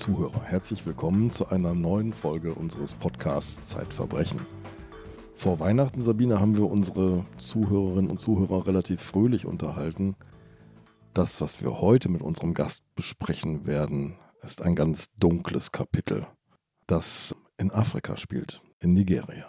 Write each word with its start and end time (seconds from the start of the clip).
Zuhörer, 0.00 0.42
herzlich 0.44 0.86
willkommen 0.86 1.30
zu 1.30 1.50
einer 1.50 1.74
neuen 1.74 2.14
Folge 2.14 2.54
unseres 2.54 2.94
Podcasts 2.94 3.66
Zeitverbrechen. 3.66 4.40
Vor 5.34 5.60
Weihnachten, 5.60 6.00
Sabine, 6.00 6.40
haben 6.40 6.56
wir 6.56 6.70
unsere 6.70 7.26
Zuhörerinnen 7.36 8.10
und 8.10 8.18
Zuhörer 8.18 8.66
relativ 8.66 9.02
fröhlich 9.02 9.44
unterhalten. 9.44 10.16
Das, 11.12 11.42
was 11.42 11.62
wir 11.62 11.82
heute 11.82 12.08
mit 12.08 12.22
unserem 12.22 12.54
Gast 12.54 12.82
besprechen 12.94 13.66
werden, 13.66 14.16
ist 14.40 14.62
ein 14.62 14.74
ganz 14.74 15.12
dunkles 15.18 15.70
Kapitel, 15.70 16.26
das 16.86 17.36
in 17.58 17.70
Afrika 17.70 18.16
spielt, 18.16 18.62
in 18.78 18.94
Nigeria. 18.94 19.44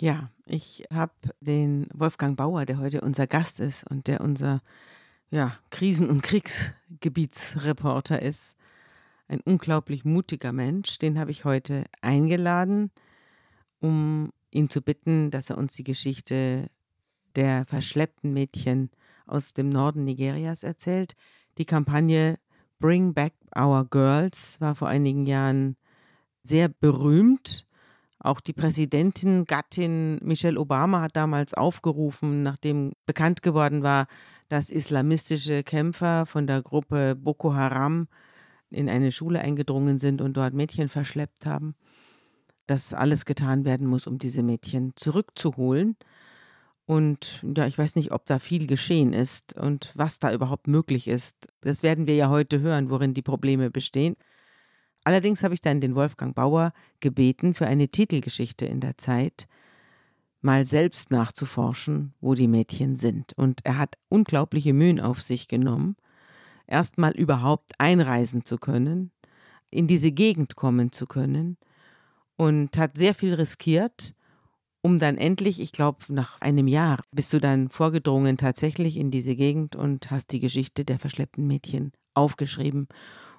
Ja, 0.00 0.30
ich 0.46 0.86
habe 0.90 1.12
den 1.40 1.88
Wolfgang 1.92 2.34
Bauer, 2.34 2.64
der 2.64 2.78
heute 2.78 3.02
unser 3.02 3.26
Gast 3.26 3.60
ist 3.60 3.86
und 3.90 4.06
der 4.06 4.22
unser 4.22 4.62
ja, 5.30 5.58
Krisen- 5.68 6.08
und 6.08 6.22
Kriegsgebietsreporter 6.22 8.22
ist. 8.22 8.56
Ein 9.32 9.40
unglaublich 9.46 10.04
mutiger 10.04 10.52
Mensch. 10.52 10.98
Den 10.98 11.18
habe 11.18 11.30
ich 11.30 11.46
heute 11.46 11.86
eingeladen, 12.02 12.90
um 13.80 14.30
ihn 14.50 14.68
zu 14.68 14.82
bitten, 14.82 15.30
dass 15.30 15.48
er 15.48 15.56
uns 15.56 15.74
die 15.74 15.84
Geschichte 15.84 16.68
der 17.34 17.64
verschleppten 17.64 18.34
Mädchen 18.34 18.90
aus 19.26 19.54
dem 19.54 19.70
Norden 19.70 20.04
Nigerias 20.04 20.64
erzählt. 20.64 21.14
Die 21.56 21.64
Kampagne 21.64 22.38
Bring 22.78 23.14
Back 23.14 23.32
Our 23.58 23.86
Girls 23.86 24.60
war 24.60 24.74
vor 24.74 24.88
einigen 24.88 25.24
Jahren 25.24 25.76
sehr 26.42 26.68
berühmt. 26.68 27.66
Auch 28.18 28.38
die 28.38 28.52
Präsidentin, 28.52 29.46
Gattin 29.46 30.18
Michelle 30.22 30.60
Obama 30.60 31.00
hat 31.00 31.16
damals 31.16 31.54
aufgerufen, 31.54 32.42
nachdem 32.42 32.92
bekannt 33.06 33.42
geworden 33.42 33.82
war, 33.82 34.08
dass 34.50 34.68
islamistische 34.68 35.62
Kämpfer 35.62 36.26
von 36.26 36.46
der 36.46 36.60
Gruppe 36.60 37.16
Boko 37.16 37.54
Haram 37.54 38.08
in 38.72 38.88
eine 38.88 39.12
Schule 39.12 39.40
eingedrungen 39.40 39.98
sind 39.98 40.20
und 40.20 40.36
dort 40.36 40.54
Mädchen 40.54 40.88
verschleppt 40.88 41.46
haben, 41.46 41.74
dass 42.66 42.94
alles 42.94 43.24
getan 43.24 43.64
werden 43.64 43.86
muss, 43.86 44.06
um 44.06 44.18
diese 44.18 44.42
Mädchen 44.42 44.92
zurückzuholen. 44.96 45.96
Und 46.86 47.42
ja, 47.56 47.66
ich 47.66 47.78
weiß 47.78 47.94
nicht, 47.94 48.12
ob 48.12 48.26
da 48.26 48.38
viel 48.38 48.66
geschehen 48.66 49.12
ist 49.12 49.56
und 49.56 49.92
was 49.94 50.18
da 50.18 50.32
überhaupt 50.32 50.66
möglich 50.66 51.08
ist. 51.08 51.48
Das 51.60 51.82
werden 51.82 52.06
wir 52.06 52.16
ja 52.16 52.28
heute 52.28 52.60
hören, 52.60 52.90
worin 52.90 53.14
die 53.14 53.22
Probleme 53.22 53.70
bestehen. 53.70 54.16
Allerdings 55.04 55.42
habe 55.42 55.54
ich 55.54 55.60
dann 55.60 55.80
den 55.80 55.94
Wolfgang 55.94 56.34
Bauer 56.34 56.72
gebeten, 57.00 57.54
für 57.54 57.66
eine 57.66 57.88
Titelgeschichte 57.88 58.66
in 58.66 58.80
der 58.80 58.98
Zeit 58.98 59.48
mal 60.40 60.64
selbst 60.64 61.10
nachzuforschen, 61.10 62.14
wo 62.20 62.34
die 62.34 62.48
Mädchen 62.48 62.96
sind. 62.96 63.32
Und 63.36 63.64
er 63.64 63.78
hat 63.78 63.96
unglaubliche 64.08 64.72
Mühen 64.72 65.00
auf 65.00 65.22
sich 65.22 65.48
genommen, 65.48 65.96
erstmal 66.66 67.12
überhaupt 67.12 67.72
einreisen 67.78 68.44
zu 68.44 68.58
können, 68.58 69.10
in 69.70 69.86
diese 69.86 70.12
Gegend 70.12 70.56
kommen 70.56 70.92
zu 70.92 71.06
können 71.06 71.56
und 72.36 72.76
hat 72.76 72.98
sehr 72.98 73.14
viel 73.14 73.34
riskiert, 73.34 74.14
um 74.82 74.98
dann 74.98 75.16
endlich, 75.16 75.60
ich 75.60 75.72
glaube, 75.72 75.98
nach 76.08 76.40
einem 76.40 76.66
Jahr 76.66 77.02
bist 77.12 77.32
du 77.32 77.38
dann 77.38 77.68
vorgedrungen 77.68 78.36
tatsächlich 78.36 78.96
in 78.96 79.10
diese 79.10 79.36
Gegend 79.36 79.76
und 79.76 80.10
hast 80.10 80.32
die 80.32 80.40
Geschichte 80.40 80.84
der 80.84 80.98
verschleppten 80.98 81.46
Mädchen 81.46 81.92
aufgeschrieben. 82.14 82.88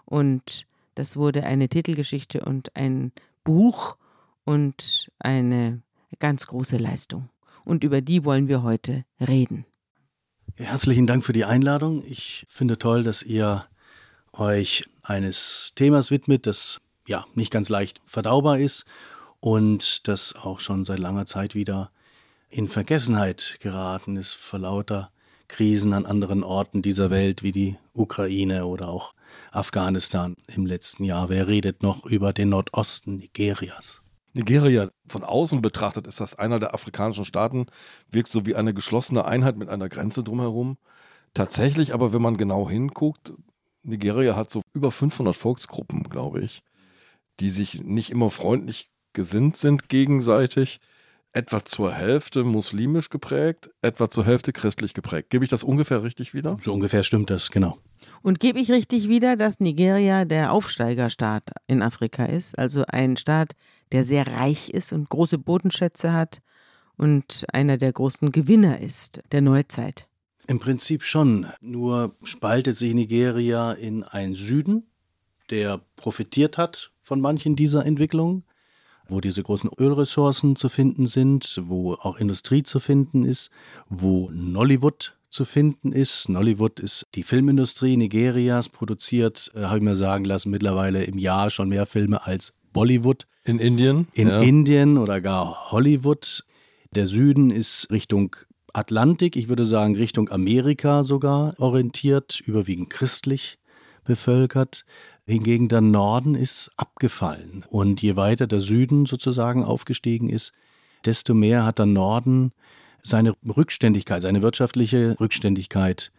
Und 0.05 0.66
das 0.95 1.17
wurde 1.17 1.44
eine 1.44 1.69
Titelgeschichte 1.69 2.45
und 2.45 2.75
ein 2.75 3.11
Buch 3.44 3.97
und 4.45 5.11
eine 5.19 5.81
ganz 6.19 6.47
große 6.47 6.78
Leistung. 6.78 7.29
Und 7.66 7.84
über 7.84 8.01
die 8.01 8.23
wollen 8.23 8.47
wir 8.47 8.63
heute 8.63 9.03
reden. 9.19 9.66
Herzlichen 10.55 11.07
Dank 11.07 11.25
für 11.25 11.33
die 11.33 11.45
Einladung. 11.45 12.03
Ich 12.05 12.45
finde 12.49 12.77
toll, 12.77 13.03
dass 13.03 13.23
ihr 13.23 13.65
euch 14.33 14.85
eines 15.01 15.73
Themas 15.75 16.11
widmet, 16.11 16.45
das 16.45 16.79
ja 17.07 17.25
nicht 17.35 17.51
ganz 17.51 17.69
leicht 17.69 18.01
verdaubar 18.05 18.59
ist 18.59 18.85
und 19.39 20.07
das 20.07 20.35
auch 20.35 20.59
schon 20.59 20.85
seit 20.85 20.99
langer 20.99 21.25
Zeit 21.25 21.55
wieder 21.55 21.91
in 22.49 22.69
Vergessenheit 22.69 23.57
geraten 23.61 24.15
ist 24.15 24.33
vor 24.33 24.59
lauter 24.59 25.11
Krisen 25.47 25.91
an 25.93 26.05
anderen 26.05 26.43
Orten 26.43 26.81
dieser 26.83 27.09
Welt 27.09 27.41
wie 27.41 27.51
die 27.51 27.75
Ukraine 27.93 28.67
oder 28.67 28.89
auch 28.89 29.15
Afghanistan 29.51 30.37
im 30.47 30.65
letzten 30.65 31.03
Jahr. 31.03 31.29
Wer 31.29 31.47
redet 31.47 31.81
noch 31.81 32.05
über 32.05 32.31
den 32.31 32.49
Nordosten 32.49 33.17
Nigerias? 33.17 34.03
Nigeria 34.33 34.89
von 35.07 35.23
außen 35.23 35.61
betrachtet 35.61 36.07
ist 36.07 36.19
das 36.19 36.35
einer 36.35 36.59
der 36.59 36.73
afrikanischen 36.73 37.25
Staaten, 37.25 37.67
wirkt 38.09 38.29
so 38.29 38.45
wie 38.45 38.55
eine 38.55 38.73
geschlossene 38.73 39.25
Einheit 39.25 39.57
mit 39.57 39.69
einer 39.69 39.89
Grenze 39.89 40.23
drumherum. 40.23 40.77
Tatsächlich 41.33 41.94
aber, 41.94 42.13
wenn 42.13 42.21
man 42.21 42.38
genau 42.38 42.69
hinguckt, 42.69 43.33
Nigeria 43.83 44.35
hat 44.35 44.49
so 44.49 44.61
über 44.73 44.91
500 44.91 45.35
Volksgruppen, 45.35 46.03
glaube 46.03 46.41
ich, 46.41 46.63
die 47.39 47.49
sich 47.49 47.83
nicht 47.83 48.09
immer 48.09 48.29
freundlich 48.29 48.89
gesinnt 49.13 49.57
sind 49.57 49.89
gegenseitig. 49.89 50.79
Etwa 51.35 51.66
zur 51.66 51.91
Hälfte 51.91 52.43
muslimisch 52.43 53.09
geprägt, 53.09 53.72
etwa 53.81 54.07
zur 54.07 54.23
Hälfte 54.23 54.53
christlich 54.53 54.93
geprägt. 54.93 55.31
Gebe 55.31 55.43
ich 55.43 55.49
das 55.49 55.63
ungefähr 55.63 56.03
richtig 56.03 56.35
wieder? 56.35 56.57
So 56.61 56.72
ungefähr 56.72 57.03
stimmt 57.03 57.31
das, 57.31 57.49
genau. 57.49 57.79
Und 58.22 58.39
gebe 58.39 58.59
ich 58.59 58.69
richtig 58.69 59.09
wieder, 59.09 59.35
dass 59.35 59.59
Nigeria 59.59 60.25
der 60.25 60.51
Aufsteigerstaat 60.51 61.49
in 61.66 61.81
Afrika 61.81 62.25
ist, 62.25 62.57
also 62.59 62.83
ein 62.88 63.17
Staat, 63.17 63.53
der 63.93 64.03
sehr 64.03 64.27
reich 64.27 64.69
ist 64.71 64.91
und 64.91 65.07
große 65.07 65.37
Bodenschätze 65.37 66.11
hat 66.11 66.41
und 66.97 67.45
einer 67.53 67.77
der 67.77 67.93
großen 67.93 68.31
Gewinner 68.31 68.79
ist 68.81 69.21
der 69.31 69.41
Neuzeit. 69.41 70.07
Im 70.47 70.59
Prinzip 70.59 71.03
schon, 71.03 71.47
nur 71.61 72.15
spaltet 72.23 72.75
sich 72.75 72.93
Nigeria 72.93 73.71
in 73.71 74.03
einen 74.03 74.35
Süden, 74.35 74.87
der 75.49 75.79
profitiert 75.95 76.57
hat 76.57 76.91
von 77.01 77.21
manchen 77.21 77.55
dieser 77.55 77.85
Entwicklungen, 77.85 78.43
wo 79.07 79.21
diese 79.21 79.43
großen 79.43 79.69
Ölressourcen 79.77 80.55
zu 80.55 80.69
finden 80.69 81.05
sind, 81.05 81.61
wo 81.63 81.93
auch 81.93 82.17
Industrie 82.17 82.63
zu 82.63 82.79
finden 82.79 83.23
ist, 83.23 83.51
wo 83.89 84.29
Nollywood 84.31 85.15
zu 85.29 85.45
finden 85.45 85.91
ist. 85.91 86.29
Nollywood 86.29 86.79
ist 86.79 87.05
die 87.15 87.23
Filmindustrie 87.23 87.97
Nigerias, 87.97 88.69
produziert, 88.69 89.51
äh, 89.55 89.63
habe 89.63 89.77
ich 89.77 89.83
mir 89.83 89.95
sagen 89.95 90.25
lassen, 90.25 90.51
mittlerweile 90.51 91.03
im 91.03 91.17
Jahr 91.17 91.49
schon 91.49 91.69
mehr 91.69 91.85
Filme 91.85 92.25
als 92.25 92.53
Bollywood. 92.71 93.27
In 93.45 93.59
Indien? 93.59 94.07
In 94.13 94.29
ja. 94.29 94.39
Indien 94.39 94.97
oder 94.97 95.19
gar 95.19 95.71
Hollywood. 95.71 96.45
Der 96.95 97.07
Süden 97.07 97.49
ist 97.51 97.91
Richtung 97.91 98.35
Atlantik, 98.71 99.35
ich 99.35 99.49
würde 99.49 99.65
sagen 99.65 99.95
Richtung 99.95 100.29
Amerika 100.29 101.03
sogar 101.03 101.53
orientiert, 101.59 102.39
überwiegend 102.39 102.89
christlich 102.89 103.59
bevölkert. 104.05 104.85
Hingegen 105.25 105.67
der 105.67 105.81
Norden 105.81 106.35
ist 106.35 106.71
abgefallen. 106.77 107.65
Und 107.69 108.01
je 108.01 108.15
weiter 108.15 108.47
der 108.47 108.59
Süden 108.59 109.05
sozusagen 109.05 109.63
aufgestiegen 109.63 110.29
ist, 110.29 110.53
desto 111.05 111.33
mehr 111.33 111.65
hat 111.65 111.79
der 111.79 111.85
Norden 111.85 112.51
seine 113.01 113.35
Rückständigkeit, 113.45 114.21
seine 114.21 114.41
wirtschaftliche 114.41 115.17
Rückständigkeit 115.19 116.11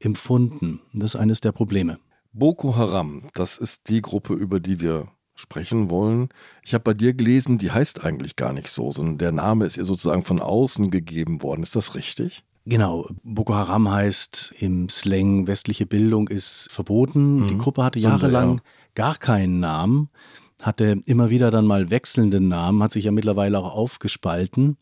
empfunden. 0.00 0.80
Das 0.92 1.14
ist 1.14 1.20
eines 1.20 1.40
der 1.40 1.52
Probleme. 1.52 1.98
Boko 2.32 2.76
Haram, 2.76 3.24
das 3.34 3.58
ist 3.58 3.88
die 3.88 4.02
Gruppe, 4.02 4.34
über 4.34 4.58
die 4.58 4.80
wir 4.80 5.08
sprechen 5.34 5.90
wollen. 5.90 6.28
Ich 6.62 6.74
habe 6.74 6.84
bei 6.84 6.94
dir 6.94 7.14
gelesen, 7.14 7.58
die 7.58 7.70
heißt 7.70 8.04
eigentlich 8.04 8.36
gar 8.36 8.52
nicht 8.52 8.68
so, 8.68 8.92
sondern 8.92 9.18
der 9.18 9.32
Name 9.32 9.64
ist 9.64 9.76
ihr 9.76 9.84
sozusagen 9.84 10.24
von 10.24 10.40
außen 10.40 10.90
gegeben 10.90 11.42
worden. 11.42 11.62
Ist 11.62 11.76
das 11.76 11.94
richtig? 11.94 12.44
Genau, 12.64 13.08
Boko 13.24 13.54
Haram 13.54 13.90
heißt 13.90 14.54
im 14.58 14.88
Slang 14.88 15.46
westliche 15.48 15.86
Bildung 15.86 16.28
ist 16.28 16.68
verboten. 16.70 17.40
Mhm. 17.40 17.48
Die 17.48 17.58
Gruppe 17.58 17.82
hatte 17.82 17.98
jahrelang 17.98 18.58
ja. 18.58 18.62
gar 18.94 19.16
keinen 19.16 19.58
Namen, 19.58 20.10
hatte 20.60 21.00
immer 21.06 21.28
wieder 21.30 21.50
dann 21.50 21.66
mal 21.66 21.90
wechselnde 21.90 22.40
Namen, 22.40 22.82
hat 22.82 22.92
sich 22.92 23.04
ja 23.04 23.10
mittlerweile 23.12 23.58
auch 23.58 23.74
aufgespalten. 23.74 24.76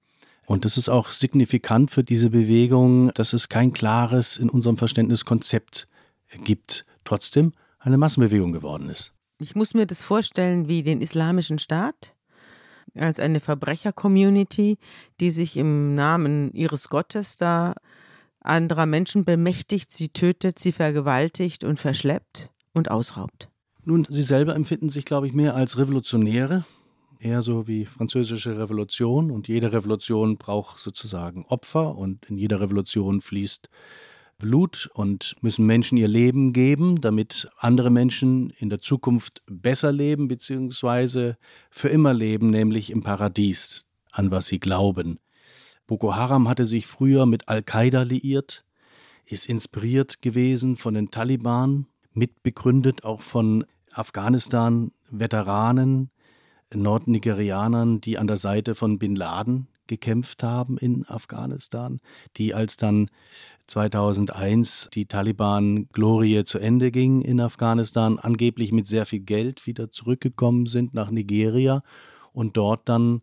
Und 0.46 0.64
das 0.64 0.76
ist 0.76 0.88
auch 0.88 1.12
signifikant 1.12 1.90
für 1.90 2.02
diese 2.02 2.30
Bewegung, 2.30 3.12
dass 3.14 3.32
es 3.32 3.48
kein 3.48 3.72
klares 3.72 4.36
in 4.36 4.50
unserem 4.50 4.76
Verständnis 4.76 5.24
Konzept 5.24 5.88
gibt, 6.44 6.84
trotzdem 7.04 7.52
eine 7.78 7.96
Massenbewegung 7.96 8.52
geworden 8.52 8.90
ist. 8.90 9.12
Ich 9.40 9.54
muss 9.54 9.72
mir 9.72 9.86
das 9.86 10.02
vorstellen 10.02 10.68
wie 10.68 10.82
den 10.82 11.00
Islamischen 11.00 11.58
Staat 11.58 12.14
als 12.94 13.18
eine 13.18 13.40
Verbrecher-Community, 13.40 14.76
die 15.18 15.30
sich 15.30 15.56
im 15.56 15.94
Namen 15.94 16.52
ihres 16.52 16.90
Gottes 16.90 17.36
da 17.36 17.74
anderer 18.40 18.84
Menschen 18.84 19.24
bemächtigt, 19.24 19.90
sie 19.92 20.10
tötet, 20.10 20.58
sie 20.58 20.72
vergewaltigt 20.72 21.64
und 21.64 21.78
verschleppt 21.78 22.50
und 22.74 22.90
ausraubt. 22.90 23.48
Nun, 23.84 24.06
sie 24.08 24.22
selber 24.22 24.54
empfinden 24.54 24.90
sich, 24.90 25.06
glaube 25.06 25.26
ich, 25.26 25.32
mehr 25.32 25.54
als 25.54 25.78
Revolutionäre, 25.78 26.66
eher 27.18 27.40
so 27.40 27.66
wie 27.66 27.86
französische 27.86 28.58
Revolution. 28.58 29.30
Und 29.30 29.48
jede 29.48 29.72
Revolution 29.72 30.36
braucht 30.36 30.78
sozusagen 30.78 31.46
Opfer 31.46 31.96
und 31.96 32.26
in 32.26 32.36
jeder 32.36 32.60
Revolution 32.60 33.20
fließt 33.20 33.70
Blut 34.40 34.90
und 34.94 35.36
müssen 35.40 35.64
Menschen 35.64 35.96
ihr 35.96 36.08
Leben 36.08 36.52
geben, 36.52 37.00
damit 37.00 37.48
andere 37.56 37.90
Menschen 37.90 38.50
in 38.50 38.68
der 38.68 38.80
Zukunft 38.80 39.42
besser 39.46 39.92
leben, 39.92 40.26
beziehungsweise 40.26 41.36
für 41.70 41.88
immer 41.88 42.12
leben, 42.12 42.50
nämlich 42.50 42.90
im 42.90 43.04
Paradies, 43.04 43.86
an 44.10 44.32
was 44.32 44.46
sie 44.46 44.58
glauben. 44.58 45.20
Boko 45.86 46.16
Haram 46.16 46.48
hatte 46.48 46.64
sich 46.64 46.88
früher 46.88 47.26
mit 47.26 47.48
Al-Qaida 47.48 48.02
liiert, 48.02 48.64
ist 49.26 49.48
inspiriert 49.48 50.22
gewesen 50.22 50.76
von 50.76 50.94
den 50.94 51.12
Taliban, 51.12 51.86
mitbegründet, 52.12 53.04
auch 53.04 53.20
von 53.20 53.64
Afghanistan-Veteranen, 53.92 56.10
Nordnigerianern, 56.74 58.00
die 58.00 58.18
an 58.18 58.26
der 58.26 58.36
Seite 58.36 58.74
von 58.74 58.98
Bin 58.98 59.14
Laden 59.16 59.68
gekämpft 59.90 60.44
haben 60.44 60.78
in 60.78 61.04
Afghanistan, 61.08 62.00
die 62.36 62.54
als 62.54 62.76
dann 62.76 63.10
2001 63.70 64.90
die 64.92 65.06
Taliban-Glorie 65.06 66.44
zu 66.44 66.58
Ende 66.58 66.90
ging 66.90 67.22
in 67.22 67.40
Afghanistan, 67.40 68.18
angeblich 68.18 68.72
mit 68.72 68.86
sehr 68.86 69.06
viel 69.06 69.20
Geld 69.20 69.66
wieder 69.66 69.90
zurückgekommen 69.90 70.66
sind 70.66 70.92
nach 70.92 71.10
Nigeria 71.10 71.82
und 72.32 72.56
dort 72.56 72.88
dann 72.88 73.22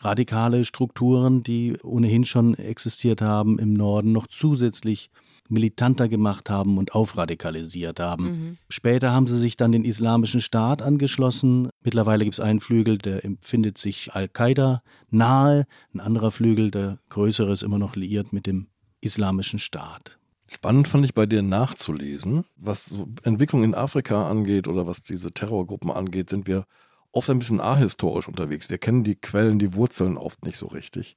radikale 0.00 0.64
Strukturen, 0.64 1.42
die 1.42 1.76
ohnehin 1.82 2.24
schon 2.24 2.54
existiert 2.54 3.22
haben 3.22 3.58
im 3.58 3.72
Norden, 3.72 4.12
noch 4.12 4.26
zusätzlich 4.26 5.10
militanter 5.48 6.08
gemacht 6.08 6.50
haben 6.50 6.76
und 6.76 6.94
aufradikalisiert 6.94 8.00
haben. 8.00 8.24
Mhm. 8.24 8.56
Später 8.68 9.12
haben 9.12 9.26
sie 9.26 9.38
sich 9.38 9.56
dann 9.56 9.72
den 9.72 9.84
Islamischen 9.84 10.40
Staat 10.40 10.82
angeschlossen. 10.82 11.70
Mittlerweile 11.82 12.24
gibt 12.24 12.34
es 12.34 12.40
einen 12.40 12.60
Flügel, 12.60 12.98
der 12.98 13.24
empfindet 13.24 13.78
sich 13.78 14.12
Al-Qaida 14.12 14.82
nahe. 15.10 15.66
Ein 15.94 16.00
anderer 16.00 16.32
Flügel, 16.32 16.70
der 16.70 16.98
größere, 17.08 17.52
ist 17.52 17.62
immer 17.62 17.78
noch 17.78 17.96
liiert 17.96 18.32
mit 18.32 18.46
dem 18.46 18.66
Islamischen 19.06 19.58
Staat. 19.58 20.18
Spannend 20.48 20.86
fand 20.86 21.04
ich 21.04 21.14
bei 21.14 21.26
dir 21.26 21.42
nachzulesen, 21.42 22.44
was 22.56 22.84
so 22.84 23.08
Entwicklung 23.24 23.64
in 23.64 23.74
Afrika 23.74 24.28
angeht 24.28 24.68
oder 24.68 24.86
was 24.86 25.00
diese 25.00 25.32
Terrorgruppen 25.32 25.90
angeht, 25.90 26.30
sind 26.30 26.46
wir 26.46 26.66
oft 27.10 27.30
ein 27.30 27.38
bisschen 27.38 27.60
ahistorisch 27.60 28.28
unterwegs. 28.28 28.70
Wir 28.70 28.78
kennen 28.78 29.02
die 29.02 29.16
Quellen, 29.16 29.58
die 29.58 29.74
Wurzeln 29.74 30.16
oft 30.16 30.44
nicht 30.44 30.58
so 30.58 30.66
richtig. 30.66 31.16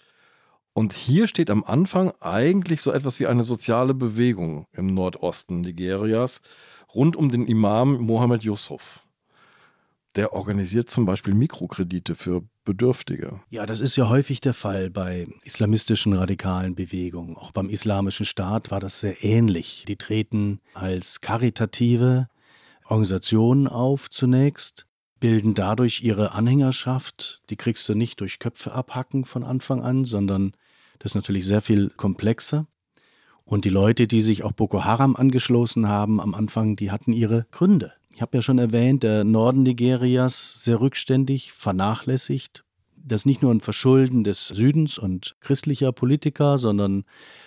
Und 0.74 0.94
hier 0.94 1.27
steht 1.27 1.50
am 1.50 1.63
Anfang 1.63 2.13
eigentlich 2.21 2.81
so 2.81 2.91
etwas 2.91 3.19
wie 3.19 3.27
eine 3.27 3.44
soziale 3.44 3.94
Bewegung 3.94 4.65
im 4.71 4.88
Nordosten 4.88 5.62
Nigerias 5.62 6.41
rund 6.95 7.15
um 7.15 7.30
den 7.30 7.45
Imam 7.45 8.00
Mohammed 8.01 8.44
Yusuf. 8.44 9.06
Der 10.15 10.33
organisiert 10.33 10.89
zum 10.89 11.06
Beispiel 11.06 11.33
Mikrokredite 11.35 12.15
für 12.15 12.44
Bedürftige. 12.65 13.41
Ja, 13.50 13.65
das 13.65 13.79
ist 13.79 13.95
ja 13.95 14.09
häufig 14.09 14.41
der 14.41 14.56
Fall 14.56 14.89
bei 14.89 15.27
islamistischen 15.44 16.13
radikalen 16.13 16.73
Bewegungen. 16.73 17.35
Auch 17.35 17.51
beim 17.51 17.69
Islamischen 17.69 18.25
Staat 18.25 18.71
war 18.71 18.79
das 18.79 19.00
sehr 19.00 19.23
ähnlich. 19.23 19.85
Die 19.88 19.97
treten 19.97 20.61
als 20.73 21.21
karitative 21.21 22.27
Organisationen 22.85 23.67
auf 23.67 24.09
zunächst 24.09 24.88
bilden 25.19 25.53
dadurch 25.53 26.01
ihre 26.01 26.31
Anhängerschaft. 26.31 27.41
Die 27.50 27.55
kriegst 27.55 27.88
du 27.88 27.94
nicht 27.94 28.19
durch 28.19 28.39
Köpfe 28.39 28.71
abhacken 28.71 29.25
von 29.25 29.44
Anfang 29.44 29.81
an, 29.81 30.05
sondern 30.05 30.53
das 30.97 31.12
ist 31.12 31.15
natürlich 31.15 31.45
sehr 31.45 31.62
viel 31.62 31.89
komplexer. 31.89 32.67
Und 33.44 33.65
die 33.65 33.69
Leute, 33.69 34.07
die 34.07 34.21
sich 34.21 34.44
auch 34.44 34.51
Boko 34.51 34.83
Haram 34.83 35.15
angeschlossen 35.15 35.88
haben 35.88 36.21
am 36.21 36.35
Anfang, 36.35 36.75
die 36.75 36.91
hatten 36.91 37.13
ihre 37.13 37.47
Gründe. 37.51 37.94
Ich 38.19 38.21
habe 38.21 38.36
ja 38.36 38.42
schon 38.42 38.60
erwähnt, 38.60 39.04
der 39.04 39.24
Norden 39.24 39.63
Nigerias 39.63 40.62
sehr 40.62 40.81
rückständig, 40.81 41.54
vernachlässigt. 41.54 42.66
Das 42.98 43.21
ist 43.21 43.25
nicht 43.25 43.42
nur 43.42 43.50
ein 43.50 43.62
Verschulden 43.62 44.25
des 44.25 44.50
Südens 44.50 44.98
und 44.98 45.38
christlicher 45.39 45.94
Politiker, 45.94 46.57
sondern 46.57 47.06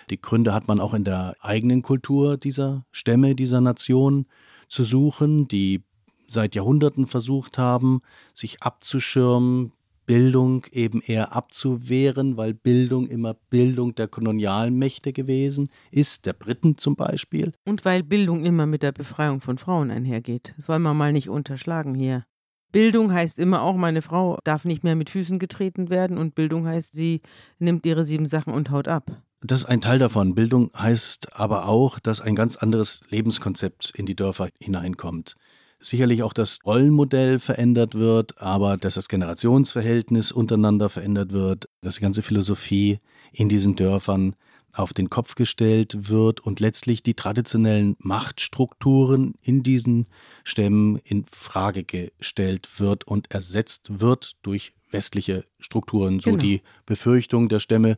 die 0.09 0.19
Gründe 0.19 0.51
hat 0.51 0.67
man 0.67 0.79
auch 0.79 0.95
in 0.95 1.03
der 1.03 1.35
eigenen 1.41 1.83
Kultur 1.83 2.37
dieser 2.37 2.87
Stämme, 2.91 3.35
dieser 3.35 3.61
Nation 3.61 4.25
zu 4.67 4.83
suchen, 4.83 5.47
die 5.47 5.83
seit 6.25 6.55
Jahrhunderten 6.55 7.05
versucht 7.05 7.59
haben, 7.59 8.01
sich 8.33 8.63
abzuschirmen, 8.63 9.73
Bildung 10.05 10.65
eben 10.71 11.01
eher 11.01 11.35
abzuwehren, 11.35 12.37
weil 12.37 12.53
Bildung 12.53 13.07
immer 13.07 13.35
Bildung 13.49 13.95
der 13.95 14.07
Kolonialmächte 14.07 15.13
gewesen 15.13 15.69
ist, 15.91 16.25
der 16.25 16.33
Briten 16.33 16.77
zum 16.77 16.95
Beispiel. 16.95 17.51
Und 17.65 17.85
weil 17.85 18.03
Bildung 18.03 18.43
immer 18.43 18.65
mit 18.65 18.83
der 18.83 18.91
Befreiung 18.91 19.41
von 19.41 19.57
Frauen 19.57 19.91
einhergeht. 19.91 20.53
Das 20.57 20.67
wollen 20.67 20.81
wir 20.81 20.93
mal 20.93 21.13
nicht 21.13 21.29
unterschlagen 21.29 21.95
hier. 21.95 22.25
Bildung 22.71 23.13
heißt 23.13 23.37
immer 23.37 23.61
auch, 23.61 23.75
meine 23.75 24.01
Frau 24.01 24.39
darf 24.43 24.65
nicht 24.65 24.83
mehr 24.83 24.95
mit 24.95 25.11
Füßen 25.11 25.37
getreten 25.37 25.89
werden 25.89 26.17
und 26.17 26.33
Bildung 26.33 26.67
heißt, 26.67 26.93
sie 26.93 27.21
nimmt 27.59 27.85
ihre 27.85 28.03
sieben 28.03 28.25
Sachen 28.25 28.51
und 28.51 28.71
haut 28.71 28.87
ab. 28.87 29.21
Das 29.41 29.59
ist 29.59 29.65
ein 29.65 29.81
Teil 29.81 29.99
davon. 29.99 30.35
Bildung 30.35 30.71
heißt 30.75 31.37
aber 31.37 31.67
auch, 31.67 31.99
dass 31.99 32.21
ein 32.21 32.33
ganz 32.33 32.55
anderes 32.55 33.01
Lebenskonzept 33.09 33.93
in 33.95 34.05
die 34.05 34.15
Dörfer 34.15 34.49
hineinkommt 34.59 35.35
sicherlich 35.83 36.23
auch 36.23 36.33
das 36.33 36.59
Rollenmodell 36.65 37.39
verändert 37.39 37.95
wird, 37.95 38.41
aber 38.41 38.77
dass 38.77 38.95
das 38.95 39.07
Generationsverhältnis 39.09 40.31
untereinander 40.31 40.89
verändert 40.89 41.31
wird, 41.31 41.69
dass 41.81 41.95
die 41.95 42.01
ganze 42.01 42.21
Philosophie 42.21 42.99
in 43.31 43.49
diesen 43.49 43.75
Dörfern 43.75 44.35
auf 44.73 44.91
den 44.91 45.09
Kopf 45.09 45.35
gestellt 45.35 46.09
wird 46.09 46.39
und 46.39 46.59
letztlich 46.59 47.03
die 47.03 47.13
traditionellen 47.13 47.95
Machtstrukturen 47.99 49.35
in 49.41 49.61
diesen 49.61 50.07
Stämmen 50.43 50.97
in 51.03 51.25
Frage 51.31 51.83
gestellt 51.83 52.79
wird 52.79 53.05
und 53.05 53.31
ersetzt 53.31 54.01
wird 54.01 54.35
durch 54.41 54.73
westliche 54.89 55.45
Strukturen. 55.59 56.19
So 56.19 56.31
genau. 56.31 56.41
die 56.41 56.61
Befürchtung 56.85 57.49
der 57.49 57.59
Stämme, 57.59 57.97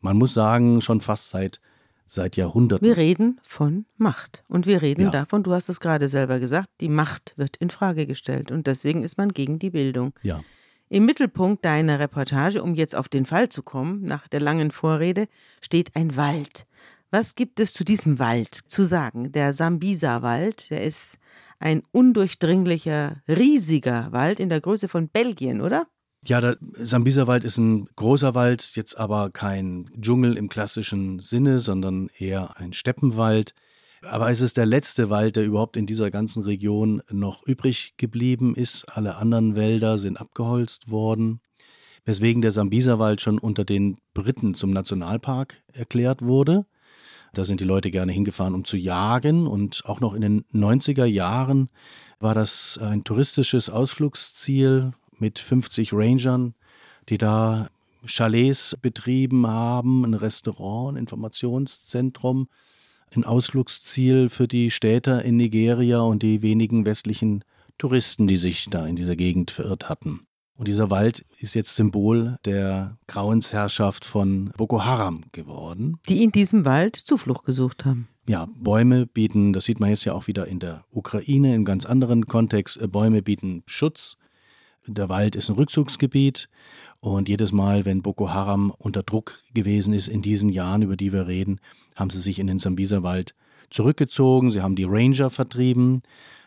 man 0.00 0.16
muss 0.16 0.32
sagen, 0.32 0.80
schon 0.80 1.00
fast 1.00 1.28
seit 1.28 1.60
seit 2.06 2.36
Jahrhunderten. 2.36 2.86
Wir 2.86 2.96
reden 2.96 3.40
von 3.42 3.86
Macht. 3.96 4.44
Und 4.48 4.66
wir 4.66 4.82
reden 4.82 5.02
ja. 5.02 5.10
davon, 5.10 5.42
du 5.42 5.52
hast 5.52 5.68
es 5.68 5.80
gerade 5.80 6.08
selber 6.08 6.38
gesagt, 6.38 6.68
die 6.80 6.88
Macht 6.88 7.34
wird 7.36 7.56
in 7.56 7.70
Frage 7.70 8.06
gestellt. 8.06 8.50
Und 8.50 8.66
deswegen 8.66 9.02
ist 9.02 9.18
man 9.18 9.30
gegen 9.30 9.58
die 9.58 9.70
Bildung. 9.70 10.12
Ja. 10.22 10.42
Im 10.88 11.06
Mittelpunkt 11.06 11.64
deiner 11.64 11.98
Reportage, 11.98 12.62
um 12.62 12.74
jetzt 12.74 12.94
auf 12.94 13.08
den 13.08 13.26
Fall 13.26 13.48
zu 13.48 13.62
kommen, 13.62 14.04
nach 14.04 14.28
der 14.28 14.40
langen 14.40 14.70
Vorrede, 14.70 15.28
steht 15.60 15.96
ein 15.96 16.16
Wald. 16.16 16.66
Was 17.10 17.34
gibt 17.34 17.60
es 17.60 17.72
zu 17.72 17.84
diesem 17.84 18.18
Wald 18.18 18.54
zu 18.54 18.84
sagen? 18.84 19.32
Der 19.32 19.52
Sambisa-Wald, 19.52 20.70
der 20.70 20.82
ist 20.82 21.18
ein 21.58 21.82
undurchdringlicher, 21.92 23.22
riesiger 23.28 24.12
Wald 24.12 24.40
in 24.40 24.48
der 24.48 24.60
Größe 24.60 24.88
von 24.88 25.08
Belgien, 25.08 25.60
oder? 25.60 25.86
Ja, 26.26 26.40
der 26.40 26.56
Sambisa-Wald 26.60 27.44
ist 27.44 27.58
ein 27.58 27.86
großer 27.96 28.34
Wald, 28.34 28.76
jetzt 28.76 28.96
aber 28.96 29.28
kein 29.28 29.90
Dschungel 30.00 30.38
im 30.38 30.48
klassischen 30.48 31.18
Sinne, 31.18 31.58
sondern 31.58 32.08
eher 32.16 32.56
ein 32.56 32.72
Steppenwald. 32.72 33.54
Aber 34.02 34.30
es 34.30 34.40
ist 34.40 34.56
der 34.56 34.64
letzte 34.64 35.10
Wald, 35.10 35.36
der 35.36 35.44
überhaupt 35.44 35.76
in 35.76 35.84
dieser 35.84 36.10
ganzen 36.10 36.42
Region 36.42 37.02
noch 37.10 37.46
übrig 37.46 37.94
geblieben 37.98 38.54
ist. 38.54 38.84
Alle 38.84 39.16
anderen 39.16 39.54
Wälder 39.54 39.98
sind 39.98 40.16
abgeholzt 40.16 40.90
worden, 40.90 41.40
weswegen 42.06 42.40
der 42.40 42.52
Sambisa-Wald 42.52 43.20
schon 43.20 43.38
unter 43.38 43.66
den 43.66 43.98
Briten 44.14 44.54
zum 44.54 44.70
Nationalpark 44.70 45.62
erklärt 45.74 46.22
wurde. 46.22 46.64
Da 47.34 47.44
sind 47.44 47.60
die 47.60 47.64
Leute 47.64 47.90
gerne 47.90 48.12
hingefahren, 48.12 48.54
um 48.54 48.64
zu 48.64 48.78
jagen. 48.78 49.46
Und 49.46 49.82
auch 49.84 50.00
noch 50.00 50.14
in 50.14 50.22
den 50.22 50.44
90er 50.54 51.04
Jahren 51.04 51.68
war 52.18 52.34
das 52.34 52.78
ein 52.78 53.04
touristisches 53.04 53.68
Ausflugsziel 53.68 54.92
mit 55.20 55.38
50 55.38 55.92
Rangern, 55.92 56.54
die 57.08 57.18
da 57.18 57.68
Chalets 58.06 58.76
betrieben 58.80 59.46
haben, 59.46 60.04
ein 60.04 60.14
Restaurant, 60.14 60.94
ein 60.94 61.00
Informationszentrum, 61.00 62.48
ein 63.14 63.24
Ausflugsziel 63.24 64.28
für 64.28 64.48
die 64.48 64.70
Städter 64.70 65.24
in 65.24 65.36
Nigeria 65.36 66.00
und 66.00 66.22
die 66.22 66.42
wenigen 66.42 66.84
westlichen 66.86 67.44
Touristen, 67.78 68.26
die 68.26 68.36
sich 68.36 68.68
da 68.70 68.86
in 68.86 68.96
dieser 68.96 69.16
Gegend 69.16 69.50
verirrt 69.50 69.88
hatten. 69.88 70.26
Und 70.56 70.68
dieser 70.68 70.90
Wald 70.90 71.24
ist 71.38 71.54
jetzt 71.54 71.74
Symbol 71.74 72.38
der 72.44 72.96
Grauensherrschaft 73.08 74.04
von 74.04 74.52
Boko 74.56 74.84
Haram 74.84 75.24
geworden. 75.32 75.98
Die 76.08 76.22
in 76.22 76.30
diesem 76.30 76.64
Wald 76.64 76.94
Zuflucht 76.94 77.44
gesucht 77.44 77.84
haben. 77.84 78.08
Ja, 78.28 78.48
Bäume 78.56 79.06
bieten, 79.06 79.52
das 79.52 79.64
sieht 79.64 79.80
man 79.80 79.90
jetzt 79.90 80.04
ja 80.04 80.12
auch 80.12 80.28
wieder 80.28 80.46
in 80.46 80.60
der 80.60 80.84
Ukraine, 80.90 81.54
in 81.54 81.64
ganz 81.64 81.84
anderen 81.84 82.26
Kontext, 82.26 82.80
Bäume 82.90 83.20
bieten 83.20 83.64
Schutz 83.66 84.16
der 84.86 85.08
Wald 85.08 85.36
ist 85.36 85.48
ein 85.48 85.56
Rückzugsgebiet 85.56 86.48
und 87.00 87.28
jedes 87.28 87.52
Mal, 87.52 87.84
wenn 87.84 88.02
Boko 88.02 88.30
Haram 88.30 88.72
unter 88.78 89.02
Druck 89.02 89.42
gewesen 89.52 89.92
ist 89.92 90.08
in 90.08 90.22
diesen 90.22 90.48
Jahren, 90.48 90.82
über 90.82 90.96
die 90.96 91.12
wir 91.12 91.26
reden, 91.26 91.60
haben 91.94 92.10
sie 92.10 92.20
sich 92.20 92.38
in 92.38 92.46
den 92.46 92.58
Sambisa-Wald 92.58 93.34
zurückgezogen. 93.70 94.50
Sie 94.50 94.62
haben 94.62 94.76
die 94.76 94.84
Ranger 94.84 95.30
vertrieben. 95.30 96.02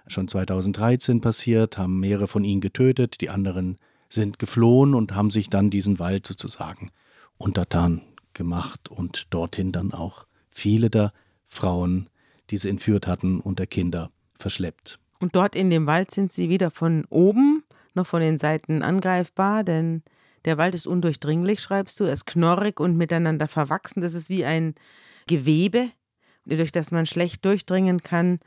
Schon 0.07 0.27
2013 0.27 1.21
passiert, 1.21 1.77
haben 1.77 1.99
mehrere 1.99 2.27
von 2.27 2.43
ihnen 2.43 2.61
getötet. 2.61 3.21
Die 3.21 3.29
anderen 3.29 3.77
sind 4.09 4.39
geflohen 4.39 4.95
und 4.95 5.13
haben 5.13 5.31
sich 5.31 5.49
dann 5.49 5.69
diesen 5.69 5.99
Wald 5.99 6.25
sozusagen 6.25 6.89
untertan 7.37 8.01
gemacht 8.33 8.89
und 8.89 9.27
dorthin 9.31 9.71
dann 9.71 9.93
auch 9.93 10.25
viele 10.49 10.89
der 10.89 11.11
Frauen, 11.47 12.09
die 12.49 12.57
sie 12.57 12.69
entführt 12.69 13.07
hatten, 13.07 13.39
und 13.39 13.59
der 13.59 13.67
Kinder 13.67 14.11
verschleppt. 14.39 14.99
Und 15.19 15.35
dort 15.35 15.55
in 15.55 15.69
dem 15.69 15.87
Wald 15.87 16.11
sind 16.11 16.31
sie 16.31 16.49
wieder 16.49 16.69
von 16.69 17.05
oben 17.09 17.63
noch 17.97 18.07
von 18.07 18.21
den 18.21 18.37
Seiten 18.37 18.81
angreifbar, 18.81 19.63
denn 19.63 20.03
der 20.45 20.57
Wald 20.57 20.75
ist 20.75 20.87
undurchdringlich, 20.87 21.59
schreibst 21.59 21.99
du, 21.99 22.05
er 22.05 22.13
ist 22.13 22.25
knorrig 22.25 22.79
und 22.79 22.95
miteinander 22.95 23.47
verwachsen. 23.47 24.01
Das 24.01 24.13
ist 24.13 24.29
wie 24.29 24.45
ein 24.45 24.75
Gewebe, 25.27 25.89
durch 26.45 26.71
das 26.71 26.91
man 26.91 27.05
schlecht 27.05 27.43
durchdringen 27.43 28.01
kann. 28.01 28.39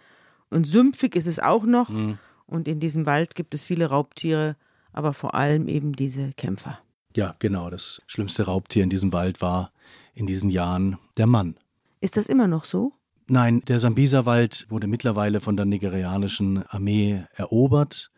Und 0.49 0.67
sümpfig 0.67 1.15
ist 1.15 1.27
es 1.27 1.39
auch 1.39 1.65
noch. 1.65 1.91
Mhm. 1.91 2.19
Und 2.47 2.67
in 2.67 2.81
diesem 2.81 3.07
Wald 3.07 3.35
gibt 3.35 3.55
es 3.55 3.63
viele 3.63 3.87
Raubtiere, 3.87 4.57
aber 4.93 5.13
vor 5.13 5.35
allem 5.35 5.69
eben 5.69 5.93
diese 5.93 6.33
Kämpfer. 6.33 6.81
Ja, 7.17 7.37
genau. 7.39 7.71
Das 7.71 8.01
schlimmste 8.07 8.45
Raubtier 8.45 8.83
in 8.83 8.91
diesem 8.91 9.13
Wald 9.13 9.41
war 9.43 9.73
in 10.15 10.27
diesen 10.27 10.51
Jahren 10.51 10.99
der 11.17 11.27
Mann. 11.27 11.57
Ist 12.01 12.17
das 12.17 12.27
immer 12.27 12.49
noch 12.49 12.65
so? 12.65 12.93
Nein, 13.29 13.61
der 13.69 13.79
Sambisa-Wald 13.79 14.67
wurde 14.71 14.89
mittlerweile 14.89 15.41
von 15.41 15.57
der 15.57 15.67
nigerianischen 15.67 16.65
Armee 16.67 17.25
erobert, 17.35 18.11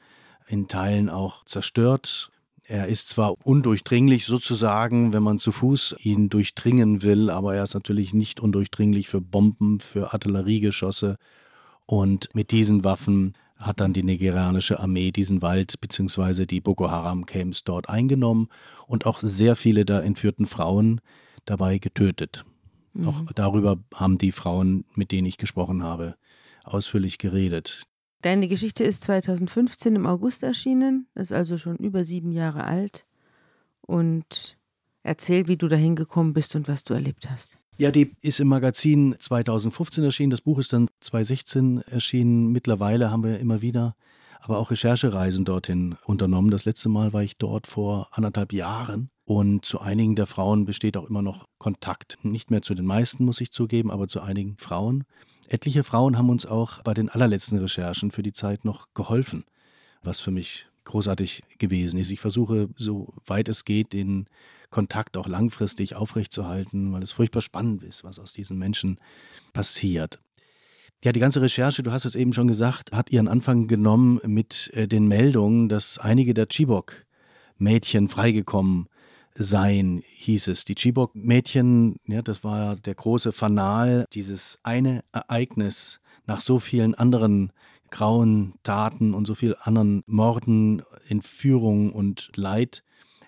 in 0.52 0.68
Teilen 0.68 1.08
auch 1.08 1.44
zerstört. 1.46 2.30
Er 2.64 2.86
ist 2.86 3.08
zwar 3.08 3.44
undurchdringlich 3.44 4.26
sozusagen, 4.26 5.12
wenn 5.14 5.22
man 5.22 5.38
zu 5.38 5.50
Fuß 5.50 5.96
ihn 6.00 6.28
durchdringen 6.28 7.02
will, 7.02 7.30
aber 7.30 7.56
er 7.56 7.64
ist 7.64 7.74
natürlich 7.74 8.12
nicht 8.12 8.38
undurchdringlich 8.38 9.08
für 9.08 9.22
Bomben, 9.22 9.80
für 9.80 10.12
Artilleriegeschosse. 10.12 11.16
Und 11.86 12.28
mit 12.34 12.50
diesen 12.50 12.84
Waffen 12.84 13.32
hat 13.56 13.80
dann 13.80 13.94
die 13.94 14.02
nigerianische 14.02 14.78
Armee 14.78 15.10
diesen 15.10 15.40
Wald 15.40 15.80
bzw. 15.80 16.44
die 16.44 16.60
Boko 16.60 16.90
Haram 16.90 17.24
Camps 17.24 17.64
dort 17.64 17.88
eingenommen 17.88 18.48
und 18.86 19.06
auch 19.06 19.20
sehr 19.20 19.56
viele 19.56 19.84
der 19.84 20.02
entführten 20.02 20.46
Frauen 20.46 21.00
dabei 21.46 21.78
getötet. 21.78 22.44
Mhm. 22.92 23.08
Auch 23.08 23.22
darüber 23.34 23.78
haben 23.94 24.18
die 24.18 24.32
Frauen, 24.32 24.84
mit 24.94 25.12
denen 25.12 25.26
ich 25.26 25.38
gesprochen 25.38 25.82
habe, 25.82 26.16
ausführlich 26.64 27.18
geredet. 27.18 27.86
Deine 28.22 28.48
Geschichte 28.48 28.84
ist 28.84 29.02
2015 29.04 29.96
im 29.96 30.06
August 30.06 30.42
erschienen, 30.42 31.06
ist 31.14 31.32
also 31.32 31.58
schon 31.58 31.76
über 31.76 32.04
sieben 32.04 32.32
Jahre 32.32 32.64
alt. 32.64 33.04
Und 33.80 34.56
erzähl, 35.02 35.48
wie 35.48 35.56
du 35.56 35.68
dahin 35.68 35.96
gekommen 35.96 36.32
bist 36.32 36.54
und 36.54 36.68
was 36.68 36.84
du 36.84 36.94
erlebt 36.94 37.28
hast. 37.30 37.58
Ja, 37.78 37.90
die 37.90 38.14
ist 38.20 38.38
im 38.38 38.48
Magazin 38.48 39.16
2015 39.18 40.04
erschienen. 40.04 40.30
Das 40.30 40.40
Buch 40.40 40.58
ist 40.58 40.72
dann 40.72 40.88
2016 41.00 41.82
erschienen. 41.82 42.52
Mittlerweile 42.52 43.10
haben 43.10 43.24
wir 43.24 43.40
immer 43.40 43.60
wieder 43.60 43.96
aber 44.42 44.58
auch 44.58 44.70
Recherchereisen 44.70 45.44
dorthin 45.44 45.96
unternommen. 46.04 46.50
Das 46.50 46.64
letzte 46.64 46.88
Mal 46.88 47.12
war 47.12 47.22
ich 47.22 47.38
dort 47.38 47.66
vor 47.66 48.08
anderthalb 48.10 48.52
Jahren. 48.52 49.08
Und 49.32 49.64
zu 49.64 49.80
einigen 49.80 50.14
der 50.14 50.26
Frauen 50.26 50.66
besteht 50.66 50.94
auch 50.98 51.08
immer 51.08 51.22
noch 51.22 51.46
Kontakt. 51.56 52.18
Nicht 52.22 52.50
mehr 52.50 52.60
zu 52.60 52.74
den 52.74 52.84
meisten, 52.84 53.24
muss 53.24 53.40
ich 53.40 53.50
zugeben, 53.50 53.90
aber 53.90 54.06
zu 54.06 54.20
einigen 54.20 54.58
Frauen. 54.58 55.04
Etliche 55.48 55.84
Frauen 55.84 56.18
haben 56.18 56.28
uns 56.28 56.44
auch 56.44 56.82
bei 56.82 56.92
den 56.92 57.08
allerletzten 57.08 57.56
Recherchen 57.56 58.10
für 58.10 58.22
die 58.22 58.34
Zeit 58.34 58.66
noch 58.66 58.88
geholfen, 58.92 59.46
was 60.02 60.20
für 60.20 60.32
mich 60.32 60.66
großartig 60.84 61.44
gewesen 61.56 61.98
ist. 61.98 62.10
Ich 62.10 62.20
versuche, 62.20 62.68
so 62.76 63.14
weit 63.24 63.48
es 63.48 63.64
geht, 63.64 63.94
den 63.94 64.26
Kontakt 64.68 65.16
auch 65.16 65.26
langfristig 65.26 65.96
aufrechtzuerhalten, 65.96 66.92
weil 66.92 67.02
es 67.02 67.12
furchtbar 67.12 67.40
spannend 67.40 67.84
ist, 67.84 68.04
was 68.04 68.18
aus 68.18 68.34
diesen 68.34 68.58
Menschen 68.58 69.00
passiert. 69.54 70.20
Ja, 71.02 71.12
die 71.12 71.20
ganze 71.20 71.40
Recherche, 71.40 71.82
du 71.82 71.90
hast 71.90 72.04
es 72.04 72.16
eben 72.16 72.34
schon 72.34 72.48
gesagt, 72.48 72.92
hat 72.92 73.10
ihren 73.10 73.28
Anfang 73.28 73.66
genommen 73.66 74.20
mit 74.26 74.68
äh, 74.74 74.86
den 74.86 75.08
Meldungen, 75.08 75.70
dass 75.70 75.96
einige 75.96 76.34
der 76.34 76.48
Chibok-Mädchen 76.50 78.08
freigekommen 78.08 78.88
sein, 79.34 80.02
hieß 80.06 80.48
es. 80.48 80.64
Die 80.64 80.74
Chibok-Mädchen, 80.74 81.96
ja, 82.06 82.22
das 82.22 82.44
war 82.44 82.76
der 82.76 82.94
große 82.94 83.32
Fanal, 83.32 84.06
dieses 84.12 84.58
eine 84.62 85.04
Ereignis 85.12 86.00
nach 86.26 86.40
so 86.40 86.58
vielen 86.58 86.94
anderen 86.94 87.52
grauen 87.90 88.54
Taten 88.62 89.14
und 89.14 89.26
so 89.26 89.34
vielen 89.34 89.54
anderen 89.54 90.02
Morden, 90.06 90.82
Entführungen 91.08 91.90
und 91.90 92.30
Leid, 92.36 92.82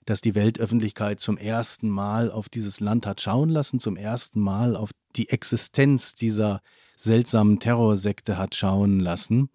dass 0.07 0.21
die 0.21 0.35
Weltöffentlichkeit 0.35 1.21
zum 1.21 1.37
ersten 1.37 1.89
Mal 1.89 2.31
auf 2.31 2.49
dieses 2.49 2.81
Land 2.81 3.07
hat 3.07 3.21
schauen 3.21 3.49
lassen, 3.49 3.81
zum 3.81 3.97
ersten 3.97 4.41
Mal 4.41 4.77
auf 4.77 4.91
die 5.17 5.29
Existenz 5.29 6.15
dieser 6.15 6.61
seltsamen 6.97 7.59
Terrorsekte 7.59 8.37
hat 8.39 8.55
schauen 8.55 9.01
lassen. 9.01 9.51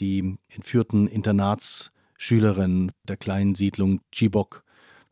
Die 0.00 0.36
entführten 0.48 1.06
Internatsschülerinnen 1.06 2.92
der 3.04 3.16
kleinen 3.16 3.54
Siedlung 3.54 4.00
Chibok 4.10 4.63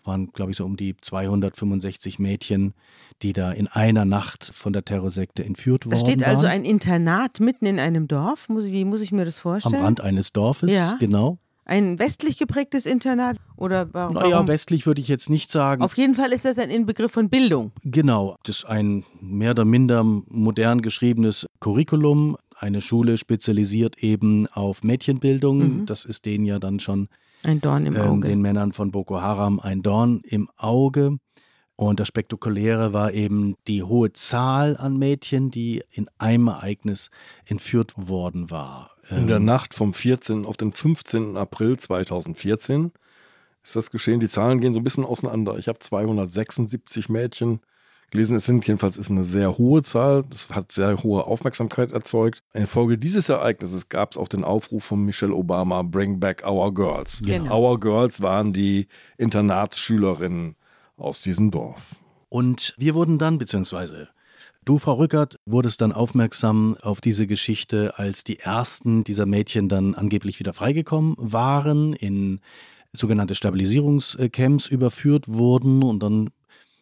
waren, 0.05 0.33
glaube 0.33 0.53
ich, 0.53 0.57
so 0.57 0.65
um 0.65 0.77
die 0.77 0.97
265 1.01 2.19
Mädchen, 2.19 2.75
die 3.23 3.33
da 3.33 3.53
in 3.53 3.69
einer 3.69 4.05
Nacht 4.05 4.51
von 4.55 4.73
der 4.73 4.85
Terrorsekte 4.85 5.45
entführt 5.45 5.87
worden 5.87 5.93
waren. 5.93 6.05
Da 6.05 6.13
steht 6.13 6.27
also 6.27 6.43
waren. 6.45 6.53
ein 6.53 6.65
Internat 6.65 7.41
mitten 7.41 7.67
in 7.67 7.79
einem 7.79 8.09
Dorf. 8.09 8.49
Muss 8.49 8.65
ich, 8.65 8.73
wie 8.73 8.85
muss 8.85 9.01
ich 9.01 9.13
mir 9.13 9.25
das 9.25 9.39
vorstellen? 9.39 9.77
Am 9.77 9.85
Rand 9.85 10.01
eines 10.01 10.33
Dorfes, 10.33 10.73
ja. 10.73 10.97
genau. 10.99 11.39
Ein 11.65 12.01
westlich 12.01 12.39
geprägtes 12.39 12.87
Internat 12.87 13.37
oder 13.57 13.95
warum? 13.95 14.15
Naja, 14.15 14.49
westlich 14.49 14.85
würde 14.85 15.01
ich 15.01 15.07
jetzt 15.07 15.31
nicht 15.31 15.51
sagen. 15.51 15.83
Auf 15.83 15.97
jeden 15.97 16.17
Fall 16.17 16.33
ist 16.33 16.45
das 16.45 16.59
ein 16.59 16.71
Inbegriff 16.71 17.13
von 17.13 17.29
Bildung. 17.29 17.71
Genau, 17.85 18.37
das 18.43 18.59
ist 18.59 18.65
ein 18.65 19.05
mehr 19.21 19.53
oder 19.53 19.65
minder 19.65 20.03
modern 20.03 20.83
geschriebenes 20.83 21.47
Curriculum. 21.61 22.37
Eine 22.57 22.81
Schule 22.81 23.17
spezialisiert 23.17 24.03
eben 24.03 24.49
auf 24.49 24.83
Mädchenbildung. 24.83 25.59
Mhm. 25.59 25.87
Das 25.87 26.05
ist 26.05 26.27
denen 26.27 26.47
ja 26.47 26.59
dann 26.59 26.81
schon 26.81 27.09
ein 27.45 27.61
Dorn 27.61 27.87
im 27.87 27.97
ähm, 27.97 28.03
Auge. 28.03 28.29
Den 28.29 28.41
Männern 28.41 28.73
von 28.73 28.91
Boko 28.91 29.21
Haram 29.21 29.61
ein 29.61 29.83
Dorn 29.83 30.21
im 30.25 30.49
Auge. 30.57 31.19
Und 31.77 31.99
das 31.99 32.09
Spektakuläre 32.09 32.93
war 32.93 33.13
eben 33.13 33.57
die 33.67 33.83
hohe 33.83 34.13
Zahl 34.13 34.77
an 34.77 34.99
Mädchen, 34.99 35.51
die 35.51 35.83
in 35.91 36.09
einem 36.19 36.49
Ereignis 36.49 37.11
entführt 37.45 37.95
worden 37.97 38.51
war. 38.51 38.93
In 39.11 39.27
der 39.27 39.39
ähm, 39.39 39.45
Nacht 39.45 39.75
vom 39.75 39.95
14. 39.95 40.45
auf 40.45 40.57
den 40.57 40.73
15. 40.73 41.37
April 41.37 41.79
2014 41.79 42.93
ist 43.63 43.77
das 43.77 43.91
geschehen. 43.91 44.21
Die 44.21 44.29
Zahlen 44.29 44.61
gehen 44.61 44.75
so 44.75 44.81
ein 44.81 44.85
bisschen 44.85 45.05
auseinander. 45.05 45.59
Ich 45.59 45.69
habe 45.69 45.79
276 45.79 47.09
Mädchen 47.09 47.61
gelesen. 48.13 48.37
Es 48.37 48.47
sind 48.47 48.67
jedenfalls 48.67 48.97
ist 48.97 49.11
eine 49.11 49.25
sehr 49.25 49.59
hohe 49.59 49.83
Zahl. 49.83 50.25
Das 50.31 50.49
hat 50.51 50.71
sehr 50.71 51.03
hohe 51.03 51.27
Aufmerksamkeit 51.27 51.91
erzeugt. 51.91 52.43
Infolge 52.55 52.97
dieses 52.97 53.29
Ereignisses 53.29 53.89
gab 53.89 54.13
es 54.13 54.17
auch 54.17 54.29
den 54.29 54.45
Aufruf 54.45 54.85
von 54.85 55.05
Michelle 55.05 55.35
Obama, 55.35 55.83
Bring 55.83 56.21
Back 56.21 56.47
Our 56.47 56.73
Girls. 56.73 57.23
Genau. 57.25 57.73
Our 57.73 57.81
Girls 57.81 58.23
waren 58.23 58.53
die 58.53 58.87
Internatsschülerinnen 59.19 60.55
aus 60.97 61.23
diesem 61.23 61.51
Dorf. 61.51 61.97
Und 62.29 62.75
wir 62.79 62.95
wurden 62.95 63.19
dann, 63.19 63.39
beziehungsweise 63.39 64.09
Du, 64.65 64.79
Frau 64.79 64.95
Rückert, 64.95 65.41
wurdest 65.45 65.81
dann 65.81 65.93
aufmerksam 65.93 66.77
auf 66.83 67.01
diese 67.01 67.27
Geschichte, 67.27 67.99
als 67.99 68.23
die 68.23 68.39
ersten 68.39 69.03
dieser 69.03 69.27
Mädchen 69.27 69.69
dann 69.69 69.97
angeblich 69.97 70.39
wieder 70.39 70.53
freigekommen 70.53 71.17
waren, 71.19 71.95
in 71.95 72.39
sogenannte 72.93 73.35
Stabilisierungscamps 73.35 74.69
überführt 74.69 75.27
wurden 75.27 75.83
und 75.83 76.01
dann 76.01 76.31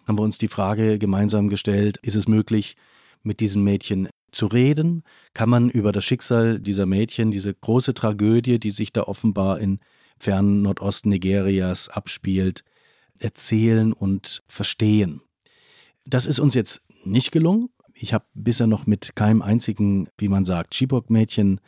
haben 0.07 0.19
wir 0.19 0.23
uns 0.23 0.39
die 0.39 0.49
Frage 0.49 0.99
gemeinsam 0.99 1.49
gestellt, 1.49 1.99
ist 2.03 2.17
es 2.17 2.29
möglich, 2.29 2.77
mit 3.23 3.41
diesen 3.41 3.63
Mädchen 3.63 4.09
zu 4.33 4.47
reden? 4.47 5.03
Kann 5.35 5.49
man 5.49 5.71
über 5.71 5.93
das 5.93 6.05
Schicksal 6.05 6.59
dieser 6.59 6.87
Mädchen, 6.87 7.31
diese 7.31 7.55
große 7.55 7.95
Tragödie, 7.95 8.59
die 8.59 8.71
sich 8.71 8.93
da 8.93 9.03
offenbar 9.03 9.61
in 9.61 9.81
fernen 10.19 10.63
Nordosten 10.63 11.11
Nigerias 11.11 11.89
abspielt, 11.89 12.65
erzählen 13.19 13.93
und 13.93 14.43
verstehen? 14.49 15.21
Das 16.07 16.27
ist 16.27 16.39
uns 16.41 16.55
jetzt 16.55 16.83
nicht 17.05 17.33
gelungen. 17.33 17.69
Ich 17.95 18.15
habe 18.15 18.25
bisher 18.35 18.67
noch 18.67 18.87
mit 18.87 19.15
keinem 19.17 19.43
einzigen, 19.43 20.09
wie 20.17 20.29
man 20.29 20.45
sagt, 20.45 20.75
Chibok-Mädchen 20.75 21.61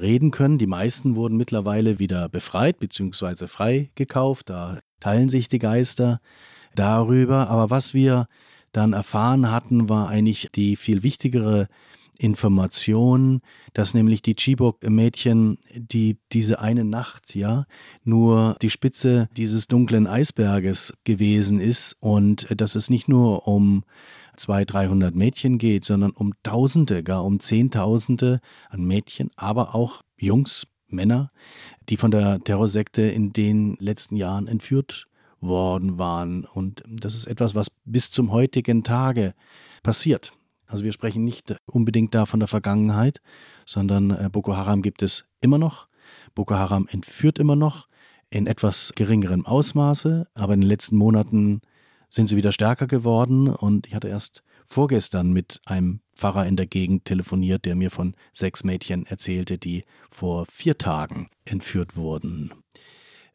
reden 0.00 0.30
können. 0.30 0.58
Die 0.58 0.66
meisten 0.66 1.16
wurden 1.16 1.36
mittlerweile 1.36 1.98
wieder 1.98 2.28
befreit 2.28 2.78
bzw. 2.78 3.46
freigekauft. 3.46 4.50
Da 4.50 4.80
teilen 5.00 5.28
sich 5.28 5.48
die 5.48 5.58
Geister 5.58 6.20
darüber. 6.74 7.48
Aber 7.48 7.70
was 7.70 7.94
wir 7.94 8.28
dann 8.72 8.92
erfahren 8.92 9.50
hatten, 9.50 9.88
war 9.88 10.08
eigentlich 10.08 10.48
die 10.54 10.76
viel 10.76 11.02
wichtigere 11.02 11.68
Information, 12.18 13.40
dass 13.72 13.94
nämlich 13.94 14.22
die 14.22 14.36
Chibok-Mädchen, 14.36 15.58
die 15.74 16.18
diese 16.32 16.60
eine 16.60 16.84
Nacht, 16.84 17.34
ja, 17.34 17.66
nur 18.04 18.56
die 18.62 18.70
Spitze 18.70 19.28
dieses 19.36 19.66
dunklen 19.66 20.06
Eisberges 20.06 20.94
gewesen 21.04 21.60
ist 21.60 21.96
und 22.00 22.60
dass 22.60 22.74
es 22.74 22.90
nicht 22.90 23.08
nur 23.08 23.48
um 23.48 23.84
200, 24.36 24.72
300 24.72 25.14
Mädchen 25.14 25.58
geht, 25.58 25.84
sondern 25.84 26.12
um 26.12 26.32
Tausende, 26.42 27.02
gar 27.02 27.24
um 27.24 27.40
Zehntausende 27.40 28.40
an 28.70 28.84
Mädchen, 28.84 29.30
aber 29.36 29.74
auch 29.74 30.02
Jungs, 30.16 30.66
Männer, 30.88 31.32
die 31.88 31.96
von 31.96 32.10
der 32.10 32.40
Terrorsekte 32.40 33.02
in 33.02 33.32
den 33.32 33.76
letzten 33.80 34.16
Jahren 34.16 34.46
entführt 34.46 35.08
worden 35.42 35.98
waren. 35.98 36.44
Und 36.44 36.82
das 36.86 37.14
ist 37.14 37.26
etwas, 37.26 37.54
was 37.54 37.70
bis 37.84 38.10
zum 38.10 38.32
heutigen 38.32 38.84
Tage 38.84 39.34
passiert. 39.82 40.32
Also 40.66 40.84
wir 40.84 40.92
sprechen 40.92 41.24
nicht 41.24 41.54
unbedingt 41.66 42.14
da 42.14 42.24
von 42.24 42.40
der 42.40 42.48
Vergangenheit, 42.48 43.20
sondern 43.66 44.10
äh, 44.10 44.30
Boko 44.32 44.56
Haram 44.56 44.80
gibt 44.80 45.02
es 45.02 45.26
immer 45.40 45.58
noch. 45.58 45.88
Boko 46.34 46.54
Haram 46.54 46.86
entführt 46.88 47.38
immer 47.38 47.56
noch 47.56 47.88
in 48.30 48.46
etwas 48.46 48.92
geringerem 48.96 49.44
Ausmaße, 49.44 50.26
aber 50.32 50.54
in 50.54 50.62
den 50.62 50.68
letzten 50.68 50.96
Monaten 50.96 51.60
sind 52.08 52.26
sie 52.26 52.36
wieder 52.36 52.52
stärker 52.52 52.86
geworden 52.86 53.48
und 53.48 53.86
ich 53.86 53.94
hatte 53.94 54.08
erst 54.08 54.42
vorgestern 54.66 55.32
mit 55.32 55.60
einem 55.66 56.00
Pfarrer 56.14 56.46
in 56.46 56.56
der 56.56 56.66
Gegend 56.66 57.04
telefoniert, 57.04 57.64
der 57.66 57.74
mir 57.74 57.90
von 57.90 58.14
sechs 58.32 58.64
Mädchen 58.64 59.06
erzählte, 59.06 59.58
die 59.58 59.84
vor 60.10 60.46
vier 60.46 60.78
Tagen 60.78 61.28
entführt 61.44 61.96
wurden. 61.96 62.52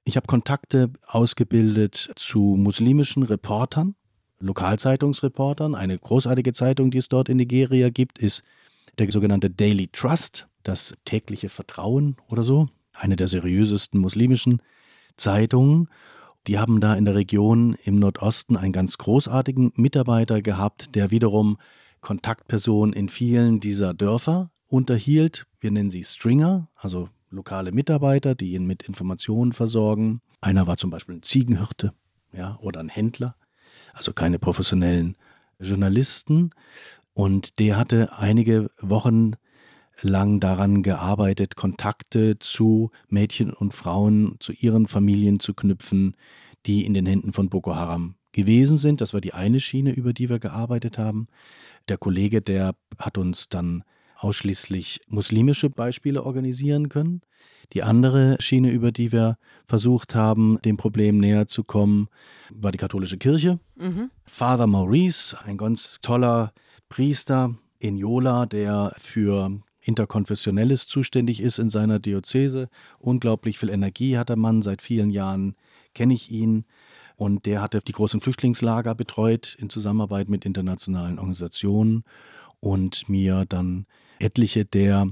Ich 0.08 0.16
habe 0.16 0.26
Kontakte 0.26 0.90
ausgebildet 1.06 2.14
zu 2.16 2.40
muslimischen 2.40 3.24
Reportern, 3.24 3.96
Lokalzeitungsreportern. 4.40 5.76
Eine 5.76 6.00
großartige 6.00 6.54
Zeitung, 6.54 6.92
die 6.92 7.00
es 7.00 7.10
dort 7.10 7.28
in 7.28 7.36
Nigeria 7.36 7.90
gibt, 7.90 8.18
ist 8.18 8.46
der 9.00 9.12
sogenannte 9.12 9.50
Daily 9.50 9.90
Trust, 9.90 10.48
das 10.64 10.96
tägliche 11.04 11.50
Vertrauen 11.50 12.16
oder 12.32 12.44
so. 12.44 12.70
Eine 12.94 13.18
der 13.18 13.28
seriösesten 13.28 14.00
muslimischen 14.00 14.62
Zeitungen. 15.18 15.90
Die 16.48 16.58
haben 16.58 16.80
da 16.80 16.96
in 16.96 17.04
der 17.04 17.16
Region 17.16 17.76
im 17.84 17.98
Nordosten 17.98 18.56
einen 18.56 18.72
ganz 18.72 18.98
großartigen 18.98 19.74
Mitarbeiter 19.76 20.42
gehabt, 20.42 20.96
der 20.96 21.12
wiederum 21.12 21.58
Kontaktperson 22.00 22.94
in 22.94 23.10
vielen 23.10 23.60
dieser 23.60 23.94
Dörfer 23.94 24.52
unterhielt. 24.68 25.48
Wir 25.60 25.72
nennen 25.72 25.90
sie 25.90 26.06
Stringer, 26.06 26.70
also 26.76 27.10
lokale 27.38 27.72
Mitarbeiter, 27.72 28.36
die 28.36 28.54
ihn 28.54 28.66
mit 28.66 28.84
Informationen 28.84 29.54
versorgen. 29.54 30.22
Einer 30.42 30.68
war 30.68 30.78
zum 30.78 30.90
Beispiel 30.90 31.16
ein 31.16 31.24
Ziegenhirte 31.24 31.94
ja, 32.34 32.58
oder 32.62 32.82
ein 32.82 32.90
Händler, 32.90 33.36
also 33.94 34.12
keine 34.12 34.40
professionellen 34.40 35.16
Journalisten. 35.60 36.52
Und 37.14 37.60
der 37.60 37.78
hatte 37.78 38.18
einige 38.18 38.70
Wochen 38.80 39.34
lang 40.02 40.40
daran 40.40 40.84
gearbeitet, 40.84 41.56
Kontakte 41.56 42.38
zu 42.40 42.92
Mädchen 43.08 43.52
und 43.52 43.74
Frauen, 43.74 44.36
zu 44.40 44.52
ihren 44.52 44.88
Familien 44.88 45.40
zu 45.40 45.54
knüpfen, 45.54 46.16
die 46.66 46.86
in 46.86 46.94
den 46.94 47.06
Händen 47.06 47.34
von 47.34 47.50
Boko 47.50 47.76
Haram 47.76 48.16
gewesen 48.32 48.78
sind. 48.78 49.02
Das 49.02 49.14
war 49.14 49.22
die 49.22 49.34
eine 49.34 49.60
Schiene, 49.60 49.92
über 49.92 50.14
die 50.14 50.30
wir 50.30 50.40
gearbeitet 50.40 50.98
haben. 50.98 51.28
Der 51.90 51.98
Kollege, 51.98 52.42
der 52.42 52.76
hat 53.00 53.18
uns 53.18 53.50
dann 53.50 53.84
ausschließlich 54.18 55.02
muslimische 55.08 55.70
Beispiele 55.70 56.24
organisieren 56.24 56.90
können. 56.90 57.22
Die 57.74 57.84
andere 57.84 58.38
Schiene, 58.40 58.72
über 58.72 58.92
die 58.92 59.12
wir 59.12 59.38
versucht 59.66 60.16
haben, 60.16 60.58
dem 60.64 60.78
Problem 60.78 61.18
näher 61.18 61.48
zu 61.48 61.64
kommen, 61.64 62.08
war 62.50 62.72
die 62.72 62.78
katholische 62.78 63.18
Kirche. 63.18 63.60
Mhm. 63.76 64.10
Father 64.24 64.68
Maurice, 64.68 65.38
ein 65.46 65.58
ganz 65.58 66.00
toller 66.02 66.54
Priester 66.90 67.56
in 67.80 67.98
Yola, 67.98 68.46
der 68.46 68.94
für 68.98 69.60
Interkonfessionelles 69.82 70.88
zuständig 70.88 71.42
ist 71.42 71.60
in 71.60 71.70
seiner 71.70 72.00
Diözese. 72.00 72.70
Unglaublich 73.00 73.60
viel 73.60 73.70
Energie 73.70 74.18
hat 74.18 74.30
der 74.30 74.36
Mann, 74.36 74.62
seit 74.62 74.82
vielen 74.82 75.10
Jahren 75.10 75.56
kenne 75.94 76.14
ich 76.14 76.32
ihn. 76.32 76.66
Und 77.16 77.46
der 77.46 77.62
hatte 77.62 77.82
die 77.82 77.94
großen 77.94 78.22
Flüchtlingslager 78.22 78.94
betreut 78.96 79.56
in 79.60 79.70
Zusammenarbeit 79.70 80.30
mit 80.30 80.46
internationalen 80.46 81.18
Organisationen 81.18 82.04
und 82.60 83.10
mir 83.10 83.46
dann 83.48 83.88
etliche 84.20 84.66
der 84.66 85.08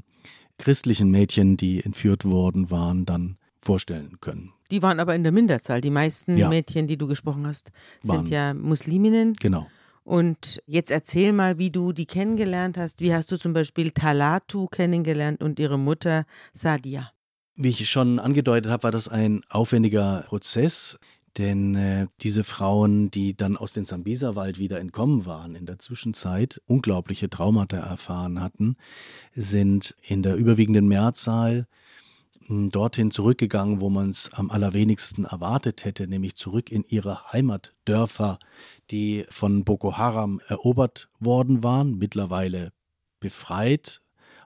christlichen 0.58 1.10
Mädchen, 1.10 1.58
die 1.58 1.84
entführt 1.84 2.26
worden 2.26 2.72
waren, 2.72 3.06
dann 3.06 3.38
vorstellen 3.62 4.20
können. 4.22 4.54
Die 4.72 4.82
waren 4.82 5.00
aber 5.00 5.16
in 5.16 5.24
der 5.24 5.32
Minderzahl. 5.32 5.82
Die 5.82 5.90
meisten 5.90 6.38
ja. 6.38 6.50
Mädchen, 6.50 6.88
die 6.88 6.98
du 6.98 7.08
gesprochen 7.08 7.46
hast, 7.46 7.72
sind 8.02 8.16
waren, 8.16 8.26
ja 8.28 8.54
Musliminnen. 8.54 9.34
Genau. 9.34 9.68
Und 10.04 10.62
jetzt 10.68 10.92
erzähl 10.92 11.34
mal, 11.34 11.58
wie 11.58 11.72
du 11.72 11.92
die 11.92 12.06
kennengelernt 12.06 12.78
hast. 12.78 13.02
Wie 13.02 13.14
hast 13.14 13.32
du 13.32 13.38
zum 13.38 13.54
Beispiel 13.54 13.92
Talatu 13.92 14.68
kennengelernt 14.68 15.42
und 15.42 15.60
ihre 15.60 15.80
Mutter 15.80 16.26
Sadia? 16.54 17.12
Wie 17.56 17.70
ich 17.70 17.90
schon 17.90 18.20
angedeutet 18.20 18.72
habe, 18.72 18.84
war 18.84 18.92
das 18.92 19.08
ein 19.08 19.42
aufwendiger 19.50 20.26
Prozess. 20.28 21.00
Denn 21.38 21.76
äh, 21.76 22.08
diese 22.22 22.44
Frauen, 22.44 23.12
die 23.12 23.36
dann 23.36 23.58
aus 23.58 23.74
dem 23.74 23.84
Sambisa-Wald 23.84 24.58
wieder 24.58 24.80
entkommen 24.80 25.26
waren, 25.26 25.56
in 25.56 25.66
der 25.66 25.80
Zwischenzeit 25.80 26.62
unglaubliche 26.66 27.30
Traumata 27.30 27.78
erfahren 27.78 28.42
hatten, 28.42 28.78
sind 29.34 29.96
in 30.02 30.24
der 30.24 30.36
überwiegenden 30.36 30.88
Mehrzahl 30.88 31.68
hm, 32.48 32.70
dorthin 32.70 33.12
zurückgegangen, 33.12 33.82
wo 33.82 33.90
man 33.90 34.12
es 34.12 34.30
am 34.34 34.50
allerwenigsten 34.50 35.26
erwartet 35.26 35.84
hätte, 35.84 36.08
nämlich 36.08 36.36
zurück 36.36 36.72
in 36.72 36.86
ihre 36.88 37.34
Heimatdörfer, 37.34 38.40
die 38.92 39.26
von 39.30 39.66
Boko 39.66 39.98
Haram 39.98 40.40
erobert 40.48 41.10
worden 41.20 41.64
waren, 41.64 41.98
mittlerweile 41.98 42.72
befreit 43.20 44.02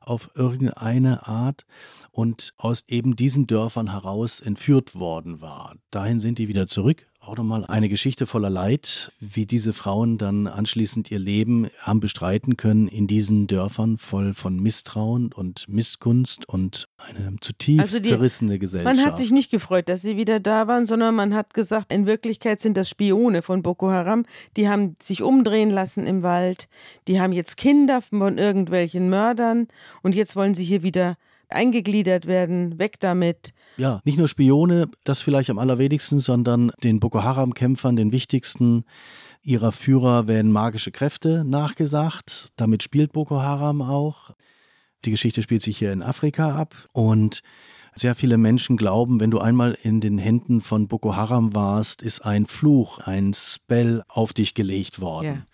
auf 0.10 0.32
irgendeine 0.36 1.28
Art 1.28 1.66
und 2.12 2.54
aus 2.58 2.84
eben 2.88 3.16
diesen 3.16 3.48
Dörfern 3.48 3.92
heraus 3.92 4.40
entführt 4.40 4.96
worden 4.96 5.42
war. 5.42 5.76
Dahin 5.92 6.20
sind 6.20 6.38
die 6.38 6.48
wieder 6.48 6.68
zurück 6.68 7.09
auch 7.30 7.38
nochmal 7.38 7.64
eine 7.66 7.90
Geschichte 7.90 8.26
voller 8.26 8.50
Leid, 8.50 9.12
wie 9.20 9.46
diese 9.46 9.72
Frauen 9.72 10.18
dann 10.18 10.48
anschließend 10.48 11.12
ihr 11.12 11.20
Leben 11.20 11.70
haben 11.80 12.00
bestreiten 12.00 12.58
können 12.58 12.88
in 12.88 13.06
diesen 13.06 13.46
Dörfern 13.46 13.98
voll 13.98 14.34
von 14.34 14.60
Misstrauen 14.60 15.32
und 15.32 15.70
Missgunst 15.70 16.50
und 16.50 16.88
eine 16.98 17.36
zutiefst 17.40 17.82
also 17.82 18.00
die, 18.00 18.10
zerrissene 18.10 18.58
Gesellschaft. 18.58 18.96
Man 18.96 19.06
hat 19.06 19.18
sich 19.18 19.32
nicht 19.32 19.52
gefreut, 19.52 19.90
dass 19.90 20.02
sie 20.02 20.18
wieder 20.18 20.40
da 20.40 20.68
waren, 20.68 20.88
sondern 20.88 21.14
man 21.14 21.36
hat 21.36 21.54
gesagt, 21.54 21.94
in 21.94 22.08
Wirklichkeit 22.08 22.62
sind 22.62 22.76
das 22.76 22.90
Spione 22.90 23.44
von 23.44 23.62
Boko 23.62 23.90
Haram. 23.92 24.26
Die 24.58 24.68
haben 24.68 24.96
sich 25.00 25.22
umdrehen 25.22 25.70
lassen 25.70 26.08
im 26.08 26.24
Wald. 26.24 26.68
Die 27.08 27.22
haben 27.22 27.32
jetzt 27.32 27.58
Kinder 27.58 28.02
von 28.02 28.40
irgendwelchen 28.40 29.08
Mördern 29.08 29.68
und 30.02 30.16
jetzt 30.16 30.36
wollen 30.36 30.56
sie 30.56 30.64
hier 30.64 30.82
wieder 30.82 31.16
eingegliedert 31.50 32.26
werden, 32.26 32.80
weg 32.80 33.00
damit. 33.00 33.54
Ja, 33.80 34.02
nicht 34.04 34.18
nur 34.18 34.28
Spione, 34.28 34.90
das 35.06 35.22
vielleicht 35.22 35.50
am 35.50 35.58
allerwenigsten, 35.58 36.20
sondern 36.20 36.72
den 36.84 37.00
Boko 37.00 37.24
Haram-Kämpfern, 37.24 37.96
den 37.96 38.12
wichtigsten 38.12 38.84
ihrer 39.42 39.72
Führer, 39.72 40.28
werden 40.28 40.52
magische 40.52 40.92
Kräfte 40.92 41.46
nachgesagt. 41.46 42.50
Damit 42.58 42.84
spielt 42.84 43.14
Boko 43.14 43.42
Haram 43.42 43.82
auch. 43.82 44.32
Die 45.06 45.12
Geschichte 45.12 45.42
spielt 45.42 45.62
sich 45.62 45.78
hier 45.78 45.94
in 45.94 46.04
Afrika 46.04 46.56
ab 46.56 46.76
und 46.92 47.42
sehr 47.96 48.16
viele 48.16 48.38
Menschen 48.38 48.78
glauben, 48.78 49.20
wenn 49.20 49.32
du 49.32 49.40
einmal 49.40 49.78
in 49.82 50.02
den 50.02 50.18
Händen 50.18 50.62
von 50.62 50.88
Boko 50.88 51.16
Haram 51.16 51.56
warst, 51.56 52.02
ist 52.02 52.22
ein 52.22 52.46
Fluch, 52.46 53.00
ein 53.00 53.34
Spell 53.34 54.04
auf 54.08 54.34
dich 54.34 54.54
gelegt 54.54 55.00
worden. 55.00 55.26
Ja. 55.26 55.46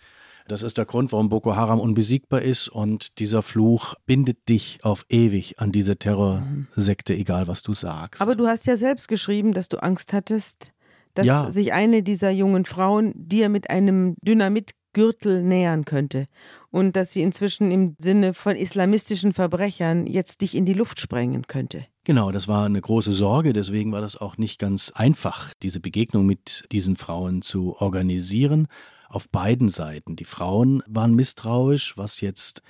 Das 0.48 0.62
ist 0.62 0.78
der 0.78 0.84
Grund, 0.84 1.12
warum 1.12 1.28
Boko 1.28 1.56
Haram 1.56 1.80
unbesiegbar 1.80 2.42
ist 2.42 2.68
und 2.68 3.18
dieser 3.18 3.42
Fluch 3.42 3.94
bindet 4.06 4.48
dich 4.48 4.78
auf 4.82 5.04
ewig 5.08 5.58
an 5.58 5.72
diese 5.72 5.96
Terrorsekte, 5.96 7.14
egal 7.14 7.48
was 7.48 7.62
du 7.62 7.74
sagst. 7.74 8.22
Aber 8.22 8.36
du 8.36 8.46
hast 8.46 8.66
ja 8.66 8.76
selbst 8.76 9.08
geschrieben, 9.08 9.52
dass 9.52 9.68
du 9.68 9.82
Angst 9.82 10.12
hattest, 10.12 10.72
dass 11.14 11.26
ja. 11.26 11.50
sich 11.50 11.72
eine 11.72 12.02
dieser 12.02 12.30
jungen 12.30 12.64
Frauen 12.64 13.12
dir 13.16 13.48
mit 13.48 13.70
einem 13.70 14.16
Dynamitgürtel 14.22 15.42
nähern 15.42 15.84
könnte 15.84 16.26
und 16.70 16.94
dass 16.94 17.12
sie 17.12 17.22
inzwischen 17.22 17.72
im 17.72 17.96
Sinne 17.98 18.32
von 18.32 18.54
islamistischen 18.54 19.32
Verbrechern 19.32 20.06
jetzt 20.06 20.42
dich 20.42 20.54
in 20.54 20.64
die 20.64 20.74
Luft 20.74 21.00
sprengen 21.00 21.46
könnte. 21.48 21.86
Genau, 22.04 22.30
das 22.30 22.46
war 22.46 22.66
eine 22.66 22.80
große 22.80 23.12
Sorge, 23.12 23.52
deswegen 23.52 23.90
war 23.90 24.00
das 24.00 24.16
auch 24.16 24.36
nicht 24.36 24.60
ganz 24.60 24.92
einfach, 24.94 25.52
diese 25.60 25.80
Begegnung 25.80 26.24
mit 26.24 26.66
diesen 26.70 26.94
Frauen 26.96 27.42
zu 27.42 27.74
organisieren 27.76 28.68
auf 29.08 29.28
beiden 29.28 29.68
Seiten. 29.68 30.16
Die 30.16 30.24
Frauen 30.24 30.82
waren 30.86 31.14
misstrauisch, 31.14 31.96
was 31.96 32.20
jetzt 32.20 32.62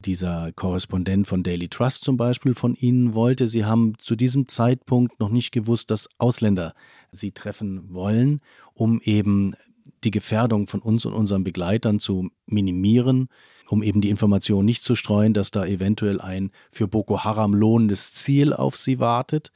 dieser 0.00 0.52
Korrespondent 0.52 1.26
von 1.26 1.42
Daily 1.42 1.68
Trust 1.68 2.04
zum 2.04 2.16
Beispiel 2.16 2.54
von 2.54 2.74
ihnen 2.74 3.14
wollte. 3.14 3.46
Sie 3.46 3.64
haben 3.64 3.94
zu 3.98 4.16
diesem 4.16 4.48
Zeitpunkt 4.48 5.18
noch 5.20 5.30
nicht 5.30 5.52
gewusst, 5.52 5.90
dass 5.90 6.08
Ausländer 6.18 6.74
sie 7.10 7.32
treffen 7.32 7.92
wollen, 7.92 8.40
um 8.74 9.00
eben 9.02 9.54
die 10.02 10.10
Gefährdung 10.10 10.66
von 10.66 10.80
uns 10.80 11.04
und 11.04 11.14
unseren 11.14 11.44
Begleitern 11.44 11.98
zu 11.98 12.30
minimieren, 12.46 13.28
um 13.68 13.82
eben 13.82 14.00
die 14.00 14.10
Information 14.10 14.64
nicht 14.64 14.82
zu 14.82 14.94
streuen, 14.94 15.32
dass 15.32 15.50
da 15.50 15.64
eventuell 15.64 16.20
ein 16.20 16.50
für 16.70 16.88
Boko 16.88 17.24
Haram 17.24 17.54
lohnendes 17.54 18.12
Ziel 18.12 18.52
auf 18.52 18.76
sie 18.76 18.98
wartet. 18.98 19.52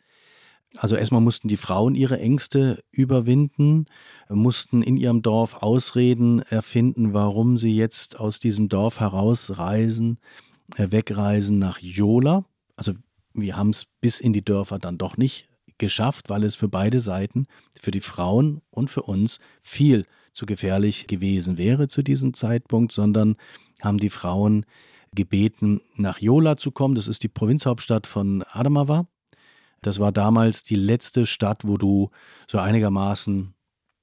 Also 0.77 0.97
erstmal 0.97 1.21
mussten 1.21 1.49
die 1.49 1.57
Frauen 1.57 1.95
ihre 1.95 2.21
Ängste 2.21 2.83
überwinden, 2.91 3.87
mussten 4.29 4.83
in 4.83 4.97
ihrem 4.97 5.23
Dorf 5.23 5.63
Ausreden 5.63 6.41
erfinden, 6.41 7.15
warum 7.15 7.57
sie 7.57 7.75
jetzt 7.75 8.21
aus 8.21 8.39
diesem 8.39 8.69
Dorf 8.69 9.01
herausreisen, 9.01 10.19
äh, 10.77 10.89
wegreisen 10.91 11.59
nach 11.59 11.79
Jola. 11.79 12.45
Also 12.77 12.93
wir 13.33 13.57
haben 13.57 13.71
es 13.71 13.87
bis 14.01 14.21
in 14.21 14.33
die 14.33 14.45
Dörfer 14.45 14.79
dann 14.79 14.99
doch 14.99 15.17
nicht 15.17 15.49
geschafft, 15.79 16.29
weil 16.29 16.45
es 16.45 16.57
für 16.57 16.69
beide 16.69 17.01
Seiten, 17.01 17.47
für 17.81 17.91
die 17.91 18.01
Frauen 18.01 18.61
und 18.71 18.91
für 18.91 19.03
uns 19.03 19.39
viel 19.63 20.05
zu 20.33 20.45
gefährlich 20.45 21.07
gewesen 21.07 21.57
wäre 21.57 21.89
zu 21.89 22.03
diesem 22.03 22.35
Zeitpunkt, 22.35 22.93
sondern 22.93 23.37
haben 23.81 23.99
die 23.99 24.11
Frauen 24.11 24.67
gebeten, 25.15 25.81
nach 25.97 26.19
Jola 26.19 26.57
zu 26.57 26.73
kommen. 26.73 26.95
Das 26.95 27.09
ist 27.09 27.23
die 27.23 27.29
Provinzhauptstadt 27.29 28.07
von 28.07 28.43
Adamawa. 28.43 29.07
Das 29.83 30.01
war 30.01 30.13
damals 30.13 30.63
die 30.63 30.77
letzte 30.77 31.27
Stadt, 31.27 31.67
wo 31.67 31.77
du 31.77 32.11
so 32.47 32.59
einigermaßen 32.59 33.55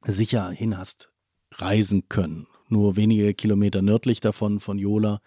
sicher 0.03 0.49
hin 0.51 0.77
hast 0.77 1.11
reisen 1.59 2.09
können. 2.09 2.47
Nur 2.67 2.95
wenige 2.95 3.33
Kilometer 3.33 3.81
nördlich 3.81 4.19
davon, 4.19 4.59
von 4.59 4.77
Jola, 4.77 5.21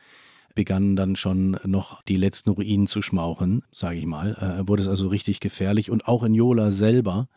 begannen 0.54 0.96
dann 0.96 1.14
schon 1.14 1.58
noch 1.64 2.02
die 2.02 2.16
letzten 2.16 2.50
Ruinen 2.50 2.86
zu 2.86 3.00
schmauchen, 3.00 3.62
sage 3.70 3.98
ich 3.98 4.06
mal. 4.06 4.34
Äh, 4.34 4.68
wurde 4.68 4.82
es 4.82 4.88
also 4.88 5.06
richtig 5.06 5.40
gefährlich. 5.40 5.90
Und 5.90 6.08
auch 6.08 6.24
in 6.24 6.34
Jola 6.34 6.70
selber, 6.70 7.28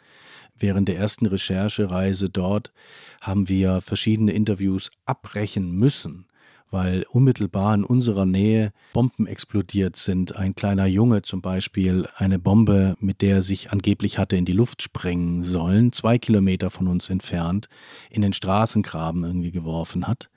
während 0.57 0.87
der 0.87 0.97
ersten 0.97 1.27
Recherchereise 1.27 2.29
dort, 2.29 2.73
haben 3.19 3.47
wir 3.47 3.81
verschiedene 3.81 4.31
Interviews 4.31 4.91
abbrechen 5.05 5.71
müssen, 5.71 6.25
weil 6.71 7.05
unmittelbar 7.09 7.75
in 7.75 7.83
unserer 7.83 8.25
Nähe 8.25 8.71
Bomben 8.93 9.27
explodiert 9.27 9.97
sind. 9.97 10.35
Ein 10.35 10.55
kleiner 10.55 10.85
Junge 10.85 11.21
zum 11.21 11.41
Beispiel 11.41 12.07
eine 12.15 12.39
Bombe, 12.39 12.95
mit 12.99 13.21
der 13.21 13.37
er 13.37 13.43
sich 13.43 13.71
angeblich 13.71 14.17
hatte 14.17 14.37
in 14.37 14.45
die 14.45 14.53
Luft 14.53 14.81
sprengen 14.81 15.43
sollen, 15.43 15.91
zwei 15.91 16.17
Kilometer 16.17 16.71
von 16.71 16.87
uns 16.87 17.09
entfernt, 17.09 17.67
in 18.09 18.21
den 18.21 18.33
Straßengraben 18.33 19.23
irgendwie 19.23 19.51
geworfen 19.51 20.07
hat. 20.07 20.29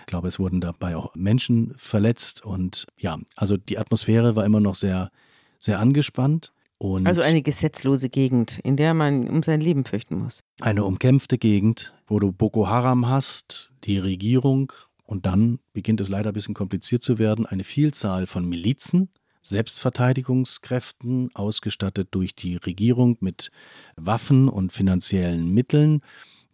Ich 0.00 0.06
glaube, 0.06 0.28
es 0.28 0.38
wurden 0.38 0.60
dabei 0.60 0.96
auch 0.96 1.14
Menschen 1.14 1.74
verletzt 1.76 2.44
und 2.44 2.86
ja, 2.96 3.18
also 3.36 3.56
die 3.56 3.78
Atmosphäre 3.78 4.36
war 4.36 4.44
immer 4.44 4.60
noch 4.60 4.74
sehr, 4.74 5.10
sehr 5.58 5.78
angespannt. 5.78 6.52
Und 6.78 7.06
also 7.06 7.20
eine 7.20 7.42
gesetzlose 7.42 8.08
Gegend, 8.08 8.58
in 8.64 8.76
der 8.76 8.94
man 8.94 9.28
um 9.28 9.42
sein 9.42 9.60
Leben 9.60 9.84
fürchten 9.84 10.16
muss. 10.16 10.42
Eine 10.60 10.84
umkämpfte 10.84 11.36
Gegend, 11.36 11.94
wo 12.06 12.18
du 12.18 12.32
Boko 12.32 12.68
Haram 12.68 13.06
hast, 13.06 13.70
die 13.84 13.98
Regierung 13.98 14.72
Und 15.10 15.26
dann 15.26 15.58
beginnt 15.72 16.00
es 16.00 16.08
leider 16.08 16.30
ein 16.30 16.34
bisschen 16.34 16.54
kompliziert 16.54 17.02
zu 17.02 17.18
werden. 17.18 17.44
Eine 17.44 17.64
Vielzahl 17.64 18.28
von 18.28 18.48
Milizen, 18.48 19.08
Selbstverteidigungskräften, 19.42 21.34
ausgestattet 21.34 22.10
durch 22.12 22.36
die 22.36 22.54
Regierung 22.54 23.16
mit 23.18 23.50
Waffen 23.96 24.48
und 24.48 24.72
finanziellen 24.72 25.52
Mitteln, 25.52 26.02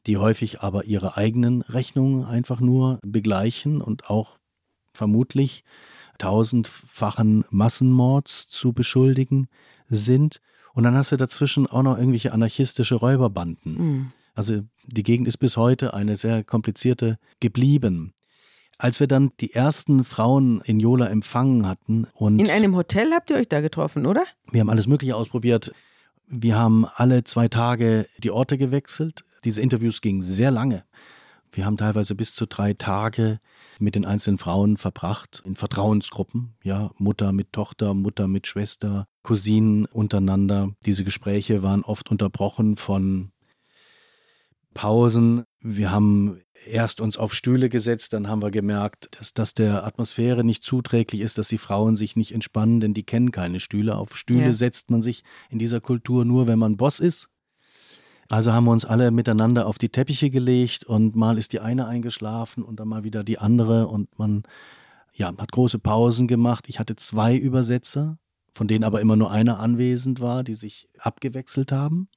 die 0.07 0.17
häufig 0.17 0.63
aber 0.63 0.87
ihre 0.87 1.19
eigenen 1.19 1.61
Rechnungen 1.61 2.25
einfach 2.25 2.61
nur 2.61 2.99
begleichen 3.05 3.83
und 3.83 4.09
auch 4.09 4.39
vermutlich 4.95 5.63
tausendfachen 6.17 7.45
Massenmords 7.51 8.49
zu 8.49 8.73
beschuldigen 8.73 9.49
sind. 9.89 10.41
Und 10.73 10.85
dann 10.85 10.95
hast 10.95 11.13
du 11.13 11.19
dazwischen 11.19 11.67
auch 11.67 11.83
noch 11.83 11.99
irgendwelche 11.99 12.33
anarchistische 12.33 12.95
Räuberbanden. 12.95 13.75
Mhm. 13.75 14.13
Also 14.35 14.63
die 14.87 15.03
Gegend 15.03 15.29
ist 15.29 15.37
bis 15.37 15.59
heute 15.59 15.93
eine 15.93 16.17
sehr 16.17 16.43
komplizierte 16.43 17.19
geblieben. 17.41 18.15
Als 18.79 19.01
wir 19.01 19.07
dann 19.07 19.33
die 19.41 19.55
ersten 19.55 20.05
Frauen 20.05 20.61
in 20.65 20.79
Jola 20.81 21.07
empfangen 21.07 21.67
hatten 21.67 22.07
und. 22.15 22.39
In 22.39 22.51
einem 22.51 22.77
Hotel 22.77 23.13
habt 23.13 23.31
ihr 23.31 23.37
euch 23.37 23.49
da 23.49 23.61
getroffen, 23.61 24.07
oder? 24.07 24.25
Wir 24.51 24.61
haben 24.61 24.71
alles 24.71 24.87
Mögliche 24.87 25.17
ausprobiert. 25.17 25.73
Wir 26.27 26.57
haben 26.57 26.87
alle 26.95 27.25
zwei 27.25 27.49
Tage 27.49 28.07
die 28.19 28.31
Orte 28.31 28.59
gewechselt. 28.59 29.25
Diese 29.45 29.63
Interviews 29.63 30.01
gingen 30.01 30.23
sehr 30.23 30.51
lange. 30.51 30.85
Wir 31.53 31.65
haben 31.65 31.79
teilweise 31.79 32.15
bis 32.15 32.35
zu 32.35 32.47
drei 32.47 32.75
Tage 32.75 33.39
mit 33.79 33.95
den 33.95 34.05
einzelnen 34.05 34.39
Frauen 34.39 34.77
verbracht, 34.77 35.43
in 35.47 35.57
Vertrauensgruppen, 35.57 36.55
ja, 36.63 36.91
Mutter 36.99 37.33
mit 37.33 37.53
Tochter, 37.53 37.95
Mutter 37.95 38.29
mit 38.29 38.47
Schwester, 38.47 39.07
Cousinen 39.23 39.87
untereinander. 39.87 40.73
Diese 40.85 41.05
Gespräche 41.05 41.63
waren 41.63 41.83
oft 41.83 42.11
unterbrochen 42.11 42.77
von 42.77 43.31
Pausen. 44.75 45.45
Wir 45.61 45.91
haben 45.91 46.43
erst 46.67 47.01
uns 47.01 47.17
auf 47.17 47.35
Stühle 47.35 47.69
gesetzt, 47.69 48.13
dann 48.13 48.29
haben 48.29 48.43
wir 48.43 48.51
gemerkt, 48.51 49.09
dass 49.19 49.35
das 49.35 49.55
der 49.55 49.87
Atmosphäre 49.87 50.45
nicht 50.45 50.65
zuträglich 50.65 51.21
ist, 51.21 51.39
dass 51.39 51.49
die 51.49 51.59
Frauen 51.59 51.97
sich 51.97 52.17
nicht 52.17 52.33
entspannen, 52.33 52.81
denn 52.81 52.95
die 52.95 53.05
kennen 53.05 53.31
keine 53.31 53.61
Stühle. 53.61 53.97
Auf 53.97 54.17
Stühle 54.17 54.47
ja. 54.47 54.53
setzt 54.53 54.91
man 54.91 55.03
sich 55.03 55.25
in 55.51 55.59
dieser 55.59 55.81
Kultur 55.81 56.25
nur, 56.25 56.47
wenn 56.47 56.59
man 56.59 56.77
Boss 56.77 57.01
ist. 57.01 57.29
Also 58.29 58.53
haben 58.53 58.65
wir 58.65 58.73
uns 58.73 58.85
alle 58.85 59.13
miteinander 59.13 59.67
auf 59.67 59.79
die 59.79 59.89
Teppiche 59.89 60.31
gelegt 60.31 60.85
und 60.85 61.15
mal 61.15 61.39
ist 61.39 61.53
die 61.53 61.61
eine 61.61 61.87
eingeschlafen 61.87 62.65
und 62.65 62.81
dann 62.81 62.89
mal 62.89 63.05
wieder 63.05 63.23
die 63.23 63.39
andere 63.39 63.87
und 63.87 64.19
man 64.19 64.43
ja, 65.15 65.33
hat 65.39 65.53
große 65.53 65.79
Pausen 65.79 66.27
gemacht. 66.27 66.69
Ich 66.69 66.81
hatte 66.81 66.97
zwei 66.97 67.37
Übersetzer, 67.37 68.19
von 68.53 68.67
denen 68.67 68.85
aber 68.85 69.01
immer 69.01 69.17
nur 69.17 69.31
einer 69.31 69.61
anwesend 69.61 70.21
war, 70.21 70.43
die 70.43 70.55
sich 70.55 70.89
abgewechselt 70.99 71.71
haben 71.71 72.09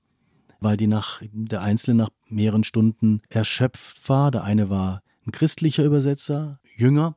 weil 0.60 0.78
die 0.78 0.88
nach 0.88 1.22
der 1.32 1.62
Einzelne 1.62 2.04
nach 2.04 2.10
mehreren 2.28 2.64
Stunden 2.64 3.22
erschöpft 3.30 4.08
war. 4.10 4.32
Der 4.32 4.44
eine 4.44 4.70
war 4.70 5.02
ein 5.26 5.32
christlicher 5.32 5.84
Übersetzer, 5.84 6.60
jünger. 6.76 7.16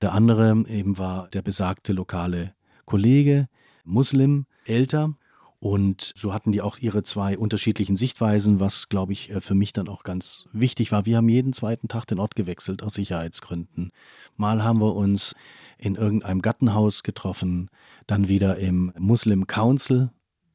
Der 0.00 0.12
andere 0.12 0.64
eben 0.68 0.98
war 0.98 1.28
der 1.28 1.42
besagte 1.42 1.92
lokale 1.92 2.54
Kollege, 2.84 3.48
Muslim, 3.84 4.46
älter. 4.64 5.14
Und 5.60 6.12
so 6.14 6.34
hatten 6.34 6.52
die 6.52 6.60
auch 6.60 6.76
ihre 6.76 7.04
zwei 7.04 7.38
unterschiedlichen 7.38 7.96
Sichtweisen, 7.96 8.60
was, 8.60 8.90
glaube 8.90 9.14
ich, 9.14 9.30
äh, 9.30 9.40
für 9.40 9.54
mich 9.54 9.72
dann 9.72 9.88
auch 9.88 10.02
ganz 10.02 10.46
wichtig 10.52 10.92
war. 10.92 11.06
Wir 11.06 11.16
haben 11.16 11.28
jeden 11.30 11.54
zweiten 11.54 11.88
Tag 11.88 12.04
den 12.04 12.18
Ort 12.18 12.36
gewechselt 12.36 12.82
aus 12.82 12.92
Sicherheitsgründen. 12.92 13.90
Mal 14.36 14.62
haben 14.62 14.80
wir 14.80 14.94
uns 14.94 15.34
in 15.78 15.94
irgendeinem 15.94 16.42
Gattenhaus 16.42 17.02
getroffen, 17.02 17.70
dann 18.06 18.28
wieder 18.28 18.58
im 18.58 18.92
Muslim 18.98 19.46
Council. 19.46 20.10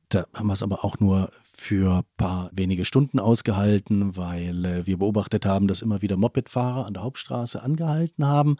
Da 0.09 0.25
haben 0.33 0.47
wir 0.47 0.53
es 0.53 0.63
aber 0.63 0.83
auch 0.83 0.99
nur 0.99 1.31
für 1.55 1.99
ein 1.99 2.03
paar 2.17 2.49
wenige 2.51 2.83
Stunden 2.83 3.19
ausgehalten, 3.19 4.17
weil 4.17 4.65
äh, 4.65 4.87
wir 4.87 4.97
beobachtet 4.97 5.45
haben, 5.45 5.67
dass 5.67 5.81
immer 5.81 6.01
wieder 6.01 6.17
Mopedfahrer 6.17 6.85
an 6.85 6.95
der 6.95 7.03
Hauptstraße 7.03 7.61
angehalten 7.61 8.25
haben, 8.25 8.55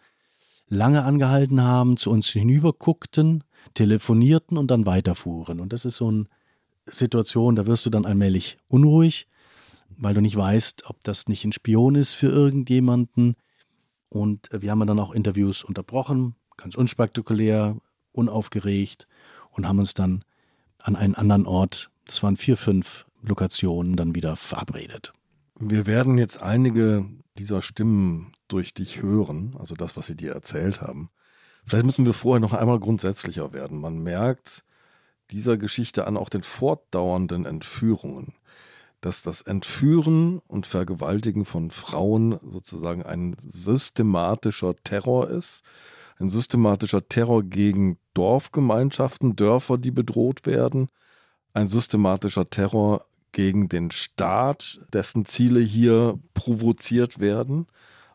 lange 0.67 1.03
angehalten 1.03 1.63
haben, 1.63 1.97
zu 1.97 2.11
uns 2.11 2.27
hinüberguckten, 2.27 3.43
telefonierten 3.73 4.57
und 4.57 4.69
dann 4.69 4.85
weiterfuhren. 4.85 5.59
Und 5.59 5.73
das 5.73 5.85
ist 5.85 5.97
so 5.97 6.09
eine 6.09 6.25
Situation, 6.85 7.55
da 7.55 7.65
wirst 7.65 7.85
du 7.85 7.89
dann 7.89 8.05
allmählich 8.05 8.59
unruhig, 8.67 9.27
weil 9.97 10.13
du 10.13 10.21
nicht 10.21 10.35
weißt, 10.35 10.83
ob 10.87 11.03
das 11.03 11.27
nicht 11.27 11.43
ein 11.45 11.51
Spion 11.51 11.95
ist 11.95 12.13
für 12.13 12.27
irgendjemanden. 12.27 13.35
Und 14.09 14.51
äh, 14.53 14.61
wir 14.61 14.69
haben 14.69 14.85
dann 14.85 14.99
auch 14.99 15.13
Interviews 15.13 15.63
unterbrochen, 15.63 16.35
ganz 16.57 16.75
unspektakulär, 16.75 17.75
unaufgeregt 18.11 19.07
und 19.51 19.67
haben 19.67 19.79
uns 19.79 19.95
dann 19.95 20.23
an 20.79 20.95
einen 20.95 21.15
anderen 21.15 21.45
Ort 21.45 21.89
das 22.09 22.23
waren 22.23 22.37
vier, 22.37 22.57
fünf 22.57 23.05
Lokationen 23.21 23.95
dann 23.95 24.15
wieder 24.15 24.35
verabredet. 24.35 25.13
Wir 25.59 25.85
werden 25.85 26.17
jetzt 26.17 26.41
einige 26.41 27.05
dieser 27.37 27.61
Stimmen 27.61 28.31
durch 28.47 28.73
dich 28.73 29.03
hören, 29.03 29.55
also 29.59 29.75
das, 29.75 29.95
was 29.95 30.07
sie 30.07 30.15
dir 30.15 30.33
erzählt 30.33 30.81
haben. 30.81 31.11
Vielleicht 31.65 31.85
müssen 31.85 32.07
wir 32.07 32.13
vorher 32.13 32.39
noch 32.39 32.53
einmal 32.53 32.79
grundsätzlicher 32.79 33.53
werden. 33.53 33.79
Man 33.79 33.99
merkt 33.99 34.63
dieser 35.29 35.57
Geschichte 35.57 36.07
an 36.07 36.17
auch 36.17 36.29
den 36.29 36.41
fortdauernden 36.41 37.45
Entführungen, 37.45 38.33
dass 39.01 39.21
das 39.21 39.43
Entführen 39.43 40.39
und 40.47 40.65
Vergewaltigen 40.65 41.45
von 41.45 41.69
Frauen 41.69 42.39
sozusagen 42.41 43.03
ein 43.03 43.35
systematischer 43.37 44.75
Terror 44.77 45.29
ist, 45.29 45.63
ein 46.17 46.29
systematischer 46.29 47.07
Terror 47.07 47.43
gegen 47.43 47.99
Dorfgemeinschaften, 48.19 49.37
Dörfer, 49.37 49.77
die 49.77 49.91
bedroht 49.91 50.45
werden, 50.45 50.89
ein 51.53 51.67
systematischer 51.67 52.49
Terror 52.49 53.05
gegen 53.31 53.69
den 53.69 53.91
Staat, 53.91 54.81
dessen 54.91 55.23
Ziele 55.23 55.61
hier 55.61 56.19
provoziert 56.33 57.21
werden, 57.21 57.67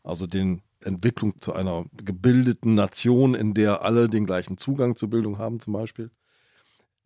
also 0.02 0.26
den 0.26 0.60
Entwicklung 0.82 1.40
zu 1.40 1.54
einer 1.54 1.86
gebildeten 1.96 2.74
Nation, 2.74 3.34
in 3.34 3.54
der 3.54 3.80
alle 3.80 4.10
den 4.10 4.26
gleichen 4.26 4.58
Zugang 4.58 4.94
zur 4.94 5.08
Bildung 5.08 5.38
haben 5.38 5.58
zum 5.58 5.72
Beispiel. 5.72 6.10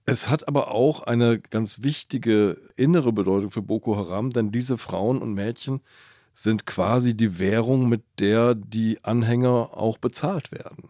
Es 0.05 0.29
hat 0.29 0.49
aber 0.49 0.73
auch 0.73 0.99
eine 1.05 1.39
ganz 1.39 1.85
wichtige 1.85 2.61
innere 2.75 3.13
Bedeutung 3.13 3.53
für 3.53 3.63
Boko 3.63 3.97
Haram, 3.97 4.31
denn 4.31 4.51
diese 4.51 4.77
Frauen 4.77 5.23
und 5.23 5.35
Mädchen 5.35 5.83
sind 6.35 6.67
quasi 6.67 7.17
die 7.17 7.39
Währung, 7.39 7.89
mit 7.89 8.03
der 8.19 8.57
die 8.57 8.99
Anhänger 9.05 9.71
auch 9.77 9.99
bezahlt 9.99 10.51
werden. 10.51 10.89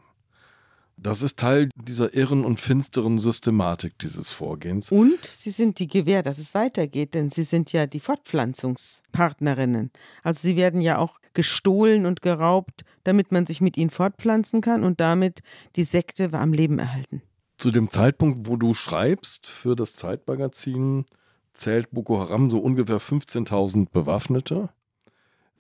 Das 1.00 1.22
ist 1.22 1.38
Teil 1.38 1.70
dieser 1.76 2.14
irren 2.14 2.44
und 2.44 2.58
finsteren 2.58 3.18
Systematik 3.18 3.96
dieses 3.98 4.30
Vorgehens. 4.30 4.90
Und 4.90 5.24
sie 5.24 5.50
sind 5.50 5.78
die 5.78 5.87
Gewähr, 5.87 6.22
dass 6.22 6.38
es 6.38 6.54
weitergeht, 6.54 7.14
denn 7.14 7.30
sie 7.30 7.44
sind 7.44 7.72
ja 7.72 7.87
die 7.87 8.00
Fortpflanzungspartnerinnen. 8.00 9.92
Also 10.24 10.40
sie 10.48 10.56
werden 10.56 10.80
ja 10.80 10.98
auch 10.98 11.20
gestohlen 11.34 12.04
und 12.04 12.20
geraubt, 12.20 12.84
damit 13.04 13.30
man 13.30 13.46
sich 13.46 13.61
mit 13.61 13.76
ihnen 13.76 13.90
fortpflanzen 13.90 14.61
kann 14.61 14.82
und 14.82 14.98
damit 15.00 15.40
die 15.76 15.84
Sekte 15.84 16.32
am 16.32 16.52
Leben 16.52 16.80
erhalten. 16.80 17.22
Zu 17.58 17.70
dem 17.70 17.90
Zeitpunkt, 17.90 18.48
wo 18.48 18.56
du 18.56 18.74
schreibst 18.74 19.46
für 19.46 19.76
das 19.76 19.94
Zeitmagazin, 19.94 21.06
zählt 21.54 21.92
Boko 21.92 22.18
Haram 22.18 22.50
so 22.50 22.58
ungefähr 22.58 23.00
15.000 23.00 23.90
Bewaffnete. 23.92 24.70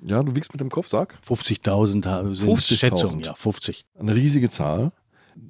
Ja, 0.00 0.22
du 0.22 0.34
wiegst 0.34 0.52
mit 0.52 0.60
dem 0.60 0.70
Kopf, 0.70 0.88
sag. 0.88 1.18
50.000 1.28 2.34
sind 2.34 2.44
50 2.44 2.78
Schätzungen, 2.78 3.24
ja, 3.24 3.34
50. 3.34 3.84
Eine 3.98 4.14
riesige 4.14 4.48
Zahl 4.50 4.92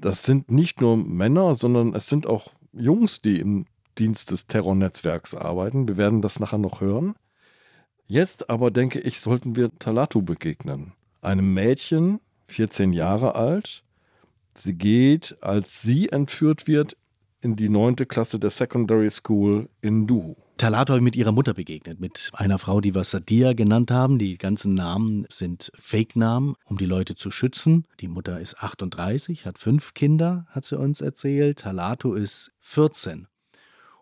das 0.01 0.23
sind 0.23 0.51
nicht 0.51 0.81
nur 0.81 0.97
Männer, 0.97 1.55
sondern 1.55 1.95
es 1.95 2.09
sind 2.09 2.27
auch 2.27 2.53
Jungs, 2.73 3.23
die 3.23 3.41
im 3.41 3.67
Dienst 3.99 4.31
des 4.31 4.47
Terrornetzwerks 4.47 5.35
arbeiten. 5.35 5.89
Wir 5.89 5.97
werden 5.97 6.23
das 6.23 6.41
nachher 6.41 6.59
noch 6.59 6.81
hören. 6.81 7.15
Jetzt 8.07 8.49
aber 8.49 8.71
denke 8.71 9.01
ich, 9.01 9.21
sollten 9.21 9.57
wir 9.57 9.71
Talatu 9.79 10.23
begegnen. 10.23 10.93
Einem 11.21 11.53
Mädchen, 11.53 12.21
14 12.47 12.93
Jahre 12.93 13.35
alt. 13.35 13.85
Sie 14.55 14.75
geht, 14.75 15.37
als 15.41 15.83
sie 15.83 16.09
entführt 16.09 16.67
wird, 16.67 16.97
in 17.41 17.57
die 17.57 17.69
neunte 17.69 18.07
Klasse 18.07 18.39
der 18.39 18.51
Secondary 18.51 19.11
School 19.11 19.69
in 19.81 20.07
Duhu. 20.07 20.35
Talato 20.57 21.01
mit 21.01 21.15
ihrer 21.15 21.31
Mutter 21.31 21.55
begegnet, 21.55 22.01
mit 22.01 22.31
einer 22.33 22.59
Frau, 22.59 22.81
die 22.81 22.95
wir 22.95 23.05
Sadia 23.05 23.53
genannt 23.53 23.93
haben. 23.93 24.19
Die 24.19 24.37
ganzen 24.37 24.75
Namen 24.75 25.25
sind 25.29 25.71
Fake-Namen, 25.79 26.57
um 26.65 26.79
die 26.79 26.85
Leute 26.85 27.15
zu 27.15 27.31
schützen. 27.31 27.87
Die 28.01 28.09
Mutter 28.09 28.41
ist 28.41 28.59
38, 28.59 29.47
hat 29.47 29.59
fünf 29.59 29.95
Kinder, 29.95 30.47
hat 30.49 30.65
sie 30.65 30.77
uns 30.77 31.01
erzählt. 31.01 31.61
Talato 31.61 32.15
ist 32.15 32.51
14 32.59 33.29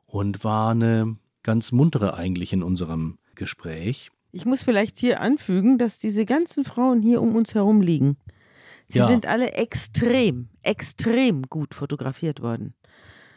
und 0.06 0.44
war 0.44 0.70
eine 0.70 1.16
ganz 1.42 1.72
muntere 1.72 2.14
eigentlich 2.14 2.54
in 2.54 2.62
unserem 2.62 3.18
Gespräch. 3.34 4.10
Ich 4.32 4.46
muss 4.46 4.62
vielleicht 4.62 4.98
hier 4.98 5.20
anfügen, 5.20 5.76
dass 5.76 5.98
diese 5.98 6.24
ganzen 6.24 6.64
Frauen 6.64 7.02
hier 7.02 7.20
um 7.20 7.36
uns 7.36 7.54
herum 7.54 7.82
liegen. 7.82 8.16
Sie 8.88 9.00
ja. 9.00 9.06
sind 9.06 9.26
alle 9.26 9.52
extrem, 9.52 10.48
extrem 10.62 11.42
gut 11.42 11.74
fotografiert 11.74 12.40
worden. 12.40 12.74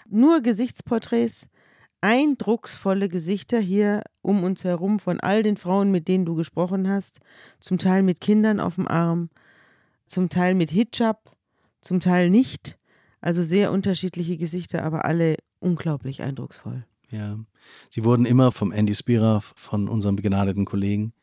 Nur 0.09 0.41
Gesichtsporträts, 0.41 1.49
eindrucksvolle 2.01 3.09
Gesichter 3.09 3.59
hier 3.59 4.03
um 4.21 4.43
uns 4.43 4.63
herum 4.63 4.99
von 4.99 5.19
all 5.19 5.43
den 5.43 5.57
Frauen, 5.57 5.91
mit 5.91 6.07
denen 6.07 6.25
du 6.25 6.35
gesprochen 6.35 6.87
hast, 6.87 7.19
zum 7.59 7.77
Teil 7.77 8.03
mit 8.03 8.21
Kindern 8.21 8.59
auf 8.59 8.75
dem 8.75 8.87
Arm, 8.87 9.29
zum 10.07 10.29
Teil 10.29 10.55
mit 10.55 10.71
Hijab, 10.71 11.35
zum 11.81 11.99
Teil 11.99 12.29
nicht. 12.29 12.77
Also 13.21 13.43
sehr 13.43 13.71
unterschiedliche 13.71 14.37
Gesichter, 14.37 14.83
aber 14.83 15.05
alle 15.05 15.37
unglaublich 15.59 16.21
eindrucksvoll. 16.21 16.85
Ja, 17.11 17.37
sie 17.89 18.03
wurden 18.03 18.25
immer 18.25 18.51
vom 18.51 18.71
Andy 18.71 18.95
Spira, 18.95 19.41
von 19.41 19.89
unserem 19.89 20.15
begnadeten 20.15 20.65
Kollegen, 20.65 21.13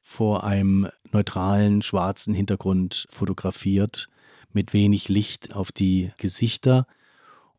vor 0.00 0.44
einem 0.44 0.88
neutralen 1.12 1.82
schwarzen 1.82 2.34
Hintergrund 2.34 3.06
fotografiert, 3.10 4.08
mit 4.52 4.72
wenig 4.72 5.08
Licht 5.08 5.54
auf 5.54 5.72
die 5.72 6.12
Gesichter. 6.18 6.86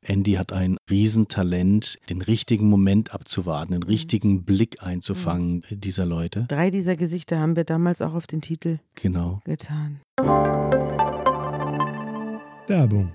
Andy 0.08 0.34
hat 0.34 0.54
ein 0.54 0.78
Riesentalent, 0.90 1.98
den 2.10 2.22
richtigen 2.22 2.70
Moment 2.70 3.14
abzuwarten, 3.14 3.74
den 3.74 3.84
richtigen 3.84 4.44
Blick 4.44 4.84
einzufangen 4.84 5.64
mhm. 5.70 5.82
dieser 5.82 6.06
Leute. 6.06 6.46
Drei 6.48 6.70
dieser 6.70 6.96
Gesichter 6.96 7.40
haben 7.40 7.56
wir 7.56 7.64
damals 7.64 8.02
auch 8.02 8.14
auf 8.14 8.28
den 8.28 8.42
Titel 8.42 8.80
genau. 8.96 9.42
getan. 9.46 10.02
Werbung 12.68 13.12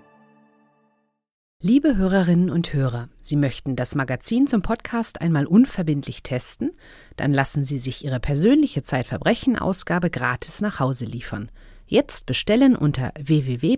Liebe 1.63 1.97
Hörerinnen 1.97 2.49
und 2.49 2.73
Hörer, 2.73 3.11
Sie 3.21 3.37
möchten 3.37 3.77
das 3.77 3.95
Magazin 3.95 4.47
zum 4.47 4.63
Podcast 4.63 5.21
einmal 5.21 5.45
unverbindlich 5.45 6.23
testen? 6.23 6.71
Dann 7.17 7.35
lassen 7.35 7.65
Sie 7.65 7.79
sich 7.79 8.03
Ihre 8.03 8.19
persönliche 8.19 8.83
Zeitverbrechen-Ausgabe 8.83 10.09
gratis 10.09 10.63
nach 10.63 10.81
Hause 10.81 11.05
liefern. 11.05 11.51
Jetzt 11.93 12.25
bestellen 12.25 12.77
unter 12.77 13.13
www.zeit.de 13.21 13.75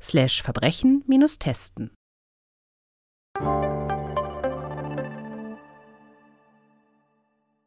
slash 0.00 0.40
Verbrechen-testen. 0.42 1.90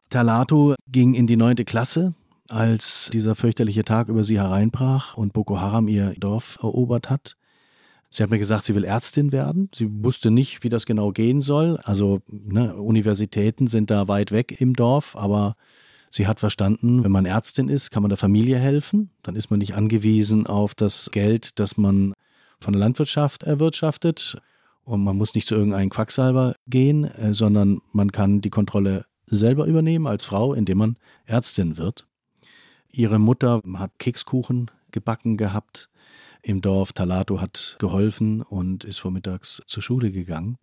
Talato 0.10 0.74
ging 0.88 1.14
in 1.14 1.28
die 1.28 1.36
neunte 1.36 1.64
Klasse, 1.64 2.16
als 2.50 3.12
dieser 3.14 3.36
fürchterliche 3.36 3.84
Tag 3.84 4.08
über 4.08 4.24
sie 4.24 4.40
hereinbrach 4.40 5.16
und 5.16 5.34
Boko 5.34 5.60
Haram 5.60 5.88
ihr 5.88 6.16
Dorf 6.20 6.58
erobert 6.64 7.12
hat. 7.12 7.38
Sie 8.10 8.24
hat 8.24 8.32
mir 8.32 8.40
gesagt, 8.40 8.66
sie 8.66 8.74
will 8.74 8.84
Ärztin 8.84 9.32
werden. 9.32 9.70
Sie 9.76 9.88
wusste 10.04 10.32
nicht, 10.32 10.64
wie 10.64 10.70
das 10.70 10.88
genau 10.88 11.12
gehen 11.12 11.40
soll. 11.42 11.78
Also 11.84 12.24
ne, 12.28 12.76
Universitäten 12.76 13.68
sind 13.68 13.92
da 13.92 14.08
weit 14.08 14.32
weg 14.32 14.60
im 14.60 14.74
Dorf, 14.74 15.16
aber 15.16 15.56
sie 16.10 16.28
hat 16.28 16.40
verstanden, 16.40 17.04
wenn 17.04 17.12
man 17.12 17.26
Ärztin 17.26 17.70
ist, 17.70 17.92
kann 17.92 18.04
man 18.04 18.10
der 18.10 18.18
Familie 18.18 18.58
helfen. 18.58 19.10
Dann 19.24 19.36
ist 19.36 19.50
man 19.50 19.60
nicht 19.60 19.76
angewiesen 19.76 20.48
auf 20.48 20.76
das 20.76 21.12
Geld, 21.12 21.60
das 21.60 21.78
man 21.78 22.14
von 22.60 22.74
der 22.74 22.80
Landwirtschaft 22.80 23.44
erwirtschaftet. 23.44 24.42
Und 24.84 25.04
man 25.04 25.18
muss 25.18 25.34
nicht 25.34 25.48
zu 25.48 25.56
irgendeinem 25.56 25.90
Quacksalber 25.90 26.56
gehen, 26.68 27.06
äh, 27.06 27.34
sondern 27.34 27.82
man 27.92 28.12
kann 28.12 28.42
die 28.42 28.52
Kontrolle 28.52 29.06
selber 29.26 29.66
übernehmen 29.66 30.08
als 30.08 30.26
Frau, 30.26 30.54
indem 30.54 30.78
man 30.78 30.98
Ärztin 31.26 31.78
wird. 31.78 32.06
Ihre 32.92 33.20
Mutter 33.20 33.62
hat 33.74 34.00
Kekskuchen 34.00 34.72
gebacken 34.92 35.38
gehabt 35.38 35.90
im 36.42 36.62
Dorf. 36.62 36.94
Talato 36.94 37.42
hat 37.42 37.76
geholfen 37.80 38.42
und 38.42 38.84
ist 38.84 39.00
vormittags 39.00 39.62
zur 39.66 39.84
Schule 39.84 40.12
gegangen. 40.12 40.58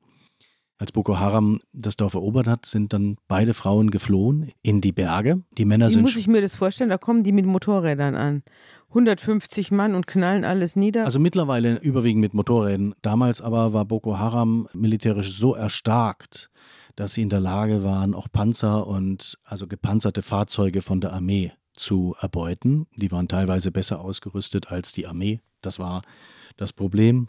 Als 0.83 0.91
Boko 0.91 1.21
Haram 1.21 1.61
das 1.73 1.97
Dorf 1.97 2.15
erobert 2.15 2.49
hat, 2.49 2.67
sind 2.67 2.93
dann 2.93 3.15
beide 3.29 3.55
Frauen 3.55 3.93
geflohen 3.93 4.51
in 4.63 4.81
die 4.81 4.91
Berge. 4.91 5.45
Die 5.57 5.65
Männer 5.65 5.87
Wie 5.87 5.93
sind. 5.93 6.03
muss 6.03 6.17
ich 6.17 6.27
mir 6.27 6.41
das 6.41 6.57
vorstellen? 6.57 6.91
Da 6.91 6.99
kommen 6.99 7.23
die 7.23 7.31
mit 7.31 7.47
Motorrädern 7.47 8.17
an. 8.17 8.43
150 8.89 9.71
Mann 9.71 9.95
und 9.95 10.09
knallen 10.09 10.45
alles 10.45 10.75
nieder. 10.75 11.05
Also 11.05 11.21
mittlerweile 11.21 11.79
überwiegend 11.79 12.23
mit 12.23 12.35
Motorrädern. 12.35 12.97
Damals 13.01 13.41
aber 13.41 13.73
war 13.73 13.85
Boko 13.85 14.19
Haram 14.19 14.67
militärisch 14.73 15.33
so 15.33 15.55
erstarkt, 15.55 16.51
dass 16.97 17.15
sie 17.15 17.23
in 17.23 17.29
der 17.29 17.39
Lage 17.39 17.85
waren, 17.85 18.13
auch 18.13 18.27
Panzer 18.33 18.85
und 18.89 19.39
also 19.45 19.69
gepanzerte 19.69 20.23
Fahrzeuge 20.23 20.83
von 20.83 21.01
der 21.01 21.13
Armee 21.13 21.53
zu 21.75 22.17
erbeuten. 22.21 22.89
Die 22.97 23.13
waren 23.13 23.29
teilweise 23.29 23.71
besser 23.71 24.01
ausgerüstet 24.01 24.73
als 24.73 24.91
die 24.91 25.07
Armee. 25.07 25.43
Das 25.61 25.79
war 25.79 26.03
das 26.57 26.73
Problem. 26.73 27.29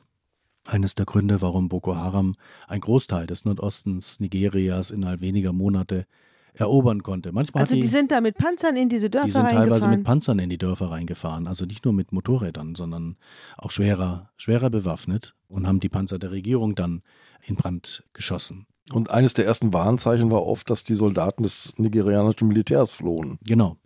Eines 0.65 0.95
der 0.95 1.05
Gründe, 1.05 1.41
warum 1.41 1.67
Boko 1.69 1.95
Haram 1.95 2.35
einen 2.67 2.81
Großteil 2.81 3.27
des 3.27 3.45
Nordostens 3.45 4.19
Nigerias 4.19 4.91
innerhalb 4.91 5.21
weniger 5.21 5.51
Monate 5.51 6.05
erobern 6.53 7.03
konnte. 7.03 7.31
Manchmal 7.31 7.63
also 7.63 7.75
die, 7.75 7.81
die, 7.81 7.87
sind 7.87 8.11
da 8.11 8.21
mit 8.21 8.37
Panzern 8.37 8.75
in 8.75 8.89
diese 8.89 9.09
Dörfer 9.09 9.25
Die 9.25 9.31
sind 9.31 9.49
teilweise 9.49 9.87
mit 9.87 10.03
Panzern 10.03 10.39
in 10.39 10.49
die 10.49 10.57
Dörfer 10.57 10.91
reingefahren, 10.91 11.47
also 11.47 11.65
nicht 11.65 11.83
nur 11.83 11.93
mit 11.93 12.11
Motorrädern, 12.11 12.75
sondern 12.75 13.17
auch 13.57 13.71
schwerer, 13.71 14.29
schwerer 14.37 14.69
bewaffnet 14.69 15.35
und 15.47 15.67
haben 15.67 15.79
die 15.79 15.89
Panzer 15.89 16.19
der 16.19 16.31
Regierung 16.31 16.75
dann 16.75 17.01
in 17.41 17.55
Brand 17.55 18.03
geschossen. 18.13 18.67
Und 18.91 19.09
eines 19.09 19.33
der 19.33 19.45
ersten 19.45 19.73
Warnzeichen 19.73 20.29
war 20.31 20.45
oft, 20.45 20.69
dass 20.69 20.83
die 20.83 20.95
Soldaten 20.95 21.43
des 21.43 21.77
nigerianischen 21.77 22.47
Militärs 22.47 22.91
flohen. 22.91 23.39
Genau. 23.45 23.77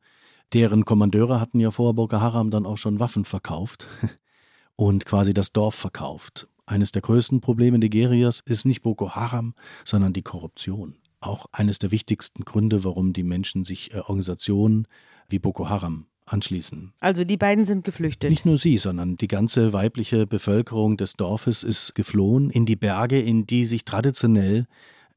Deren 0.53 0.85
Kommandeure 0.85 1.39
hatten 1.39 1.59
ja 1.59 1.71
vor 1.71 1.93
Boko 1.93 2.19
Haram 2.19 2.51
dann 2.51 2.65
auch 2.65 2.77
schon 2.77 2.99
Waffen 2.99 3.25
verkauft 3.25 3.87
und 4.75 5.05
quasi 5.05 5.33
das 5.33 5.51
Dorf 5.51 5.75
verkauft. 5.75 6.47
Eines 6.67 6.91
der 6.91 7.01
größten 7.01 7.39
Probleme 7.39 7.79
Nigerias 7.79 8.41
ist 8.45 8.65
nicht 8.65 8.81
Boko 8.81 9.15
Haram, 9.15 9.55
sondern 9.85 10.11
die 10.11 10.21
Korruption. 10.21 10.97
Auch 11.21 11.47
eines 11.53 11.79
der 11.79 11.91
wichtigsten 11.91 12.43
Gründe, 12.43 12.83
warum 12.83 13.13
die 13.13 13.23
Menschen 13.23 13.63
sich 13.63 13.93
äh, 13.93 13.99
Organisationen 13.99 14.85
wie 15.29 15.39
Boko 15.39 15.69
Haram 15.69 16.07
anschließen. 16.25 16.93
Also 16.99 17.23
die 17.23 17.37
beiden 17.37 17.63
sind 17.63 17.85
geflüchtet. 17.85 18.29
Nicht 18.29 18.45
nur 18.45 18.57
sie, 18.57 18.77
sondern 18.77 19.15
die 19.15 19.29
ganze 19.29 19.71
weibliche 19.71 20.27
Bevölkerung 20.27 20.97
des 20.97 21.13
Dorfes 21.13 21.63
ist 21.63 21.95
geflohen 21.95 22.49
in 22.49 22.65
die 22.65 22.75
Berge, 22.75 23.19
in 23.19 23.47
die 23.47 23.63
sich 23.63 23.85
traditionell 23.85 24.67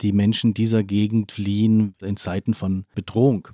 die 0.00 0.12
Menschen 0.12 0.54
dieser 0.54 0.84
Gegend 0.84 1.32
fliehen 1.32 1.96
in 2.00 2.16
Zeiten 2.16 2.54
von 2.54 2.86
Bedrohung. 2.94 3.48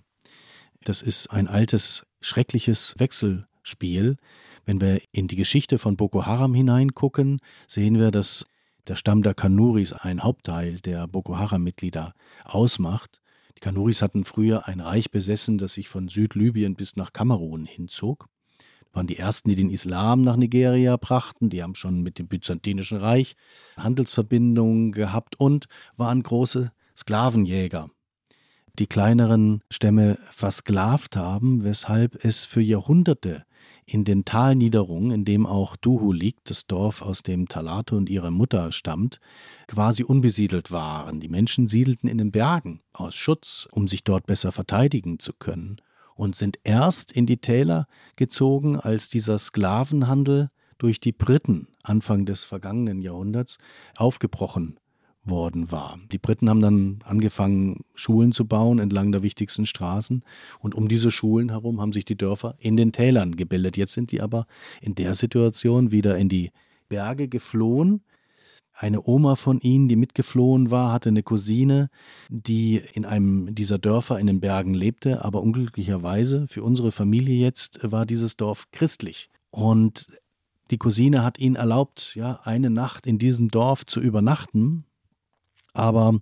Das 0.84 1.00
ist 1.00 1.28
ein 1.28 1.48
altes, 1.48 2.04
schreckliches 2.20 2.94
Wechselspiel. 2.98 4.16
Wenn 4.66 4.80
wir 4.80 5.00
in 5.12 5.28
die 5.28 5.36
Geschichte 5.36 5.78
von 5.78 5.96
Boko 5.96 6.26
Haram 6.26 6.52
hineingucken, 6.52 7.38
sehen 7.68 8.00
wir, 8.00 8.10
dass 8.10 8.44
der 8.88 8.96
Stamm 8.96 9.22
der 9.22 9.32
Kanuris 9.32 9.92
ein 9.92 10.24
Hauptteil 10.24 10.80
der 10.80 11.06
Boko 11.06 11.38
Haram-Mitglieder 11.38 12.14
ausmacht. 12.44 13.20
Die 13.56 13.60
Kanuris 13.60 14.02
hatten 14.02 14.24
früher 14.24 14.66
ein 14.66 14.80
Reich 14.80 15.12
besessen, 15.12 15.56
das 15.56 15.74
sich 15.74 15.88
von 15.88 16.08
Südlibyen 16.08 16.74
bis 16.74 16.96
nach 16.96 17.12
Kamerun 17.12 17.64
hinzog. 17.64 18.28
Das 18.58 18.94
waren 18.94 19.06
die 19.06 19.18
ersten, 19.18 19.48
die 19.48 19.54
den 19.56 19.70
Islam 19.70 20.22
nach 20.22 20.36
Nigeria 20.36 20.96
brachten. 20.96 21.48
Die 21.48 21.62
haben 21.62 21.76
schon 21.76 22.02
mit 22.02 22.18
dem 22.18 22.26
Byzantinischen 22.26 22.98
Reich 22.98 23.36
Handelsverbindungen 23.76 24.90
gehabt 24.90 25.38
und 25.38 25.66
waren 25.96 26.22
große 26.22 26.72
Sklavenjäger 26.96 27.88
die 28.78 28.86
kleineren 28.86 29.62
Stämme 29.70 30.18
versklavt 30.30 31.16
haben, 31.16 31.64
weshalb 31.64 32.22
es 32.24 32.44
für 32.44 32.60
Jahrhunderte 32.60 33.44
in 33.86 34.04
den 34.04 34.24
Talniederungen, 34.24 35.12
in 35.12 35.24
dem 35.24 35.46
auch 35.46 35.76
Duhu 35.76 36.12
liegt, 36.12 36.50
das 36.50 36.66
Dorf, 36.66 37.02
aus 37.02 37.22
dem 37.22 37.48
Talato 37.48 37.96
und 37.96 38.10
ihre 38.10 38.32
Mutter 38.32 38.72
stammt, 38.72 39.20
quasi 39.68 40.02
unbesiedelt 40.02 40.72
waren. 40.72 41.20
Die 41.20 41.28
Menschen 41.28 41.68
siedelten 41.68 42.08
in 42.08 42.18
den 42.18 42.32
Bergen 42.32 42.80
aus 42.92 43.14
Schutz, 43.14 43.68
um 43.70 43.86
sich 43.86 44.02
dort 44.02 44.26
besser 44.26 44.50
verteidigen 44.50 45.20
zu 45.20 45.32
können, 45.32 45.76
und 46.16 46.34
sind 46.34 46.58
erst 46.64 47.12
in 47.12 47.26
die 47.26 47.38
Täler 47.38 47.86
gezogen, 48.16 48.76
als 48.76 49.08
dieser 49.08 49.38
Sklavenhandel 49.38 50.50
durch 50.78 50.98
die 50.98 51.12
Briten 51.12 51.68
Anfang 51.82 52.26
des 52.26 52.44
vergangenen 52.44 53.00
Jahrhunderts 53.00 53.58
aufgebrochen 53.96 54.78
worden 55.28 55.70
war. 55.70 55.98
Die 56.12 56.18
Briten 56.18 56.48
haben 56.48 56.60
dann 56.60 56.98
angefangen, 57.04 57.84
Schulen 57.94 58.32
zu 58.32 58.46
bauen 58.46 58.78
entlang 58.78 59.12
der 59.12 59.22
wichtigsten 59.22 59.66
Straßen. 59.66 60.22
Und 60.60 60.74
um 60.74 60.88
diese 60.88 61.10
Schulen 61.10 61.50
herum 61.50 61.80
haben 61.80 61.92
sich 61.92 62.04
die 62.04 62.16
Dörfer 62.16 62.54
in 62.58 62.76
den 62.76 62.92
Tälern 62.92 63.36
gebildet. 63.36 63.76
Jetzt 63.76 63.92
sind 63.92 64.12
die 64.12 64.20
aber 64.20 64.46
in 64.80 64.94
der 64.94 65.14
Situation 65.14 65.92
wieder 65.92 66.16
in 66.16 66.28
die 66.28 66.52
Berge 66.88 67.28
geflohen. 67.28 68.02
Eine 68.78 69.06
Oma 69.06 69.36
von 69.36 69.58
ihnen, 69.60 69.88
die 69.88 69.96
mitgeflohen 69.96 70.70
war, 70.70 70.92
hatte 70.92 71.08
eine 71.08 71.22
Cousine, 71.22 71.88
die 72.28 72.82
in 72.92 73.06
einem 73.06 73.54
dieser 73.54 73.78
Dörfer 73.78 74.18
in 74.18 74.26
den 74.26 74.40
Bergen 74.40 74.74
lebte, 74.74 75.24
aber 75.24 75.40
unglücklicherweise 75.40 76.46
für 76.46 76.62
unsere 76.62 76.92
Familie 76.92 77.36
jetzt 77.36 77.80
war 77.90 78.04
dieses 78.04 78.36
Dorf 78.36 78.70
christlich. 78.72 79.30
Und 79.50 80.10
die 80.70 80.76
Cousine 80.76 81.24
hat 81.24 81.38
ihnen 81.38 81.56
erlaubt, 81.56 82.14
ja, 82.16 82.40
eine 82.42 82.68
Nacht 82.68 83.06
in 83.06 83.18
diesem 83.18 83.48
Dorf 83.48 83.86
zu 83.86 84.00
übernachten, 84.00 84.84
aber 85.76 86.18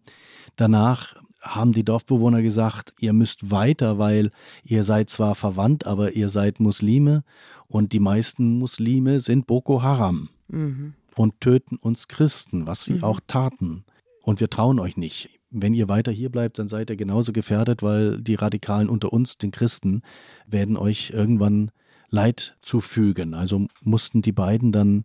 danach 0.56 1.14
haben 1.40 1.72
die 1.72 1.84
Dorfbewohner 1.84 2.42
gesagt, 2.42 2.94
ihr 2.98 3.12
müsst 3.12 3.50
weiter, 3.50 3.98
weil 3.98 4.30
ihr 4.64 4.82
seid 4.82 5.10
zwar 5.10 5.34
verwandt, 5.34 5.86
aber 5.86 6.12
ihr 6.12 6.28
seid 6.28 6.58
Muslime 6.58 7.22
und 7.66 7.92
die 7.92 8.00
meisten 8.00 8.58
Muslime 8.58 9.20
sind 9.20 9.46
Boko 9.46 9.82
Haram 9.82 10.30
mhm. 10.48 10.94
und 11.16 11.40
töten 11.40 11.76
uns 11.76 12.08
Christen, 12.08 12.66
was 12.66 12.84
sie 12.84 12.94
mhm. 12.94 13.04
auch 13.04 13.20
taten. 13.26 13.84
Und 14.22 14.40
wir 14.40 14.48
trauen 14.48 14.80
euch 14.80 14.96
nicht. 14.96 15.38
Wenn 15.50 15.74
ihr 15.74 15.88
weiter 15.88 16.10
hier 16.10 16.30
bleibt, 16.30 16.58
dann 16.58 16.66
seid 16.66 16.88
ihr 16.88 16.96
genauso 16.96 17.32
gefährdet, 17.32 17.82
weil 17.82 18.22
die 18.22 18.36
Radikalen 18.36 18.88
unter 18.88 19.12
uns, 19.12 19.36
den 19.36 19.50
Christen, 19.50 20.00
werden 20.46 20.78
euch 20.78 21.10
irgendwann 21.10 21.70
Leid 22.08 22.56
zufügen. 22.62 23.34
Also 23.34 23.66
mussten 23.82 24.22
die 24.22 24.32
beiden 24.32 24.72
dann 24.72 25.04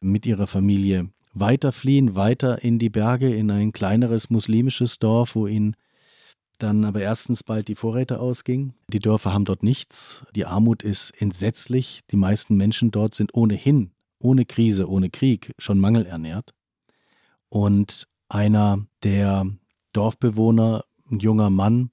mit 0.00 0.26
ihrer 0.26 0.46
Familie 0.46 1.08
weiter 1.32 1.72
fliehen, 1.72 2.14
weiter 2.14 2.62
in 2.62 2.78
die 2.78 2.90
Berge, 2.90 3.34
in 3.34 3.50
ein 3.50 3.72
kleineres 3.72 4.30
muslimisches 4.30 4.98
Dorf, 4.98 5.34
wo 5.34 5.46
ihnen 5.46 5.76
dann 6.58 6.84
aber 6.84 7.00
erstens 7.00 7.42
bald 7.42 7.68
die 7.68 7.74
Vorräte 7.74 8.20
ausgingen. 8.20 8.74
Die 8.88 9.00
Dörfer 9.00 9.32
haben 9.32 9.44
dort 9.44 9.62
nichts. 9.62 10.24
Die 10.36 10.46
Armut 10.46 10.82
ist 10.82 11.10
entsetzlich. 11.20 12.00
Die 12.10 12.16
meisten 12.16 12.56
Menschen 12.56 12.90
dort 12.90 13.14
sind 13.14 13.34
ohnehin, 13.34 13.90
ohne 14.18 14.44
Krise, 14.44 14.88
ohne 14.88 15.10
Krieg, 15.10 15.52
schon 15.58 15.80
mangelernährt. 15.80 16.54
Und 17.48 18.06
einer 18.28 18.86
der 19.02 19.46
Dorfbewohner, 19.92 20.84
ein 21.10 21.18
junger 21.18 21.50
Mann, 21.50 21.90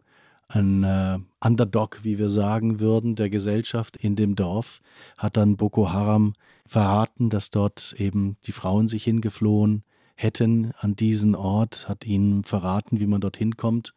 ein 0.48 0.84
äh, 0.84 1.20
Underdog, 1.44 2.00
wie 2.04 2.18
wir 2.18 2.30
sagen 2.30 2.80
würden, 2.80 3.16
der 3.16 3.30
Gesellschaft 3.30 3.98
in 3.98 4.16
dem 4.16 4.36
Dorf, 4.36 4.82
hat 5.18 5.38
dann 5.38 5.58
Boko 5.58 5.92
Haram 5.92 6.34
verraten, 6.70 7.30
dass 7.30 7.50
dort 7.50 7.96
eben 7.98 8.38
die 8.46 8.52
Frauen 8.52 8.88
sich 8.88 9.04
hingeflohen 9.04 9.84
hätten 10.16 10.72
an 10.78 10.96
diesen 10.96 11.36
Ort, 11.36 11.90
hat 11.90 12.06
ihnen 12.06 12.44
verraten, 12.44 13.00
wie 13.00 13.08
man 13.08 13.22
dorthin 13.22 13.58
kommt. 13.58 13.94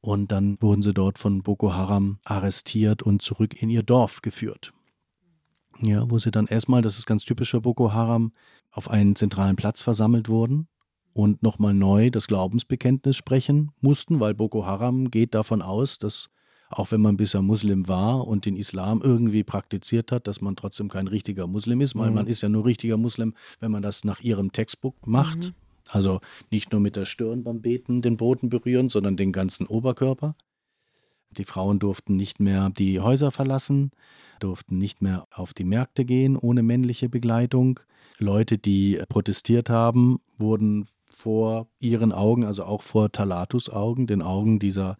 Und 0.00 0.32
dann 0.32 0.60
wurden 0.60 0.82
sie 0.82 0.94
dort 0.94 1.18
von 1.18 1.42
Boko 1.42 1.74
Haram 1.74 2.18
arrestiert 2.24 3.02
und 3.02 3.22
zurück 3.22 3.60
in 3.60 3.70
ihr 3.70 3.82
Dorf 3.82 4.22
geführt. 4.22 4.72
Ja, 5.80 6.08
wo 6.10 6.18
sie 6.18 6.30
dann 6.30 6.46
erstmal, 6.46 6.82
das 6.82 6.98
ist 6.98 7.06
ganz 7.06 7.24
typisch 7.24 7.50
für 7.50 7.60
Boko 7.60 7.92
Haram, 7.92 8.32
auf 8.70 8.90
einen 8.90 9.16
zentralen 9.16 9.56
Platz 9.56 9.82
versammelt 9.82 10.28
wurden 10.28 10.68
und 11.12 11.42
nochmal 11.42 11.74
neu 11.74 12.10
das 12.10 12.26
Glaubensbekenntnis 12.26 13.16
sprechen 13.16 13.72
mussten, 13.80 14.20
weil 14.20 14.34
Boko 14.34 14.66
Haram 14.66 15.10
geht 15.10 15.34
davon 15.34 15.62
aus, 15.62 15.98
dass 15.98 16.28
auch 16.70 16.90
wenn 16.90 17.00
man 17.00 17.16
bisher 17.16 17.42
Muslim 17.42 17.88
war 17.88 18.26
und 18.26 18.46
den 18.46 18.56
Islam 18.56 19.00
irgendwie 19.02 19.44
praktiziert 19.44 20.12
hat, 20.12 20.26
dass 20.26 20.40
man 20.40 20.56
trotzdem 20.56 20.88
kein 20.88 21.08
richtiger 21.08 21.46
Muslim 21.46 21.80
ist, 21.80 21.96
weil 21.96 22.10
mhm. 22.10 22.16
man 22.16 22.26
ist 22.26 22.40
ja 22.40 22.48
nur 22.48 22.64
richtiger 22.64 22.96
Muslim, 22.96 23.34
wenn 23.60 23.70
man 23.70 23.82
das 23.82 24.04
nach 24.04 24.20
ihrem 24.20 24.52
Textbook 24.52 25.06
macht. 25.06 25.38
Mhm. 25.38 25.54
Also 25.90 26.20
nicht 26.50 26.72
nur 26.72 26.80
mit 26.80 26.96
der 26.96 27.04
Stirn 27.04 27.44
beim 27.44 27.60
Beten 27.60 28.02
den 28.02 28.16
Boden 28.16 28.48
berühren, 28.48 28.88
sondern 28.88 29.16
den 29.16 29.32
ganzen 29.32 29.66
Oberkörper. 29.66 30.34
Die 31.30 31.44
Frauen 31.44 31.78
durften 31.78 32.16
nicht 32.16 32.40
mehr 32.40 32.70
die 32.70 33.00
Häuser 33.00 33.30
verlassen, 33.30 33.90
durften 34.40 34.78
nicht 34.78 35.02
mehr 35.02 35.26
auf 35.32 35.52
die 35.52 35.64
Märkte 35.64 36.04
gehen 36.04 36.36
ohne 36.36 36.62
männliche 36.62 37.08
Begleitung. 37.08 37.80
Leute, 38.18 38.56
die 38.58 39.00
protestiert 39.08 39.68
haben, 39.68 40.20
wurden 40.38 40.86
vor 41.06 41.68
ihren 41.80 42.12
Augen, 42.12 42.44
also 42.44 42.64
auch 42.64 42.82
vor 42.82 43.10
Talatus 43.12 43.70
Augen, 43.70 44.06
den 44.06 44.22
Augen 44.22 44.58
dieser 44.58 44.96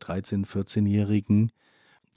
13-, 0.00 0.46
14-Jährigen, 0.46 1.52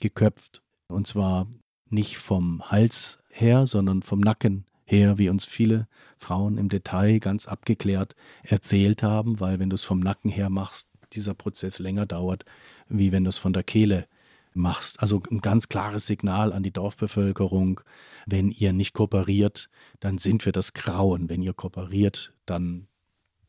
geköpft. 0.00 0.62
Und 0.88 1.06
zwar 1.06 1.46
nicht 1.88 2.18
vom 2.18 2.70
Hals 2.70 3.18
her, 3.30 3.66
sondern 3.66 4.02
vom 4.02 4.20
Nacken 4.20 4.66
her, 4.84 5.18
wie 5.18 5.28
uns 5.28 5.44
viele 5.44 5.88
Frauen 6.18 6.58
im 6.58 6.68
Detail 6.68 7.18
ganz 7.18 7.46
abgeklärt 7.46 8.14
erzählt 8.42 9.02
haben, 9.02 9.40
weil 9.40 9.58
wenn 9.58 9.70
du 9.70 9.74
es 9.74 9.84
vom 9.84 10.00
Nacken 10.00 10.30
her 10.30 10.50
machst, 10.50 10.88
dieser 11.12 11.34
Prozess 11.34 11.78
länger 11.78 12.06
dauert, 12.06 12.44
wie 12.88 13.12
wenn 13.12 13.24
du 13.24 13.28
es 13.28 13.38
von 13.38 13.52
der 13.52 13.62
Kehle 13.62 14.06
machst. 14.52 15.00
Also 15.00 15.22
ein 15.30 15.40
ganz 15.40 15.68
klares 15.68 16.06
Signal 16.06 16.52
an 16.52 16.62
die 16.62 16.72
Dorfbevölkerung, 16.72 17.80
wenn 18.26 18.50
ihr 18.50 18.72
nicht 18.72 18.92
kooperiert, 18.92 19.68
dann 20.00 20.18
sind 20.18 20.44
wir 20.44 20.52
das 20.52 20.74
Grauen. 20.74 21.28
Wenn 21.28 21.42
ihr 21.42 21.54
kooperiert, 21.54 22.32
dann 22.46 22.86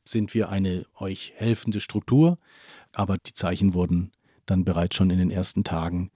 sind 0.03 0.33
wir 0.33 0.49
eine 0.49 0.85
euch 0.95 1.33
helfende 1.35 1.79
Struktur. 1.79 2.37
Aber 2.91 3.17
die 3.17 3.33
Zeichen 3.33 3.73
wurden 3.73 4.11
dann 4.45 4.65
bereits 4.65 4.95
schon 4.95 5.09
in 5.09 5.17
den 5.17 5.31
ersten 5.31 5.63
Tagen 5.63 6.11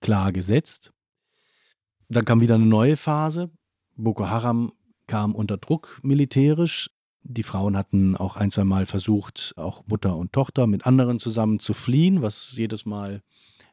klar 0.00 0.32
gesetzt. 0.32 0.92
Dann 2.08 2.24
kam 2.24 2.40
wieder 2.40 2.54
eine 2.54 2.66
neue 2.66 2.96
Phase. 2.96 3.50
Boko 3.96 4.28
Haram 4.28 4.72
kam 5.06 5.34
unter 5.34 5.56
Druck 5.56 6.00
militärisch. 6.02 6.90
Die 7.22 7.42
Frauen 7.42 7.76
hatten 7.76 8.16
auch 8.16 8.36
ein, 8.36 8.50
zwei 8.50 8.64
Mal 8.64 8.86
versucht, 8.86 9.52
auch 9.56 9.86
Mutter 9.86 10.16
und 10.16 10.32
Tochter 10.32 10.66
mit 10.66 10.86
anderen 10.86 11.18
zusammen 11.18 11.58
zu 11.58 11.74
fliehen, 11.74 12.22
was 12.22 12.56
jedes 12.56 12.86
Mal 12.86 13.22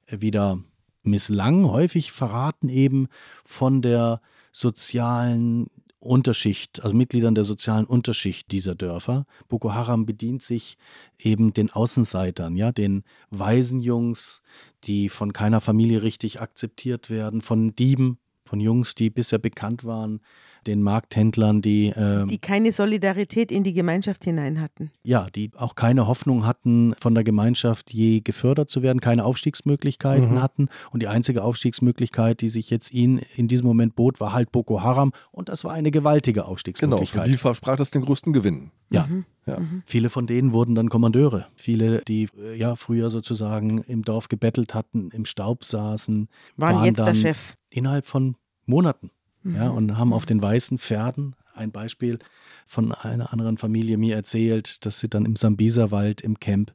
wieder 0.08 0.60
misslang. 1.04 1.66
Häufig 1.66 2.12
verraten 2.12 2.68
eben 2.68 3.08
von 3.44 3.82
der 3.82 4.22
sozialen 4.52 5.68
Unterschicht, 6.06 6.84
also 6.84 6.96
Mitgliedern 6.96 7.36
der 7.36 7.44
sozialen 7.44 7.86
Unterschicht 7.86 8.52
dieser 8.52 8.76
Dörfer. 8.76 9.26
Boko 9.48 9.74
Haram 9.74 10.06
bedient 10.06 10.42
sich 10.44 10.78
eben 11.20 11.54
den 11.54 11.72
Außenseitern, 11.72 12.56
ja, 12.56 12.72
den 12.72 13.04
Waisenjungs, 13.32 14.42
die 14.84 15.10
von 15.10 15.34
keiner 15.34 15.62
Familie 15.62 16.04
richtig 16.04 16.42
akzeptiert 16.42 17.10
werden, 17.10 17.42
von 17.42 17.76
Dieben, 17.76 18.20
von 18.46 18.60
Jungs, 18.60 18.96
die 18.96 19.10
bisher 19.10 19.40
bekannt 19.40 19.84
waren 19.84 20.22
den 20.68 20.82
Markthändlern, 20.82 21.62
die. 21.62 21.88
Äh, 21.88 22.26
die 22.26 22.38
keine 22.38 22.72
Solidarität 22.72 23.52
in 23.52 23.64
die 23.64 23.74
Gemeinschaft 23.74 24.24
hinein 24.24 24.62
hatten. 24.62 24.92
Ja, 25.04 25.28
die 25.34 25.52
auch 25.56 25.76
keine 25.76 26.08
Hoffnung 26.08 26.46
hatten, 26.46 26.94
von 27.00 27.14
der 27.14 27.24
Gemeinschaft 27.24 27.94
je 27.94 28.22
gefördert 28.22 28.70
zu 28.70 28.82
werden, 28.82 29.00
keine 29.00 29.26
Aufstiegsmöglichkeiten 29.26 30.34
mhm. 30.34 30.42
hatten. 30.42 30.70
Und 30.92 31.02
die 31.02 31.08
einzige 31.08 31.44
Aufstiegsmöglichkeit, 31.44 32.42
die 32.42 32.50
sich 32.50 32.70
jetzt 32.70 32.94
ihnen 32.94 33.22
in 33.36 33.48
diesem 33.48 33.68
Moment 33.68 33.96
bot, 33.96 34.20
war 34.20 34.34
halt 34.34 34.52
Boko 34.52 34.82
Haram. 34.82 35.12
Und 35.32 35.50
das 35.50 35.64
war 35.64 35.74
eine 35.74 35.92
gewaltige 35.92 36.46
Aufstiegsmöglichkeit. 36.46 37.14
Genau, 37.14 37.24
für 37.24 37.30
die 37.30 37.38
versprach 37.38 37.78
das 37.78 37.92
den 37.92 38.04
größten 38.04 38.34
Gewinn. 38.34 38.72
Ja. 38.90 39.08
Mhm. 39.08 39.26
Ja. 39.46 39.60
Mhm. 39.60 39.84
Viele 39.86 40.10
von 40.10 40.28
denen 40.28 40.54
wurden 40.54 40.76
dann 40.76 40.90
Kommandeure. 40.90 41.48
Viele, 41.56 42.02
die 42.02 42.30
äh, 42.38 42.58
ja 42.58 42.76
früher 42.76 43.10
sozusagen 43.10 43.84
im 43.84 44.04
Dorf 44.04 44.28
gebettelt 44.28 44.74
hatten, 44.74 45.10
im 45.12 45.26
Staub 45.26 45.64
saßen, 45.64 46.30
waren, 46.58 46.76
waren 46.76 46.86
jetzt 46.86 46.98
der 46.98 47.14
Chef. 47.14 47.56
Innerhalb 47.70 48.06
von 48.06 48.36
Monaten 48.66 49.12
ja, 49.46 49.70
mhm. 49.70 49.78
und 49.78 49.98
haben 49.98 50.14
auf 50.14 50.26
den 50.26 50.42
weißen 50.42 50.78
Pferden, 50.78 51.36
ein 51.54 51.72
Beispiel 51.72 52.20
von 52.66 52.92
einer 52.92 53.32
anderen 53.32 53.58
Familie 53.58 53.98
mir 53.98 54.16
erzählt, 54.16 54.86
dass 54.86 55.00
sie 55.00 55.10
dann 55.10 55.26
im 55.26 55.36
Sambiserwald 55.36 56.22
im 56.22 56.40
Camp 56.40 56.74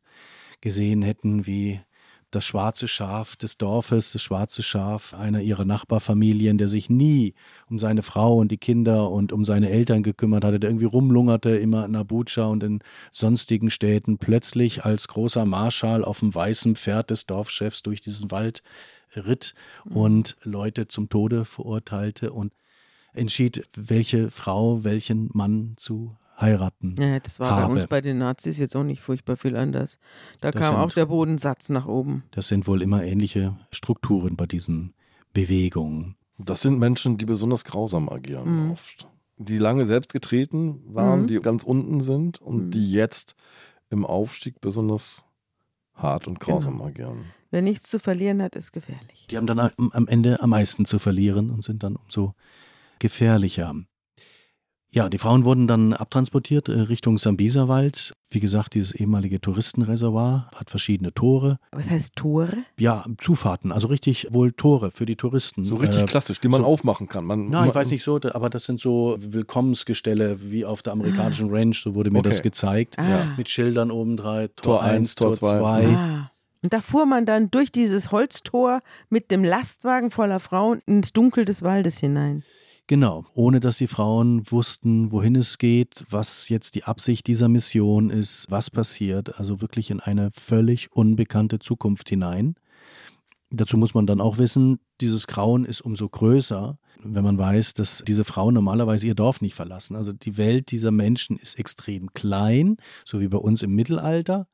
gesehen 0.60 1.02
hätten, 1.02 1.46
wie 1.46 1.80
das 2.30 2.44
schwarze 2.44 2.86
Schaf 2.86 3.34
des 3.34 3.58
Dorfes, 3.58 4.12
das 4.12 4.22
schwarze 4.22 4.62
Schaf 4.62 5.14
einer 5.14 5.40
ihrer 5.40 5.64
Nachbarfamilien, 5.64 6.58
der 6.58 6.68
sich 6.68 6.88
nie 6.88 7.34
um 7.68 7.78
seine 7.78 8.02
Frau 8.02 8.36
und 8.36 8.52
die 8.52 8.56
Kinder 8.56 9.10
und 9.10 9.32
um 9.32 9.44
seine 9.44 9.68
Eltern 9.68 10.02
gekümmert 10.02 10.44
hatte, 10.44 10.60
der 10.60 10.70
irgendwie 10.70 10.86
rumlungerte, 10.86 11.50
immer 11.56 11.84
in 11.84 11.96
Abuja 11.96 12.44
und 12.44 12.62
in 12.62 12.80
sonstigen 13.10 13.70
Städten, 13.70 14.18
plötzlich 14.18 14.84
als 14.84 15.08
großer 15.08 15.44
Marschall 15.44 16.04
auf 16.04 16.20
dem 16.20 16.32
weißen 16.32 16.76
Pferd 16.76 17.10
des 17.10 17.26
Dorfchefs 17.26 17.82
durch 17.82 18.00
diesen 18.00 18.30
Wald 18.30 18.62
ritt 19.16 19.54
mhm. 19.84 19.96
und 19.96 20.36
Leute 20.44 20.86
zum 20.86 21.08
Tode 21.08 21.44
verurteilte 21.44 22.32
und 22.32 22.52
entschied, 23.12 23.68
welche 23.74 24.30
Frau 24.30 24.84
welchen 24.84 25.30
Mann 25.32 25.74
zu 25.76 26.16
heiraten. 26.40 26.94
Ja, 26.98 27.18
das 27.20 27.38
war 27.38 27.50
habe. 27.50 27.74
bei 27.74 27.80
uns 27.80 27.88
bei 27.88 28.00
den 28.00 28.18
Nazis 28.18 28.58
jetzt 28.58 28.74
auch 28.74 28.82
nicht 28.84 29.02
furchtbar 29.02 29.36
viel 29.36 29.56
anders. 29.56 29.98
Da 30.40 30.50
das 30.50 30.60
kam 30.60 30.74
sind, 30.74 30.82
auch 30.82 30.92
der 30.92 31.06
Bodensatz 31.06 31.68
nach 31.68 31.86
oben. 31.86 32.24
Das 32.30 32.48
sind 32.48 32.66
wohl 32.66 32.82
immer 32.82 33.04
ähnliche 33.04 33.56
Strukturen 33.70 34.36
bei 34.36 34.46
diesen 34.46 34.94
Bewegungen. 35.32 36.16
Das 36.38 36.62
sind 36.62 36.78
Menschen, 36.78 37.18
die 37.18 37.26
besonders 37.26 37.64
grausam 37.64 38.08
agieren 38.08 38.64
mhm. 38.64 38.70
oft. 38.72 39.06
Die 39.36 39.58
lange 39.58 39.86
selbst 39.86 40.12
getreten 40.12 40.80
waren, 40.86 41.22
mhm. 41.22 41.26
die 41.26 41.40
ganz 41.40 41.64
unten 41.64 42.00
sind 42.00 42.40
und 42.40 42.66
mhm. 42.66 42.70
die 42.70 42.90
jetzt 42.90 43.36
im 43.90 44.06
Aufstieg 44.06 44.60
besonders 44.60 45.24
hart 45.94 46.26
und 46.26 46.40
grausam 46.40 46.74
genau. 46.78 46.88
agieren. 46.88 47.24
Wer 47.50 47.62
nichts 47.62 47.88
zu 47.90 47.98
verlieren 47.98 48.42
hat, 48.42 48.54
ist 48.54 48.72
gefährlich. 48.72 49.26
Die 49.28 49.36
haben 49.36 49.46
dann 49.46 49.58
am 49.58 50.08
Ende 50.08 50.40
am 50.40 50.50
meisten 50.50 50.84
zu 50.84 50.98
verlieren 50.98 51.50
und 51.50 51.64
sind 51.64 51.82
dann 51.82 51.96
umso 51.96 52.34
gefährlicher. 53.00 53.74
Ja, 54.92 55.08
die 55.08 55.18
Frauen 55.18 55.44
wurden 55.44 55.68
dann 55.68 55.92
abtransportiert 55.92 56.68
äh, 56.68 56.72
Richtung 56.72 57.16
Sambiserwald. 57.16 58.12
Wie 58.28 58.40
gesagt, 58.40 58.74
dieses 58.74 58.92
ehemalige 58.92 59.40
Touristenreservoir 59.40 60.50
hat 60.52 60.68
verschiedene 60.68 61.14
Tore. 61.14 61.60
Was 61.70 61.90
heißt 61.90 62.16
Tore? 62.16 62.64
Ja, 62.76 63.04
Zufahrten, 63.18 63.70
also 63.70 63.86
richtig 63.86 64.26
wohl 64.30 64.52
Tore 64.52 64.90
für 64.90 65.06
die 65.06 65.14
Touristen. 65.14 65.64
So 65.64 65.76
richtig 65.76 66.02
äh, 66.02 66.06
klassisch, 66.06 66.40
die 66.40 66.48
man 66.48 66.62
so, 66.62 66.66
aufmachen 66.66 67.06
kann. 67.06 67.24
Man, 67.24 67.50
nein, 67.50 67.68
ich 67.68 67.74
weiß 67.74 67.88
nicht 67.90 68.02
so, 68.02 68.18
aber 68.32 68.50
das 68.50 68.64
sind 68.64 68.80
so 68.80 69.16
Willkommensgestelle 69.20 70.38
wie 70.50 70.64
auf 70.64 70.82
der 70.82 70.94
amerikanischen 70.94 71.50
ah. 71.50 71.54
Range, 71.54 71.74
so 71.74 71.94
wurde 71.94 72.10
mir 72.10 72.18
okay. 72.18 72.30
das 72.30 72.42
gezeigt. 72.42 72.98
Ah. 72.98 73.34
Mit 73.36 73.48
Schildern 73.48 73.92
obendrein, 73.92 74.48
Tor 74.56 74.82
1, 74.82 75.14
Tor 75.14 75.34
2. 75.34 75.86
Ah. 75.86 76.30
Und 76.62 76.72
da 76.72 76.80
fuhr 76.80 77.06
man 77.06 77.26
dann 77.26 77.50
durch 77.52 77.70
dieses 77.70 78.10
Holztor 78.10 78.80
mit 79.08 79.30
dem 79.30 79.44
Lastwagen 79.44 80.10
voller 80.10 80.40
Frauen 80.40 80.82
ins 80.86 81.12
Dunkel 81.12 81.44
des 81.44 81.62
Waldes 81.62 81.98
hinein. 81.98 82.42
Genau, 82.90 83.24
ohne 83.34 83.60
dass 83.60 83.78
die 83.78 83.86
Frauen 83.86 84.50
wussten, 84.50 85.12
wohin 85.12 85.36
es 85.36 85.58
geht, 85.58 86.04
was 86.10 86.48
jetzt 86.48 86.74
die 86.74 86.82
Absicht 86.82 87.28
dieser 87.28 87.46
Mission 87.46 88.10
ist, 88.10 88.46
was 88.48 88.68
passiert. 88.68 89.38
Also 89.38 89.60
wirklich 89.60 89.92
in 89.92 90.00
eine 90.00 90.32
völlig 90.32 90.90
unbekannte 90.90 91.60
Zukunft 91.60 92.08
hinein. 92.08 92.56
Dazu 93.50 93.76
muss 93.76 93.94
man 93.94 94.08
dann 94.08 94.20
auch 94.20 94.38
wissen, 94.38 94.80
dieses 95.00 95.28
Grauen 95.28 95.64
ist 95.64 95.82
umso 95.82 96.08
größer, 96.08 96.80
wenn 97.04 97.22
man 97.22 97.38
weiß, 97.38 97.74
dass 97.74 98.02
diese 98.04 98.24
Frauen 98.24 98.54
normalerweise 98.54 99.06
ihr 99.06 99.14
Dorf 99.14 99.40
nicht 99.40 99.54
verlassen. 99.54 99.94
Also 99.94 100.12
die 100.12 100.36
Welt 100.36 100.72
dieser 100.72 100.90
Menschen 100.90 101.36
ist 101.36 101.60
extrem 101.60 102.12
klein, 102.12 102.76
so 103.04 103.20
wie 103.20 103.28
bei 103.28 103.38
uns 103.38 103.62
im 103.62 103.72
Mittelalter 103.72 104.48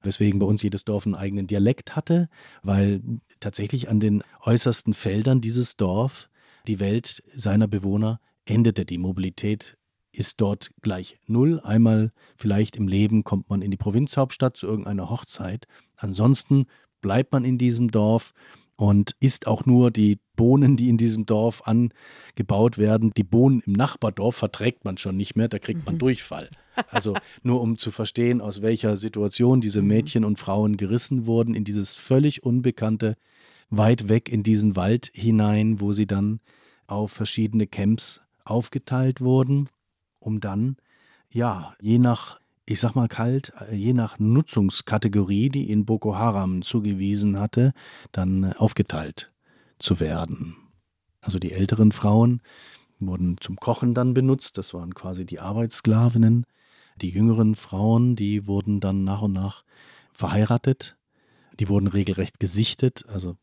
weswegen 0.00 0.38
bei 0.38 0.46
uns 0.46 0.62
jedes 0.62 0.84
Dorf 0.84 1.04
einen 1.04 1.14
eigenen 1.14 1.46
Dialekt 1.46 1.96
hatte, 1.96 2.30
weil 2.62 3.02
tatsächlich 3.40 3.90
an 3.90 4.00
den 4.00 4.22
äußersten 4.42 4.94
Feldern 4.94 5.42
dieses 5.42 5.76
Dorf 5.76 6.30
die 6.66 6.80
Welt 6.80 7.22
seiner 7.26 7.68
Bewohner 7.68 8.20
endete. 8.44 8.84
Die 8.84 8.98
Mobilität 8.98 9.76
ist 10.12 10.40
dort 10.40 10.70
gleich 10.80 11.18
null. 11.26 11.60
Einmal 11.60 12.12
vielleicht 12.36 12.76
im 12.76 12.88
Leben 12.88 13.24
kommt 13.24 13.50
man 13.50 13.62
in 13.62 13.70
die 13.70 13.76
Provinzhauptstadt 13.76 14.56
zu 14.56 14.66
irgendeiner 14.66 15.10
Hochzeit. 15.10 15.66
Ansonsten 15.96 16.66
bleibt 17.00 17.32
man 17.32 17.44
in 17.44 17.58
diesem 17.58 17.90
Dorf 17.90 18.32
und 18.76 19.14
isst 19.20 19.46
auch 19.46 19.66
nur 19.66 19.90
die 19.90 20.18
Bohnen, 20.36 20.76
die 20.76 20.88
in 20.88 20.96
diesem 20.96 21.26
Dorf 21.26 21.62
angebaut 21.64 22.78
werden. 22.78 23.12
Die 23.16 23.22
Bohnen 23.22 23.60
im 23.66 23.72
Nachbardorf 23.72 24.34
verträgt 24.34 24.84
man 24.84 24.98
schon 24.98 25.16
nicht 25.16 25.36
mehr, 25.36 25.48
da 25.48 25.58
kriegt 25.58 25.86
man 25.86 25.96
mhm. 25.96 26.00
Durchfall. 26.00 26.48
Also 26.88 27.14
nur 27.42 27.60
um 27.60 27.78
zu 27.78 27.92
verstehen, 27.92 28.40
aus 28.40 28.62
welcher 28.62 28.96
Situation 28.96 29.60
diese 29.60 29.80
Mhm. 29.80 29.88
Mädchen 29.88 30.24
und 30.24 30.38
Frauen 30.40 30.76
gerissen 30.76 31.26
wurden 31.26 31.54
in 31.54 31.64
dieses 31.64 31.94
völlig 31.94 32.42
unbekannte, 32.42 33.16
weit 33.70 34.08
weg 34.08 34.28
in 34.28 34.42
diesen 34.42 34.76
Wald 34.76 35.10
hinein, 35.14 35.80
wo 35.80 35.92
sie 35.92 36.06
dann 36.06 36.40
auf 36.86 37.12
verschiedene 37.12 37.66
Camps 37.66 38.20
aufgeteilt 38.44 39.20
wurden, 39.20 39.68
um 40.20 40.40
dann, 40.40 40.76
ja, 41.30 41.74
je 41.80 41.98
nach, 41.98 42.38
ich 42.66 42.80
sag 42.80 42.94
mal 42.94 43.08
kalt, 43.08 43.52
je 43.70 43.92
nach 43.92 44.18
Nutzungskategorie, 44.18 45.48
die 45.48 45.70
ihnen 45.70 45.84
Boko 45.84 46.16
Haram 46.16 46.62
zugewiesen 46.62 47.38
hatte, 47.38 47.72
dann 48.12 48.52
aufgeteilt 48.54 49.32
zu 49.78 50.00
werden. 50.00 50.56
Also 51.20 51.38
die 51.38 51.52
älteren 51.52 51.92
Frauen 51.92 52.42
wurden 53.00 53.36
zum 53.40 53.56
Kochen 53.56 53.94
dann 53.94 54.14
benutzt, 54.14 54.58
das 54.58 54.74
waren 54.74 54.94
quasi 54.94 55.24
die 55.24 55.40
Arbeitssklavinnen. 55.40 56.44
Die 57.00 57.08
jüngeren 57.08 57.54
Frauen, 57.54 58.14
die 58.14 58.46
wurden 58.46 58.80
dann 58.80 59.04
nach 59.04 59.22
und 59.22 59.32
nach 59.32 59.64
verheiratet, 60.12 60.96
die 61.58 61.68
wurden 61.68 61.88
regelrecht 61.88 62.38
gesichtet, 62.38 63.04
also 63.08 63.36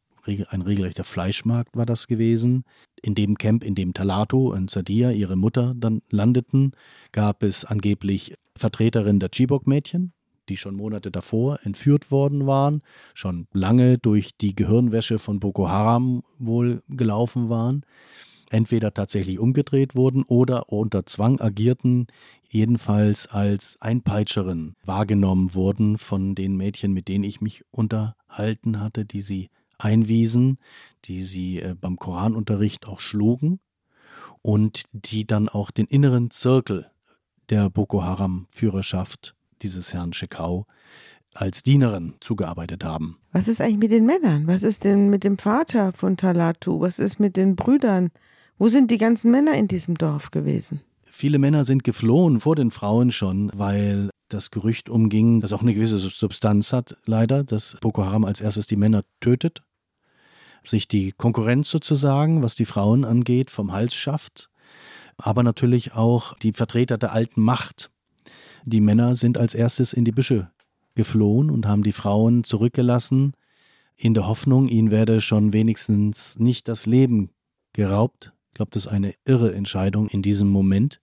ein 0.50 0.62
regelrechter 0.62 1.04
Fleischmarkt 1.04 1.76
war 1.76 1.86
das 1.86 2.08
gewesen. 2.08 2.64
In 3.02 3.16
dem 3.16 3.38
Camp, 3.38 3.64
in 3.64 3.76
dem 3.76 3.94
Talato 3.94 4.54
und 4.54 4.70
Sadia, 4.70 5.12
ihre 5.12 5.36
Mutter, 5.36 5.74
dann 5.76 6.02
landeten, 6.10 6.72
gab 7.12 7.44
es 7.44 7.66
angeblich 7.66 8.36
Vertreterinnen 8.56 9.20
der 9.20 9.30
Chibok-Mädchen, 9.30 10.14
die 10.50 10.58
schon 10.58 10.76
Monate 10.76 11.12
davor 11.12 11.60
entführt 11.64 12.12
worden 12.12 12.46
waren, 12.46 12.82
schon 13.14 13.48
lange 13.54 13.98
durch 13.98 14.38
die 14.40 14.56
Gehirnwäsche 14.56 15.20
von 15.20 15.40
Boko 15.40 15.70
Haram 15.70 16.22
wohl 16.40 16.84
gelaufen 16.90 17.50
waren, 17.50 17.86
entweder 18.50 18.94
tatsächlich 18.94 19.40
umgedreht 19.40 19.96
wurden 19.96 20.24
oder 20.24 20.72
unter 20.72 21.06
Zwang 21.06 21.40
agierten, 21.40 22.08
jedenfalls 22.50 23.28
als 23.28 23.78
Einpeitscherin 23.82 24.76
wahrgenommen 24.84 25.54
wurden 25.54 25.98
von 25.98 26.36
den 26.36 26.58
Mädchen, 26.58 26.92
mit 26.92 27.08
denen 27.08 27.24
ich 27.24 27.40
mich 27.40 27.64
unterhalten 27.72 28.82
hatte, 28.82 29.06
die 29.06 29.22
sie 29.22 29.50
einwiesen, 29.84 30.58
die 31.06 31.24
sie 31.24 31.60
äh, 31.60 31.76
beim 31.80 31.98
Koranunterricht 31.98 32.88
auch 32.88 33.00
schlugen 33.00 33.60
und 34.42 34.84
die 34.92 35.26
dann 35.26 35.50
auch 35.50 35.72
den 35.72 35.86
inneren 35.86 36.32
Zirkel 36.32 36.90
der 37.50 37.70
Boko 37.70 38.04
Haram-Führerschaft 38.04 39.36
dieses 39.62 39.94
Herrn 39.94 40.14
Shekau 40.14 40.66
als 41.34 41.64
Dienerin 41.64 42.16
zugearbeitet 42.20 42.84
haben. 42.84 43.18
Was 43.32 43.48
ist 43.48 43.62
eigentlich 43.62 43.78
mit 43.78 43.92
den 43.92 44.06
Männern? 44.06 44.48
Was 44.48 44.64
ist 44.64 44.84
denn 44.84 45.10
mit 45.10 45.24
dem 45.24 45.38
Vater 45.38 45.92
von 45.92 46.18
Talatu? 46.18 46.82
Was 46.82 47.00
ist 47.00 47.20
mit 47.20 47.38
den 47.38 47.56
Brüdern? 47.56 48.10
Wo 48.58 48.68
sind 48.68 48.92
die 48.92 48.98
ganzen 48.98 49.32
Männer 49.32 49.54
in 49.54 49.68
diesem 49.68 49.96
Dorf 49.96 50.32
gewesen? 50.32 50.82
Viele 51.04 51.40
Männer 51.40 51.64
sind 51.64 51.84
geflohen 51.84 52.40
vor 52.40 52.56
den 52.56 52.72
Frauen 52.72 53.12
schon, 53.12 53.52
weil 53.54 54.10
das 54.30 54.52
Gerücht 54.52 54.90
umging, 54.90 55.42
das 55.42 55.54
auch 55.54 55.62
eine 55.62 55.74
gewisse 55.74 55.98
Substanz 55.98 56.72
hat, 56.74 56.98
leider, 57.06 57.44
dass 57.44 57.78
Boko 57.82 58.06
Haram 58.06 58.24
als 58.24 58.40
erstes 58.42 58.68
die 58.68 58.78
Männer 58.78 59.04
tötet, 59.20 59.62
sich 60.64 60.88
die 60.88 61.12
Konkurrenz 61.12 61.70
sozusagen, 61.70 62.44
was 62.44 62.56
die 62.56 62.66
Frauen 62.66 63.06
angeht, 63.06 63.50
vom 63.50 63.72
Hals 63.72 63.96
schafft, 63.96 64.50
aber 65.18 65.44
natürlich 65.44 65.94
auch 65.94 66.38
die 66.40 66.54
Vertreter 66.54 66.98
der 66.98 67.14
alten 67.14 67.42
Macht. 67.42 67.92
Die 68.64 68.82
Männer 68.82 69.16
sind 69.16 69.38
als 69.38 69.56
erstes 69.56 69.94
in 69.94 70.06
die 70.06 70.12
Büsche 70.12 70.52
geflohen 70.96 71.50
und 71.50 71.66
haben 71.66 71.84
die 71.84 71.94
Frauen 71.94 72.44
zurückgelassen, 72.44 73.34
in 73.98 74.14
der 74.16 74.28
Hoffnung, 74.28 74.68
ihnen 74.68 74.90
werde 74.90 75.22
schon 75.22 75.54
wenigstens 75.54 76.40
nicht 76.40 76.68
das 76.68 76.88
Leben 76.88 77.30
geraubt. 77.74 78.34
Ich 78.50 78.56
glaube, 78.56 78.72
das 78.72 78.88
ist 78.88 78.92
eine 78.92 79.14
irre 79.26 79.54
Entscheidung 79.54 80.08
in 80.08 80.24
diesem 80.24 80.50
Moment. 80.50 81.02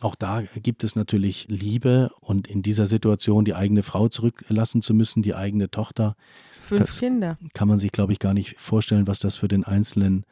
Auch 0.00 0.14
da 0.14 0.42
gibt 0.42 0.84
es 0.84 0.94
natürlich 0.94 1.46
Liebe 1.48 2.10
und 2.20 2.46
in 2.46 2.62
dieser 2.62 2.86
Situation 2.86 3.44
die 3.44 3.54
eigene 3.54 3.82
Frau 3.82 4.08
zurücklassen 4.08 4.82
zu 4.82 4.94
müssen, 4.94 5.22
die 5.22 5.34
eigene 5.34 5.70
Tochter, 5.70 6.14
Fünf 6.68 6.86
Das- 6.86 6.98
Kinder. 7.00 7.38
kann 7.54 7.68
man 7.68 7.78
sich, 7.78 7.92
glaube 7.92 8.12
ich, 8.12 8.18
gar 8.18 8.34
nicht 8.34 8.58
vorstellen, 8.58 9.06
was 9.06 9.20
das 9.20 9.36
für 9.36 9.48
den 9.48 9.64
Einzelnen 9.64 10.24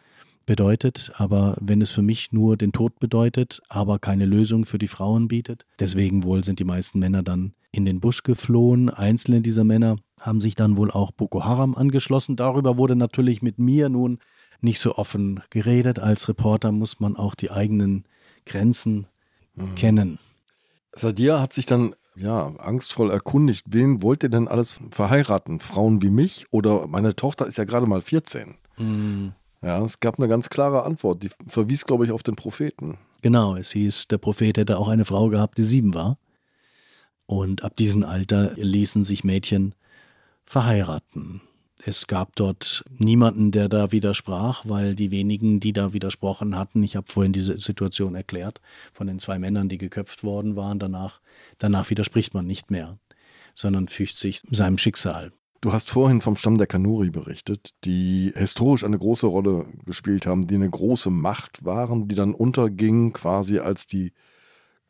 bedeutet. 0.44 1.12
Aber 1.16 1.56
wenn 1.60 1.80
es 1.82 1.90
für 1.90 2.02
mich 2.02 2.32
nur 2.32 2.56
den 2.56 2.72
Tod 2.72 2.98
bedeutet, 3.00 3.62
aber 3.68 3.98
keine 3.98 4.26
Lösung 4.26 4.64
für 4.64 4.78
die 4.78 4.86
Frauen 4.88 5.28
bietet, 5.28 5.64
deswegen 5.80 6.22
wohl 6.24 6.44
sind 6.44 6.58
die 6.60 6.64
meisten 6.64 6.98
Männer 6.98 7.22
dann 7.22 7.52
in 7.72 7.84
den 7.84 8.00
Busch 8.00 8.22
geflohen. 8.22 8.88
Einzelne 8.88 9.40
dieser 9.40 9.64
Männer 9.64 9.96
haben 10.20 10.40
sich 10.40 10.54
dann 10.54 10.76
wohl 10.76 10.90
auch 10.90 11.10
Boko 11.10 11.44
Haram 11.44 11.74
angeschlossen. 11.74 12.36
Darüber 12.36 12.76
wurde 12.78 12.96
natürlich 12.96 13.42
mit 13.42 13.58
mir 13.58 13.88
nun 13.88 14.18
nicht 14.60 14.80
so 14.80 14.94
offen 14.96 15.40
geredet. 15.50 15.98
Als 15.98 16.28
Reporter 16.28 16.72
muss 16.72 17.00
man 17.00 17.16
auch 17.16 17.34
die 17.34 17.50
eigenen 17.50 18.04
Grenzen 18.46 19.06
kennen. 19.74 20.18
Sadia 20.94 21.40
hat 21.40 21.52
sich 21.52 21.66
dann 21.66 21.94
ja 22.16 22.46
angstvoll 22.58 23.10
erkundigt, 23.10 23.64
wen 23.68 24.02
wollt 24.02 24.22
ihr 24.22 24.28
denn 24.28 24.48
alles 24.48 24.80
verheiraten? 24.90 25.60
Frauen 25.60 26.02
wie 26.02 26.10
mich 26.10 26.46
oder 26.50 26.86
meine 26.86 27.14
Tochter 27.14 27.46
ist 27.46 27.58
ja 27.58 27.64
gerade 27.64 27.86
mal 27.86 28.00
14. 28.00 28.54
Ja, 29.62 29.82
es 29.84 30.00
gab 30.00 30.18
eine 30.18 30.28
ganz 30.28 30.48
klare 30.48 30.84
Antwort, 30.84 31.22
die 31.22 31.30
verwies, 31.46 31.86
glaube 31.86 32.04
ich, 32.04 32.12
auf 32.12 32.22
den 32.22 32.36
Propheten. 32.36 32.98
Genau, 33.22 33.56
es 33.56 33.70
hieß, 33.72 34.08
der 34.08 34.18
Prophet 34.18 34.58
hätte 34.58 34.78
auch 34.78 34.88
eine 34.88 35.04
Frau 35.04 35.28
gehabt, 35.28 35.58
die 35.58 35.62
sieben 35.62 35.94
war. 35.94 36.18
Und 37.26 37.64
ab 37.64 37.76
diesem 37.76 38.04
Alter 38.04 38.52
ließen 38.56 39.02
sich 39.02 39.24
Mädchen 39.24 39.74
verheiraten. 40.44 41.40
Es 41.88 42.08
gab 42.08 42.34
dort 42.34 42.84
niemanden, 42.98 43.52
der 43.52 43.68
da 43.68 43.92
widersprach, 43.92 44.64
weil 44.66 44.96
die 44.96 45.12
wenigen, 45.12 45.60
die 45.60 45.72
da 45.72 45.92
widersprochen 45.92 46.56
hatten, 46.56 46.82
ich 46.82 46.96
habe 46.96 47.06
vorhin 47.06 47.32
diese 47.32 47.60
Situation 47.60 48.16
erklärt, 48.16 48.60
von 48.92 49.06
den 49.06 49.20
zwei 49.20 49.38
Männern, 49.38 49.68
die 49.68 49.78
geköpft 49.78 50.24
worden 50.24 50.56
waren, 50.56 50.80
danach, 50.80 51.20
danach 51.58 51.88
widerspricht 51.88 52.34
man 52.34 52.44
nicht 52.44 52.72
mehr, 52.72 52.98
sondern 53.54 53.86
fügt 53.86 54.16
sich 54.16 54.42
seinem 54.50 54.78
Schicksal. 54.78 55.30
Du 55.60 55.72
hast 55.72 55.88
vorhin 55.88 56.22
vom 56.22 56.34
Stamm 56.34 56.58
der 56.58 56.66
Kanuri 56.66 57.10
berichtet, 57.10 57.70
die 57.84 58.32
historisch 58.34 58.82
eine 58.82 58.98
große 58.98 59.28
Rolle 59.28 59.66
gespielt 59.84 60.26
haben, 60.26 60.48
die 60.48 60.56
eine 60.56 60.68
große 60.68 61.10
Macht 61.10 61.64
waren, 61.64 62.08
die 62.08 62.16
dann 62.16 62.34
unterging 62.34 63.12
quasi 63.12 63.60
als 63.60 63.86
die 63.86 64.12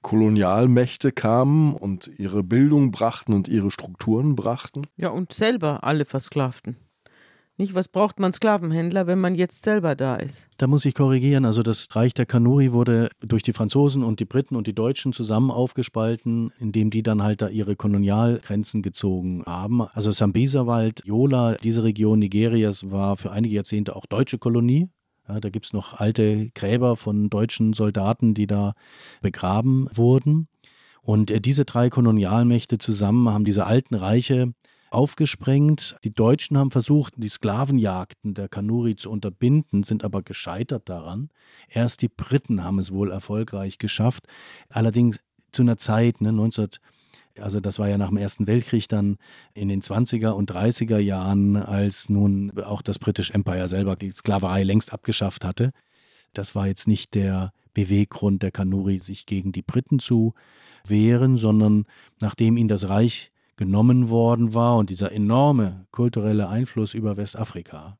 Kolonialmächte 0.00 1.12
kamen 1.12 1.74
und 1.74 2.10
ihre 2.16 2.42
Bildung 2.42 2.90
brachten 2.90 3.34
und 3.34 3.48
ihre 3.48 3.70
Strukturen 3.70 4.34
brachten. 4.34 4.86
Ja, 4.96 5.10
und 5.10 5.34
selber 5.34 5.84
alle 5.84 6.06
Versklavten. 6.06 6.76
Nicht, 7.58 7.74
was 7.74 7.88
braucht 7.88 8.20
man 8.20 8.34
Sklavenhändler, 8.34 9.06
wenn 9.06 9.18
man 9.18 9.34
jetzt 9.34 9.62
selber 9.62 9.94
da 9.94 10.16
ist? 10.16 10.48
Da 10.58 10.66
muss 10.66 10.84
ich 10.84 10.94
korrigieren. 10.94 11.46
Also 11.46 11.62
das 11.62 11.88
Reich 11.96 12.12
der 12.12 12.26
Kanuri 12.26 12.70
wurde 12.72 13.08
durch 13.20 13.42
die 13.42 13.54
Franzosen 13.54 14.04
und 14.04 14.20
die 14.20 14.26
Briten 14.26 14.56
und 14.56 14.66
die 14.66 14.74
Deutschen 14.74 15.14
zusammen 15.14 15.50
aufgespalten, 15.50 16.52
indem 16.58 16.90
die 16.90 17.02
dann 17.02 17.22
halt 17.22 17.40
da 17.40 17.48
ihre 17.48 17.74
Kolonialgrenzen 17.74 18.82
gezogen 18.82 19.42
haben. 19.46 19.80
Also 19.80 20.10
Sambisa-Wald, 20.10 21.02
Yola, 21.06 21.54
diese 21.54 21.82
Region 21.82 22.18
Nigerias 22.18 22.90
war 22.90 23.16
für 23.16 23.30
einige 23.30 23.54
Jahrzehnte 23.54 23.96
auch 23.96 24.04
deutsche 24.04 24.36
Kolonie. 24.36 24.90
Ja, 25.26 25.40
da 25.40 25.48
gibt 25.48 25.64
es 25.64 25.72
noch 25.72 25.94
alte 25.94 26.50
Gräber 26.50 26.94
von 26.94 27.30
deutschen 27.30 27.72
Soldaten, 27.72 28.34
die 28.34 28.46
da 28.46 28.74
begraben 29.22 29.88
wurden. 29.94 30.48
Und 31.00 31.30
äh, 31.30 31.40
diese 31.40 31.64
drei 31.64 31.88
Kolonialmächte 31.88 32.76
zusammen 32.76 33.30
haben 33.30 33.44
diese 33.44 33.64
alten 33.64 33.94
Reiche 33.94 34.52
aufgesprengt. 34.90 35.96
Die 36.04 36.14
Deutschen 36.14 36.58
haben 36.58 36.70
versucht, 36.70 37.14
die 37.16 37.28
Sklavenjagden 37.28 38.34
der 38.34 38.48
Kanuri 38.48 38.96
zu 38.96 39.10
unterbinden, 39.10 39.82
sind 39.82 40.04
aber 40.04 40.22
gescheitert 40.22 40.88
daran. 40.88 41.30
Erst 41.68 42.02
die 42.02 42.08
Briten 42.08 42.64
haben 42.64 42.78
es 42.78 42.92
wohl 42.92 43.10
erfolgreich 43.10 43.78
geschafft. 43.78 44.26
Allerdings 44.68 45.20
zu 45.52 45.62
einer 45.62 45.78
Zeit, 45.78 46.20
ne, 46.20 46.32
19 46.32 46.68
also 47.40 47.60
das 47.60 47.78
war 47.78 47.88
ja 47.88 47.98
nach 47.98 48.08
dem 48.08 48.16
Ersten 48.16 48.46
Weltkrieg 48.46 48.88
dann 48.88 49.18
in 49.52 49.68
den 49.68 49.82
20er 49.82 50.30
und 50.30 50.50
30er 50.50 50.98
Jahren, 50.98 51.56
als 51.56 52.08
nun 52.08 52.58
auch 52.60 52.82
das 52.82 52.98
British 52.98 53.30
Empire 53.30 53.68
selber 53.68 53.96
die 53.96 54.10
Sklaverei 54.10 54.62
längst 54.62 54.92
abgeschafft 54.92 55.44
hatte. 55.44 55.72
Das 56.32 56.54
war 56.54 56.66
jetzt 56.66 56.88
nicht 56.88 57.14
der 57.14 57.52
Beweggrund 57.74 58.42
der 58.42 58.52
Kanuri, 58.52 58.98
sich 59.00 59.26
gegen 59.26 59.52
die 59.52 59.62
Briten 59.62 59.98
zu 59.98 60.34
wehren, 60.86 61.36
sondern 61.36 61.84
nachdem 62.20 62.56
ihnen 62.56 62.68
das 62.68 62.88
Reich 62.88 63.32
genommen 63.56 64.08
worden 64.10 64.54
war 64.54 64.76
und 64.76 64.90
dieser 64.90 65.12
enorme 65.12 65.86
kulturelle 65.90 66.48
Einfluss 66.48 66.94
über 66.94 67.16
Westafrika. 67.16 67.98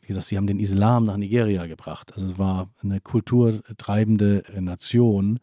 Wie 0.00 0.08
gesagt, 0.08 0.26
sie 0.26 0.36
haben 0.36 0.48
den 0.48 0.58
Islam 0.58 1.04
nach 1.04 1.16
Nigeria 1.16 1.66
gebracht. 1.66 2.12
Also 2.14 2.26
es 2.32 2.38
war 2.38 2.70
eine 2.82 3.00
kulturtreibende 3.00 4.42
Nation. 4.60 5.38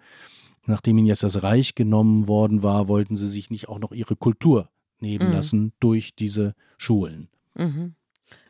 Nachdem 0.65 0.97
ihnen 0.97 1.07
jetzt 1.07 1.23
das 1.23 1.41
Reich 1.43 1.75
genommen 1.75 2.27
worden 2.27 2.61
war, 2.61 2.87
wollten 2.87 3.15
sie 3.15 3.27
sich 3.27 3.49
nicht 3.49 3.69
auch 3.69 3.79
noch 3.79 3.91
ihre 3.91 4.15
Kultur 4.15 4.69
nehmen 4.99 5.27
Mhm. 5.27 5.33
lassen 5.33 5.73
durch 5.79 6.13
diese 6.15 6.55
Schulen. 6.77 7.29
Mhm. 7.55 7.95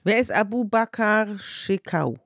Wer 0.04 0.18
ist 0.20 0.32
Abu 0.32 0.66
Bakr 0.66 1.38
Shekau? 1.38 2.18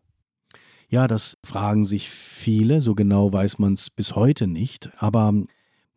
Ja, 0.87 1.07
das 1.07 1.37
fragen 1.43 1.85
sich 1.85 2.09
viele. 2.09 2.79
So 2.79 2.95
genau 2.95 3.33
weiß 3.33 3.59
man 3.59 3.73
es 3.73 3.89
bis 3.89 4.15
heute 4.15 4.47
nicht. 4.47 4.91
Aber 4.97 5.33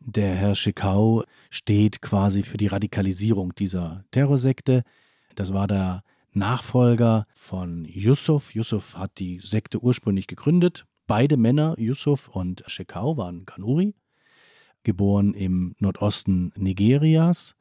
der 0.07 0.35
Herr 0.35 0.55
Schekau 0.55 1.25
steht 1.51 2.01
quasi 2.01 2.45
für 2.45 2.57
die 2.57 2.69
Radikalisierung 2.69 3.55
dieser 3.57 4.05
Terrorsekte. 4.13 4.85
Das 5.35 5.53
war 5.53 5.67
der 5.67 6.03
Nachfolger 6.33 7.27
von 7.35 7.85
Yusuf. 7.85 8.55
Yusuf 8.55 8.97
hat 8.97 9.19
die 9.19 9.41
Sekte 9.41 9.83
ursprünglich 9.83 10.29
gegründet. 10.29 10.87
Beide 11.09 11.37
Männer, 11.37 11.75
Yusuf 11.79 12.29
und 12.29 12.63
Schekau, 12.67 13.17
waren 13.17 13.47
Kanuri. 13.47 13.95
geboren 14.85 15.35
im 15.35 15.75
Nordosten 15.81 16.53
Nigerias 16.57 17.57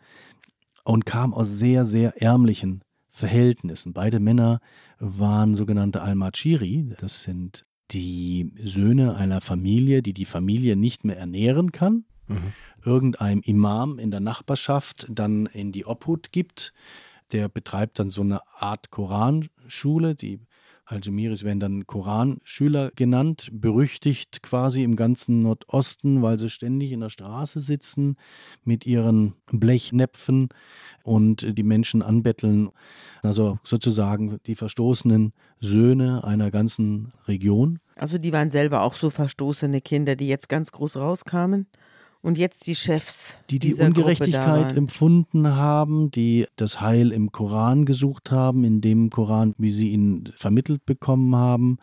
und 0.83 1.07
kam 1.07 1.33
aus 1.33 1.49
sehr, 1.49 1.83
sehr 1.83 2.21
ärmlichen 2.21 2.83
Verhältnissen. 3.09 3.93
Beide 3.93 4.19
Männer 4.19 4.59
waren 4.99 5.55
sogenannte 5.55 6.03
Al-Machiri, 6.03 6.93
das 6.99 7.23
sind 7.23 7.65
die 7.91 8.51
Söhne 8.63 9.15
einer 9.15 9.41
Familie, 9.41 10.03
die 10.03 10.13
die 10.13 10.25
Familie 10.25 10.75
nicht 10.75 11.03
mehr 11.03 11.17
ernähren 11.17 11.71
kann, 11.71 12.05
mhm. 12.27 12.53
irgendeinem 12.83 13.41
Imam 13.41 13.99
in 13.99 14.11
der 14.11 14.19
Nachbarschaft 14.19 15.07
dann 15.09 15.45
in 15.47 15.71
die 15.71 15.85
Obhut 15.85 16.31
gibt. 16.31 16.73
Der 17.31 17.49
betreibt 17.49 17.99
dann 17.99 18.09
so 18.09 18.21
eine 18.21 18.41
Art 18.59 18.91
Koranschule, 18.91 20.15
die 20.15 20.39
Al-Jamiris 20.87 21.43
werden 21.43 21.59
dann 21.59 21.87
Koranschüler 21.87 22.91
genannt, 22.95 23.49
berüchtigt 23.51 24.43
quasi 24.43 24.83
im 24.83 24.95
ganzen 24.95 25.41
Nordosten, 25.41 26.21
weil 26.21 26.37
sie 26.37 26.49
ständig 26.49 26.91
in 26.91 26.99
der 26.99 27.09
Straße 27.09 27.59
sitzen 27.59 28.17
mit 28.63 28.85
ihren 28.85 29.33
Blechnäpfen 29.51 30.49
und 31.03 31.57
die 31.57 31.63
Menschen 31.63 32.03
anbetteln. 32.03 32.69
Also 33.23 33.57
sozusagen 33.63 34.37
die 34.45 34.53
verstoßenen 34.53 35.33
Söhne 35.59 36.23
einer 36.23 36.51
ganzen 36.51 37.13
Region. 37.27 37.79
Also 37.95 38.19
die 38.19 38.31
waren 38.31 38.51
selber 38.51 38.83
auch 38.83 38.93
so 38.93 39.09
verstoßene 39.09 39.81
Kinder, 39.81 40.15
die 40.15 40.27
jetzt 40.27 40.49
ganz 40.49 40.71
groß 40.71 40.97
rauskamen? 40.97 41.65
Und 42.25 42.39
jetzt 42.39 42.65
die 42.65 42.73
Chefs. 42.73 43.37
Die 43.51 43.59
die 43.59 43.75
Ungerechtigkeit 43.75 44.75
empfunden 44.75 45.55
haben, 45.55 46.09
die 46.09 46.47
das 46.55 46.81
Heil 46.81 47.11
im 47.11 47.31
Koran 47.31 47.85
gesucht 47.85 48.31
haben, 48.31 48.63
in 48.63 48.81
dem 48.81 49.11
Koran, 49.11 49.53
wie 49.59 49.69
sie 49.69 49.89
ihn 49.89 50.31
vermittelt 50.35 50.87
bekommen 50.87 51.35
haben. 51.35 51.77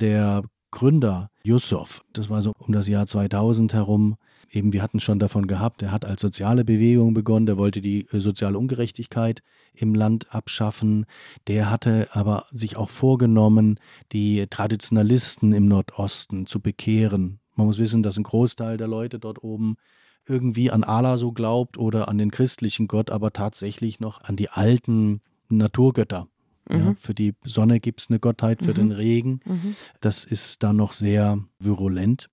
Der 0.00 0.44
Gründer 0.70 1.32
Yusuf, 1.42 2.00
das 2.12 2.30
war 2.30 2.42
so 2.42 2.52
um 2.60 2.72
das 2.72 2.86
Jahr 2.86 3.08
2000 3.08 3.74
herum, 3.74 4.14
eben 4.52 4.72
wir 4.72 4.82
hatten 4.82 5.00
schon 5.00 5.18
davon 5.18 5.48
gehabt, 5.48 5.82
er 5.82 5.90
hat 5.90 6.04
als 6.04 6.20
soziale 6.20 6.64
Bewegung 6.64 7.12
begonnen, 7.12 7.46
der 7.46 7.56
wollte 7.56 7.80
die 7.80 8.06
äh, 8.12 8.20
soziale 8.20 8.58
Ungerechtigkeit 8.58 9.42
im 9.74 9.96
Land 9.96 10.32
abschaffen, 10.32 11.06
der 11.48 11.70
hatte 11.70 12.08
aber 12.12 12.46
sich 12.52 12.76
auch 12.76 12.90
vorgenommen, 12.90 13.80
die 14.12 14.46
Traditionalisten 14.48 15.52
im 15.52 15.66
Nordosten 15.66 16.46
zu 16.46 16.60
bekehren, 16.60 17.40
man 17.54 17.66
muss 17.66 17.78
wissen, 17.78 18.02
dass 18.02 18.16
ein 18.16 18.22
Großteil 18.22 18.76
der 18.76 18.88
Leute 18.88 19.18
dort 19.18 19.42
oben 19.42 19.76
irgendwie 20.26 20.70
an 20.70 20.84
Allah 20.84 21.18
so 21.18 21.32
glaubt 21.32 21.78
oder 21.78 22.08
an 22.08 22.18
den 22.18 22.30
christlichen 22.30 22.86
Gott, 22.88 23.10
aber 23.10 23.32
tatsächlich 23.32 24.00
noch 24.00 24.22
an 24.22 24.36
die 24.36 24.50
alten 24.50 25.20
Naturgötter. 25.48 26.28
Mhm. 26.70 26.78
Ja, 26.78 26.94
für 26.98 27.14
die 27.14 27.34
Sonne 27.44 27.80
gibt 27.80 28.00
es 28.00 28.08
eine 28.08 28.20
Gottheit, 28.20 28.62
für 28.62 28.70
mhm. 28.70 28.74
den 28.74 28.92
Regen. 28.92 29.40
Mhm. 29.44 29.76
Das 30.00 30.24
ist 30.24 30.62
da 30.62 30.72
noch 30.72 30.92
sehr 30.92 31.38
virulent. 31.58 32.28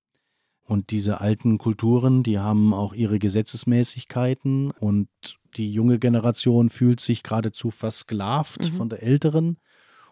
Und 0.65 0.91
diese 0.91 1.19
alten 1.19 1.57
Kulturen, 1.57 2.21
die 2.21 2.37
haben 2.37 2.75
auch 2.75 2.93
ihre 2.93 3.17
Gesetzesmäßigkeiten 3.17 4.69
und 4.69 5.09
die 5.57 5.71
junge 5.71 5.97
Generation 5.97 6.69
fühlt 6.69 6.99
sich 6.99 7.23
geradezu 7.23 7.71
versklavt 7.71 8.61
mhm. 8.61 8.75
von 8.75 8.89
der 8.89 9.01
älteren. 9.01 9.57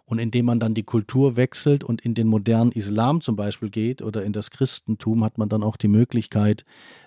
Und 0.09 0.19
indem 0.19 0.45
man 0.45 0.61
dann 0.61 0.73
die 0.73 0.83
Kultur 0.83 1.35
wechselt 1.35 1.83
und 1.83 1.99
in 1.99 2.13
den 2.13 2.27
modernen 2.27 2.71
Islam 2.71 3.19
zum 3.19 3.35
Beispiel 3.35 3.69
geht 3.69 4.01
oder 4.01 4.23
in 4.23 4.31
das 4.31 4.51
Christentum, 4.51 5.21
hat 5.21 5.37
man 5.37 5.49
dann 5.49 5.63
auch 5.63 5.75
die 5.75 5.89
Möglichkeit, 5.89 6.63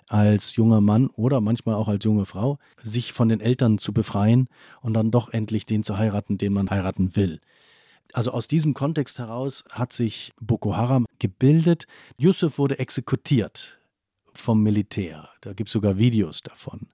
als 0.07 0.55
junger 0.55 0.81
Mann 0.81 1.07
oder 1.07 1.41
manchmal 1.41 1.75
auch 1.75 1.87
als 1.87 2.05
junge 2.05 2.27
Frau, 2.27 2.59
sich 2.77 3.11
von 3.11 3.27
den 3.27 3.41
Eltern 3.41 3.79
zu 3.79 3.91
befreien 3.91 4.47
und 4.81 4.93
dann 4.93 5.09
doch 5.09 5.29
endlich 5.29 5.65
den 5.65 5.81
zu 5.81 5.97
heiraten, 5.97 6.37
den 6.37 6.53
man 6.53 6.69
heiraten 6.69 7.15
will. 7.15 7.41
Also 8.13 8.31
aus 8.31 8.47
diesem 8.47 8.75
Kontext 8.75 9.17
heraus 9.17 9.63
hat 9.71 9.93
sich 9.93 10.31
Boko 10.39 10.75
Haram 10.75 11.07
gebildet. 11.17 11.87
Yusuf 12.17 12.59
wurde 12.59 12.77
exekutiert 12.77 13.80
vom 14.33 14.61
Militär. 14.63 15.29
Da 15.41 15.53
gibt 15.53 15.69
es 15.69 15.73
sogar 15.73 15.97
Videos 15.97 16.41
davon. 16.41 16.87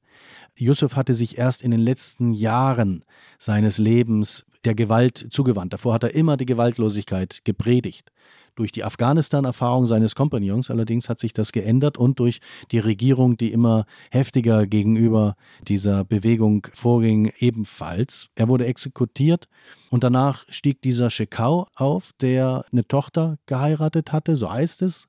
Yusuf 0.57 0.95
hatte 0.95 1.13
sich 1.13 1.37
erst 1.37 1.61
in 1.61 1.71
den 1.71 1.79
letzten 1.79 2.31
Jahren 2.31 3.03
seines 3.37 3.77
Lebens 3.77 4.45
der 4.65 4.75
Gewalt 4.75 5.27
zugewandt. 5.29 5.73
Davor 5.73 5.93
hat 5.93 6.03
er 6.03 6.15
immer 6.15 6.37
die 6.37 6.45
Gewaltlosigkeit 6.45 7.41
gepredigt. 7.43 8.11
Durch 8.57 8.71
die 8.71 8.83
Afghanistan-Erfahrung 8.83 9.85
seines 9.85 10.15
Kompagnons 10.15 10.71
allerdings 10.71 11.09
hat 11.09 11.19
sich 11.19 11.31
das 11.31 11.51
geändert 11.51 11.95
und 11.95 12.17
durch 12.17 12.39
die 12.71 12.79
Regierung, 12.79 13.37
die 13.37 13.51
immer 13.51 13.85
heftiger 14.09 14.65
gegenüber 14.65 15.35
dieser 15.61 16.03
Bewegung 16.03 16.65
vorging, 16.73 17.31
ebenfalls. 17.37 18.29
Er 18.33 18.47
wurde 18.47 18.65
exekutiert 18.65 19.47
und 19.91 20.03
danach 20.03 20.43
stieg 20.49 20.81
dieser 20.81 21.11
Shekau 21.11 21.67
auf, 21.75 22.13
der 22.19 22.65
eine 22.71 22.87
Tochter 22.87 23.37
geheiratet 23.45 24.11
hatte, 24.11 24.35
so 24.35 24.51
heißt 24.51 24.81
es, 24.81 25.07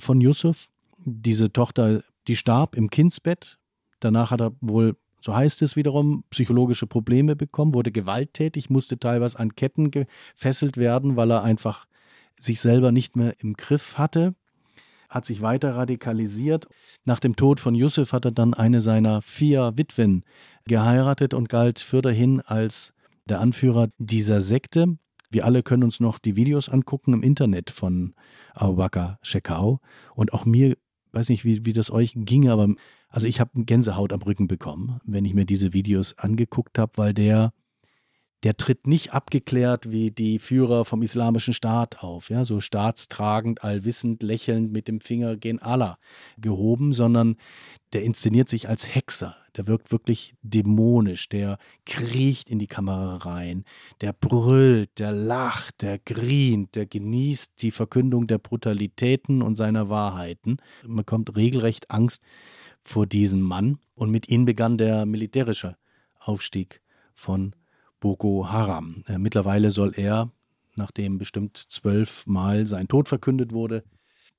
von 0.00 0.22
Yusuf. 0.22 0.68
Diese 0.98 1.52
Tochter, 1.52 2.02
die 2.26 2.36
starb 2.36 2.76
im 2.76 2.90
Kindsbett. 2.90 3.58
Danach 4.00 4.30
hat 4.30 4.40
er 4.40 4.52
wohl 4.60 4.96
so 5.20 5.34
heißt 5.34 5.62
es 5.62 5.76
wiederum, 5.76 6.24
psychologische 6.30 6.86
Probleme 6.86 7.34
bekommen, 7.34 7.74
wurde 7.74 7.90
gewalttätig, 7.90 8.70
musste 8.70 8.98
teilweise 8.98 9.38
an 9.38 9.56
Ketten 9.56 9.90
gefesselt 9.90 10.76
werden, 10.76 11.16
weil 11.16 11.32
er 11.32 11.42
einfach 11.42 11.86
sich 12.38 12.60
selber 12.60 12.92
nicht 12.92 13.16
mehr 13.16 13.34
im 13.40 13.54
Griff 13.54 13.98
hatte, 13.98 14.34
hat 15.08 15.24
sich 15.24 15.42
weiter 15.42 15.74
radikalisiert. 15.74 16.68
Nach 17.04 17.18
dem 17.18 17.34
Tod 17.34 17.60
von 17.60 17.74
Yusuf 17.74 18.12
hat 18.12 18.26
er 18.26 18.30
dann 18.30 18.54
eine 18.54 18.80
seiner 18.80 19.22
vier 19.22 19.72
Witwen 19.76 20.24
geheiratet 20.66 21.34
und 21.34 21.48
galt 21.48 21.80
fürderhin 21.80 22.40
als 22.40 22.94
der 23.24 23.40
Anführer 23.40 23.88
dieser 23.98 24.40
Sekte. 24.40 24.98
Wir 25.30 25.44
alle 25.44 25.62
können 25.62 25.82
uns 25.82 25.98
noch 26.00 26.18
die 26.18 26.36
Videos 26.36 26.68
angucken 26.68 27.12
im 27.12 27.22
Internet 27.22 27.70
von 27.70 28.14
Abu 28.54 28.76
Bakr 28.76 29.18
Shekau. 29.22 29.80
Und 30.14 30.32
auch 30.32 30.44
mir, 30.44 30.76
weiß 31.12 31.28
nicht, 31.28 31.44
wie, 31.44 31.64
wie 31.64 31.72
das 31.72 31.90
euch 31.90 32.12
ging, 32.14 32.48
aber 32.48 32.74
also 33.08 33.26
ich 33.26 33.40
habe 33.40 33.64
Gänsehaut 33.64 34.12
am 34.12 34.22
Rücken 34.22 34.48
bekommen, 34.48 35.00
wenn 35.04 35.24
ich 35.24 35.34
mir 35.34 35.44
diese 35.44 35.72
Videos 35.72 36.16
angeguckt 36.18 36.78
habe, 36.78 36.92
weil 36.96 37.14
der, 37.14 37.52
der 38.44 38.56
tritt 38.56 38.86
nicht 38.86 39.12
abgeklärt 39.12 39.90
wie 39.90 40.10
die 40.10 40.38
Führer 40.38 40.84
vom 40.84 41.02
Islamischen 41.02 41.54
Staat 41.54 42.02
auf, 42.02 42.30
ja, 42.30 42.44
so 42.44 42.60
staatstragend, 42.60 43.64
allwissend, 43.64 44.22
lächelnd 44.22 44.72
mit 44.72 44.86
dem 44.86 45.00
Finger 45.00 45.36
gen 45.36 45.60
Allah 45.60 45.98
gehoben, 46.38 46.92
sondern 46.92 47.36
der 47.92 48.02
inszeniert 48.02 48.48
sich 48.48 48.68
als 48.68 48.94
Hexer. 48.94 49.36
Der 49.56 49.66
wirkt 49.66 49.90
wirklich 49.90 50.36
dämonisch, 50.42 51.28
der 51.28 51.58
kriecht 51.84 52.48
in 52.48 52.60
die 52.60 52.68
Kamera 52.68 53.16
rein, 53.16 53.64
der 54.00 54.12
brüllt, 54.12 55.00
der 55.00 55.10
lacht, 55.10 55.82
der 55.82 55.98
grient, 55.98 56.76
der 56.76 56.86
genießt 56.86 57.60
die 57.60 57.72
Verkündung 57.72 58.28
der 58.28 58.38
Brutalitäten 58.38 59.42
und 59.42 59.56
seiner 59.56 59.90
Wahrheiten. 59.90 60.58
Man 60.84 60.98
bekommt 60.98 61.34
regelrecht 61.34 61.90
Angst, 61.90 62.22
vor 62.84 63.06
diesem 63.06 63.40
Mann 63.40 63.78
und 63.94 64.10
mit 64.10 64.28
ihm 64.28 64.44
begann 64.44 64.78
der 64.78 65.04
militärische 65.04 65.76
Aufstieg 66.18 66.80
von 67.12 67.54
Boko 68.00 68.50
Haram. 68.50 69.02
Äh, 69.06 69.18
mittlerweile 69.18 69.70
soll 69.70 69.92
er, 69.96 70.30
nachdem 70.76 71.18
bestimmt 71.18 71.56
zwölfmal 71.56 72.66
sein 72.66 72.88
Tod 72.88 73.08
verkündet 73.08 73.52
wurde, 73.52 73.84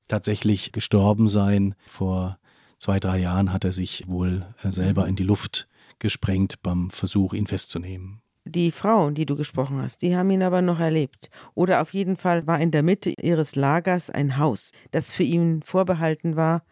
tatsächlich 0.08 0.72
gestorben 0.72 1.28
sein. 1.28 1.76
Vor 1.86 2.40
zwei, 2.78 3.00
drei 3.00 3.20
Jahren 3.20 3.54
hat 3.54 3.64
er 3.64 3.72
sich 3.72 4.08
wohl 4.08 4.46
äh, 4.64 4.70
selber 4.70 5.08
in 5.08 5.16
die 5.16 5.24
Luft 5.24 5.68
gesprengt 6.00 6.62
beim 6.64 6.90
Versuch, 6.90 7.34
ihn 7.34 7.48
festzunehmen. 7.48 8.22
Die 8.46 8.72
Frauen, 8.72 9.14
die 9.14 9.26
du 9.26 9.36
gesprochen 9.36 9.82
hast, 9.82 10.02
die 10.02 10.16
haben 10.16 10.32
ihn 10.32 10.42
aber 10.42 10.62
noch 10.62 10.80
erlebt. 10.80 11.30
Oder 11.54 11.82
auf 11.82 11.94
jeden 11.94 12.16
Fall 12.18 12.48
war 12.48 12.60
in 12.60 12.72
der 12.72 12.84
Mitte 12.84 13.14
ihres 13.22 13.56
Lagers 13.56 14.10
ein 14.10 14.38
Haus, 14.38 14.72
das 14.92 15.12
für 15.12 15.24
ihn 15.24 15.62
vorbehalten 15.62 16.36
war 16.36 16.64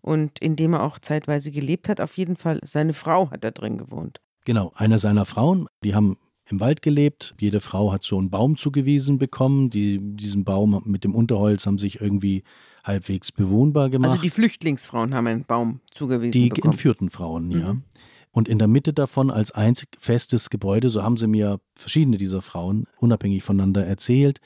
und 0.00 0.38
in 0.38 0.56
dem 0.56 0.74
er 0.74 0.82
auch 0.84 0.98
zeitweise 0.98 1.50
gelebt 1.50 1.88
hat. 1.88 2.00
Auf 2.00 2.16
jeden 2.16 2.36
Fall, 2.36 2.60
seine 2.62 2.94
Frau 2.94 3.30
hat 3.30 3.44
da 3.44 3.50
drin 3.50 3.78
gewohnt. 3.78 4.20
Genau, 4.46 4.72
eine 4.76 4.98
seiner 4.98 5.26
Frauen, 5.26 5.68
die 5.84 5.94
haben 5.94 6.16
im 6.50 6.60
Wald 6.60 6.82
gelebt. 6.82 7.34
Jede 7.38 7.60
Frau 7.60 7.92
hat 7.92 8.02
so 8.02 8.18
einen 8.18 8.30
Baum 8.30 8.56
zugewiesen 8.56 9.18
bekommen. 9.18 9.70
Die, 9.70 9.98
diesen 10.00 10.44
Baum 10.44 10.82
mit 10.84 11.04
dem 11.04 11.14
Unterholz 11.14 11.66
haben 11.66 11.78
sich 11.78 12.00
irgendwie 12.00 12.42
halbwegs 12.84 13.32
bewohnbar 13.32 13.90
gemacht. 13.90 14.10
Also 14.10 14.22
die 14.22 14.30
Flüchtlingsfrauen 14.30 15.14
haben 15.14 15.26
einen 15.26 15.44
Baum 15.44 15.80
zugewiesen 15.90 16.32
die 16.32 16.48
bekommen. 16.48 16.62
Die 16.62 16.66
entführten 16.68 17.10
Frauen, 17.10 17.50
ja. 17.50 17.74
Mhm. 17.74 17.82
Und 18.30 18.48
in 18.48 18.58
der 18.58 18.68
Mitte 18.68 18.92
davon 18.92 19.30
als 19.30 19.50
einzig 19.52 19.88
festes 19.98 20.50
Gebäude, 20.50 20.90
so 20.90 21.02
haben 21.02 21.16
sie 21.16 21.26
mir 21.26 21.60
verschiedene 21.74 22.18
dieser 22.18 22.42
Frauen 22.42 22.86
unabhängig 22.98 23.42
voneinander 23.42 23.86
erzählt, 23.86 24.40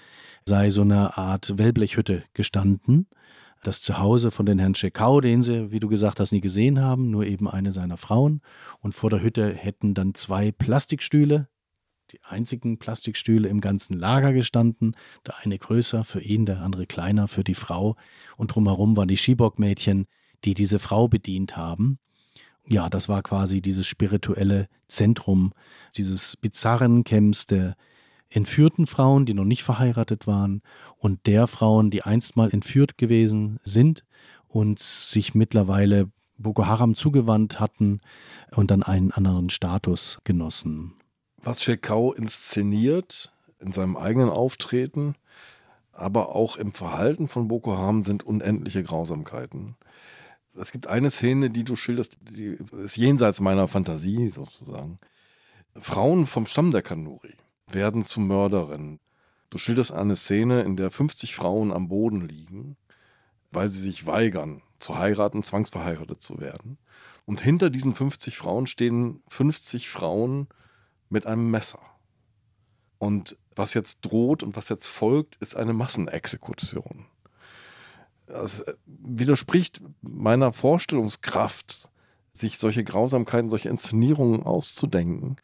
sei 0.47 0.71
so 0.71 0.83
eine 0.83 1.19
Art 1.19 1.59
Wellblechhütte 1.59 2.23
gestanden 2.33 3.09
das 3.63 3.81
Zuhause 3.81 4.31
von 4.31 4.45
den 4.45 4.59
Herrn 4.59 4.75
Schekau, 4.75 5.21
den 5.21 5.43
sie, 5.43 5.71
wie 5.71 5.81
du 5.81 5.89
gesagt 5.89 6.21
hast, 6.21 6.33
nie 6.33 6.41
gesehen 6.41 6.81
haben, 6.81 7.11
nur 7.11 7.25
eben 7.25 7.49
eine 7.49 7.71
seiner 7.71 7.97
Frauen. 7.97 8.41
Und 8.81 8.95
vor 8.95 9.09
der 9.09 9.23
Hütte 9.23 9.55
hätten 9.55 9.95
dann 9.95 10.15
zwei 10.15 10.51
Plastikstühle, 10.53 11.49
die 12.13 12.23
einzigen 12.25 12.79
Plastikstühle 12.79 13.49
im 13.49 13.61
ganzen 13.61 13.99
Lager 13.99 14.33
gestanden. 14.33 14.95
Der 15.27 15.39
eine 15.39 15.59
größer 15.59 16.05
für 16.05 16.21
ihn, 16.21 16.47
der 16.47 16.61
andere 16.61 16.87
kleiner 16.87 17.29
für 17.29 17.45
die 17.45 17.55
Frau. 17.55 17.97
Und 18.37 18.55
drumherum 18.55 18.97
waren 18.97 19.09
die 19.09 19.17
Schiebock-Mädchen, 19.17 20.07
die 20.45 20.55
diese 20.55 20.79
Frau 20.79 21.09
bedient 21.09 21.57
haben. 21.57 21.99
Ja, 22.67 22.89
das 22.89 23.09
war 23.09 23.23
quasi 23.23 23.61
dieses 23.61 23.87
spirituelle 23.87 24.69
Zentrum 24.87 25.53
dieses 25.97 26.37
bizarren 26.37 27.03
Camps 27.03 27.47
der 27.47 27.77
entführten 28.31 28.87
Frauen, 28.87 29.27
die 29.27 29.35
noch 29.35 29.45
nicht 29.45 29.63
verheiratet 29.63 30.27
waren 30.27 30.63
und 30.97 31.27
der 31.27 31.47
Frauen, 31.47 31.91
die 31.91 32.03
einst 32.03 32.37
mal 32.37 32.51
entführt 32.51 32.99
gewesen 32.99 33.59
sind 33.63 34.05
und 34.47 34.79
sich 34.79 35.35
mittlerweile 35.35 36.11
Boko 36.39 36.67
Haram 36.67 36.95
zugewandt 36.95 37.61
hatten 37.61 38.01
und 38.53 38.71
dann 38.71 38.83
einen 38.83 39.13
anderen 39.13 39.51
Status 39.51 40.19
genossen. 40.25 40.95
Was 41.43 41.63
Shekau 41.63 42.13
inszeniert 42.13 43.33
in 43.59 43.73
seinem 43.73 43.97
eigenen 43.97 44.31
Auftreten, 44.31 45.17
aber 45.93 46.35
auch 46.35 46.57
im 46.57 46.73
Verhalten 46.73 47.29
von 47.29 47.49
Boko 47.49 47.77
Haram 47.77 48.03
sind 48.03 48.25
unendliche 48.25 48.83
Grausamkeiten. 48.83 49.77
Es 50.55 50.71
gibt 50.71 50.87
eine 50.87 51.11
Szene, 51.11 51.51
die 51.51 51.65
du 51.65 51.77
schilderst, 51.77 52.19
die 52.21 52.59
ist 52.85 52.97
jenseits 52.97 53.41
meiner 53.41 53.69
Fantasie 53.69 54.29
sozusagen. 54.29 54.99
Frauen 55.79 56.27
vom 56.27 56.47
Stamm 56.47 56.71
der 56.71 56.83
Kanuri 56.83 57.35
werden 57.67 58.05
zu 58.05 58.21
Mörderinnen. 58.21 59.01
Du 59.51 59.59
schilderst 59.59 59.93
eine 59.93 60.17
Szene, 60.17 60.63
in 60.63 60.77
der 60.77 60.91
50 60.91 61.35
Frauen 61.35 61.73
am 61.73 61.89
Boden 61.89 62.27
liegen, 62.27 62.77
weil 63.51 63.69
sie 63.69 63.81
sich 63.81 64.07
weigern, 64.07 64.63
zu 64.79 64.97
heiraten, 64.97 65.43
zwangsverheiratet 65.43 66.23
zu 66.23 66.41
werden. 66.41 66.79
Und 67.25 67.41
hinter 67.41 67.71
diesen 67.71 67.95
50 67.95 68.37
Frauen 68.37 68.67
stehen 68.67 69.23
50 69.29 69.89
Frauen 69.89 70.49
mit 71.13 71.27
einem 71.27 71.51
Messer. 71.51 71.79
Und 72.99 73.37
was 73.55 73.75
jetzt 73.75 74.01
droht 74.01 74.43
und 74.43 74.57
was 74.57 74.69
jetzt 74.69 74.87
folgt, 74.87 75.37
ist 75.37 75.57
eine 75.57 75.73
Massenexekution. 75.73 77.07
Das 78.27 78.65
widerspricht 78.87 79.83
meiner 80.01 80.53
Vorstellungskraft, 80.53 81.91
sich 82.33 82.59
solche 82.59 82.83
Grausamkeiten, 82.83 83.51
solche 83.51 83.69
Inszenierungen 83.69 84.43
auszudenken. 84.43 85.37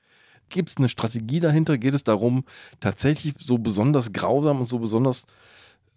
Gibt 0.48 0.70
es 0.70 0.76
eine 0.78 0.88
Strategie 0.88 1.40
dahinter? 1.40 1.76
Geht 1.76 1.92
es 1.92 2.04
darum, 2.04 2.44
tatsächlich 2.80 3.34
so 3.38 3.58
besonders 3.58 4.12
grausam 4.12 4.60
und 4.60 4.66
so 4.66 4.78
besonders 4.78 5.26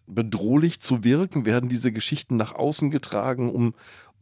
bedrohlich 0.08 0.82
zu 0.82 1.06
wirken? 1.06 1.46
Werden 1.46 1.70
diese 1.70 1.94
Geschichten 1.94 2.36
nach 2.36 2.54
außen 2.54 2.92
getragen, 2.92 3.50
um 3.50 3.74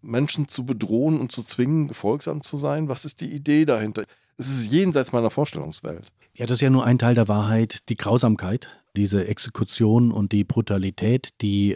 Menschen 0.02 0.48
zu 0.48 0.66
bedrohen 0.66 1.20
und 1.20 1.32
zu 1.32 1.44
zwingen, 1.44 1.88
gefolgsam 1.88 2.44
zu 2.44 2.58
sein? 2.58 2.88
Was 2.88 3.06
ist 3.06 3.22
die 3.22 3.34
Idee 3.34 3.66
dahinter? 3.66 4.04
Es 4.40 4.50
ist 4.50 4.72
jenseits 4.72 5.12
meiner 5.12 5.30
Vorstellungswelt. 5.30 6.14
Ja, 6.34 6.46
das 6.46 6.56
ist 6.56 6.62
ja 6.62 6.70
nur 6.70 6.86
ein 6.86 6.98
Teil 6.98 7.14
der 7.14 7.28
Wahrheit, 7.28 7.90
die 7.90 7.98
Grausamkeit, 7.98 8.70
diese 8.96 9.28
Exekution 9.28 10.14
und 10.14 10.32
die 10.32 10.46
Brutalität, 10.46 11.34
die 11.42 11.76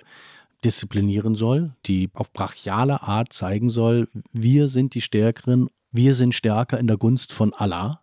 disziplinieren 0.63 1.35
soll, 1.35 1.73
die 1.85 2.09
auf 2.13 2.31
brachiale 2.31 3.01
Art 3.01 3.33
zeigen 3.33 3.69
soll, 3.69 4.07
wir 4.31 4.69
sind 4.69 4.93
die 4.93 5.01
Stärkeren, 5.01 5.67
wir 5.91 6.13
sind 6.13 6.35
stärker 6.35 6.79
in 6.79 6.87
der 6.87 6.95
Gunst 6.95 7.33
von 7.33 7.53
Allah, 7.53 8.01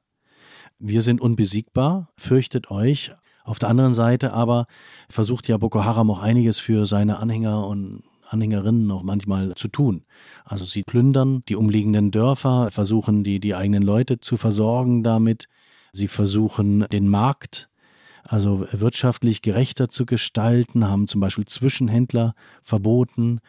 wir 0.79 1.01
sind 1.01 1.23
unbesiegbar, 1.23 2.11
fürchtet 2.19 2.71
euch. 2.71 3.13
Auf 3.45 3.59
der 3.59 3.71
anderen 3.71 3.95
Seite 3.95 4.35
aber 4.35 4.67
versucht 5.09 5.49
ja 5.49 5.57
Boko 5.57 5.85
Haram 5.85 6.11
auch 6.11 6.21
einiges 6.21 6.59
für 6.59 6.85
seine 6.85 7.19
Anhänger 7.19 7.67
und 7.67 8.03
Anhängerinnen 8.33 8.91
auch 8.91 9.03
manchmal 9.03 9.55
zu 9.55 9.69
tun. 9.69 10.05
Also 10.45 10.65
sie 10.65 10.83
plündern 10.83 11.43
die 11.49 11.57
umliegenden 11.57 12.11
Dörfer, 12.11 12.71
versuchen 12.71 13.25
die, 13.25 13.41
die 13.41 13.55
eigenen 13.55 13.83
Leute 13.83 14.21
zu 14.21 14.37
versorgen 14.37 15.03
damit. 15.03 15.49
Sie 15.93 16.09
versuchen 16.09 16.87
den 16.91 17.09
Markt 17.09 17.71
also 18.23 18.67
wirtschaftlich 18.73 19.43
gerechter 19.43 19.89
zu 19.89 20.07
gestalten, 20.07 20.87
haben 20.87 21.07
zum 21.07 21.21
Beispiel 21.21 21.47
Zwischenhändler 21.47 22.35
verboten, 22.63 23.41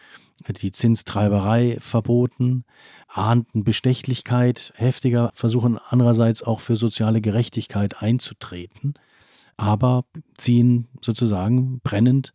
die 0.48 0.72
Zinstreiberei 0.72 1.78
verboten, 1.80 2.66
ahnten 3.08 3.64
Bestechlichkeit 3.64 4.74
heftiger, 4.76 5.32
versuchen 5.34 5.78
andererseits 5.78 6.42
auch 6.42 6.62
für 6.62 6.76
soziale 6.76 7.22
Gerechtigkeit 7.22 8.02
einzutreten, 8.02 8.96
aber 9.58 10.06
ziehen 10.38 10.88
sozusagen 11.02 11.80
brennend 11.82 12.34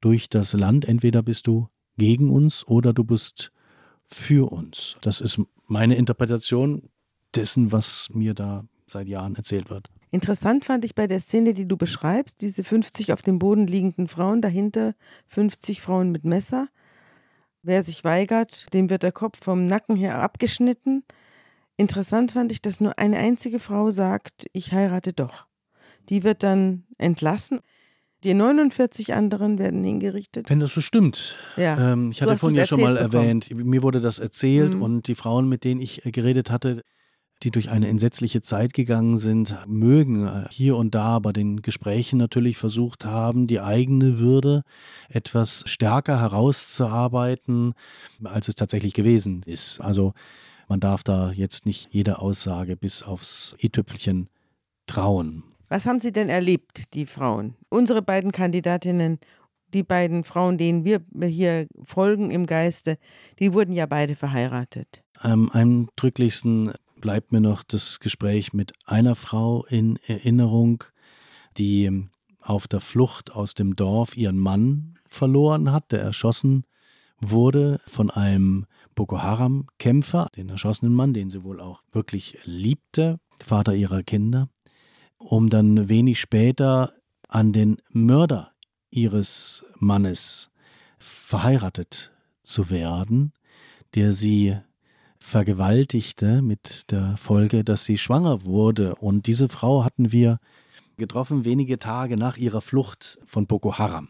durch 0.00 0.28
das 0.28 0.52
Land. 0.52 0.84
Entweder 0.84 1.22
bist 1.22 1.46
du 1.46 1.68
gegen 1.98 2.30
uns 2.30 2.66
oder 2.66 2.94
du 2.94 3.04
bist 3.04 3.52
für 4.06 4.50
uns. 4.50 4.96
Das 5.02 5.20
ist 5.20 5.38
meine 5.66 5.96
Interpretation 5.96 6.88
dessen, 7.34 7.72
was 7.72 8.08
mir 8.12 8.32
da 8.32 8.64
seit 8.86 9.06
Jahren 9.06 9.36
erzählt 9.36 9.68
wird. 9.68 9.90
Interessant 10.10 10.64
fand 10.64 10.86
ich 10.86 10.94
bei 10.94 11.06
der 11.06 11.20
Szene, 11.20 11.52
die 11.52 11.68
du 11.68 11.76
beschreibst, 11.76 12.40
diese 12.40 12.64
50 12.64 13.12
auf 13.12 13.20
dem 13.20 13.38
Boden 13.38 13.66
liegenden 13.66 14.08
Frauen, 14.08 14.40
dahinter 14.40 14.94
50 15.26 15.82
Frauen 15.82 16.10
mit 16.10 16.24
Messer. 16.24 16.68
Wer 17.62 17.84
sich 17.84 18.04
weigert, 18.04 18.72
dem 18.72 18.88
wird 18.88 19.02
der 19.02 19.12
Kopf 19.12 19.44
vom 19.44 19.64
Nacken 19.64 19.96
her 19.96 20.22
abgeschnitten. 20.22 21.04
Interessant 21.76 22.32
fand 22.32 22.50
ich, 22.52 22.62
dass 22.62 22.80
nur 22.80 22.98
eine 22.98 23.18
einzige 23.18 23.58
Frau 23.58 23.90
sagt, 23.90 24.46
ich 24.54 24.72
heirate 24.72 25.12
doch. 25.12 25.46
Die 26.08 26.22
wird 26.22 26.42
dann 26.42 26.86
entlassen. 26.96 27.60
Die 28.24 28.34
49 28.34 29.14
anderen 29.14 29.58
werden 29.58 29.84
hingerichtet. 29.84 30.50
Wenn 30.50 30.58
das 30.60 30.74
so 30.74 30.80
stimmt. 30.80 31.36
Ja. 31.56 31.92
Ähm, 31.92 32.10
ich 32.10 32.20
hatte 32.20 32.36
vorhin 32.36 32.58
ja 32.58 32.66
schon 32.66 32.80
mal 32.80 32.94
bekommen. 32.94 33.14
erwähnt, 33.14 33.50
mir 33.54 33.82
wurde 33.82 34.00
das 34.00 34.18
erzählt 34.18 34.74
Mhm. 34.74 34.82
und 34.82 35.06
die 35.06 35.14
Frauen, 35.14 35.48
mit 35.48 35.62
denen 35.64 35.80
ich 35.80 36.04
äh, 36.04 36.10
geredet 36.10 36.50
hatte, 36.50 36.82
die 37.44 37.52
durch 37.52 37.70
eine 37.70 37.86
entsetzliche 37.86 38.40
Zeit 38.40 38.72
gegangen 38.72 39.16
sind, 39.18 39.56
mögen 39.68 40.26
äh, 40.26 40.46
hier 40.50 40.76
und 40.76 40.96
da 40.96 41.20
bei 41.20 41.32
den 41.32 41.62
Gesprächen 41.62 42.18
natürlich 42.18 42.56
versucht 42.56 43.04
haben, 43.04 43.46
die 43.46 43.60
eigene 43.60 44.18
Würde 44.18 44.62
etwas 45.08 45.62
stärker 45.66 46.18
herauszuarbeiten, 46.20 47.74
als 48.24 48.48
es 48.48 48.56
tatsächlich 48.56 48.94
gewesen 48.94 49.42
ist. 49.46 49.80
Also 49.80 50.14
man 50.68 50.80
darf 50.80 51.04
da 51.04 51.30
jetzt 51.30 51.66
nicht 51.66 51.88
jede 51.92 52.18
Aussage 52.18 52.76
bis 52.76 53.04
aufs 53.04 53.54
i-Tüpfelchen 53.62 54.28
trauen. 54.88 55.44
Was 55.68 55.86
haben 55.86 56.00
Sie 56.00 56.12
denn 56.12 56.28
erlebt, 56.28 56.94
die 56.94 57.06
Frauen? 57.06 57.54
Unsere 57.68 58.02
beiden 58.02 58.32
Kandidatinnen, 58.32 59.18
die 59.74 59.82
beiden 59.82 60.24
Frauen, 60.24 60.56
denen 60.56 60.84
wir 60.84 61.02
hier 61.26 61.66
folgen 61.84 62.30
im 62.30 62.46
Geiste, 62.46 62.96
die 63.38 63.52
wurden 63.52 63.72
ja 63.72 63.86
beide 63.86 64.16
verheiratet. 64.16 65.02
Am 65.18 65.50
eindrücklichsten 65.50 66.72
bleibt 67.00 67.32
mir 67.32 67.40
noch 67.40 67.62
das 67.62 68.00
Gespräch 68.00 68.52
mit 68.52 68.72
einer 68.86 69.14
Frau 69.14 69.64
in 69.66 69.98
Erinnerung, 70.06 70.84
die 71.58 72.08
auf 72.40 72.66
der 72.66 72.80
Flucht 72.80 73.32
aus 73.32 73.54
dem 73.54 73.76
Dorf 73.76 74.16
ihren 74.16 74.38
Mann 74.38 74.94
verloren 75.06 75.70
hat, 75.70 75.92
der 75.92 76.00
erschossen 76.00 76.64
wurde 77.20 77.80
von 77.86 78.10
einem 78.10 78.66
Boko 78.94 79.20
Haram-Kämpfer, 79.20 80.28
den 80.36 80.48
erschossenen 80.48 80.94
Mann, 80.94 81.12
den 81.12 81.30
sie 81.30 81.44
wohl 81.44 81.60
auch 81.60 81.82
wirklich 81.92 82.38
liebte, 82.44 83.18
Vater 83.44 83.74
ihrer 83.74 84.02
Kinder, 84.02 84.48
um 85.18 85.50
dann 85.50 85.88
wenig 85.88 86.20
später 86.20 86.94
an 87.28 87.52
den 87.52 87.76
Mörder 87.90 88.52
ihres 88.90 89.64
Mannes 89.76 90.50
verheiratet 90.98 92.12
zu 92.42 92.70
werden, 92.70 93.32
der 93.94 94.12
sie 94.12 94.56
vergewaltigte 95.18 96.40
mit 96.42 96.90
der 96.90 97.16
Folge, 97.16 97.64
dass 97.64 97.84
sie 97.84 97.98
schwanger 97.98 98.44
wurde. 98.44 98.94
Und 98.96 99.26
diese 99.26 99.48
Frau 99.48 99.84
hatten 99.84 100.12
wir 100.12 100.38
getroffen 100.96 101.44
wenige 101.44 101.78
Tage 101.78 102.16
nach 102.16 102.36
ihrer 102.36 102.60
Flucht 102.60 103.18
von 103.24 103.46
Boko 103.46 103.78
Haram. 103.78 104.08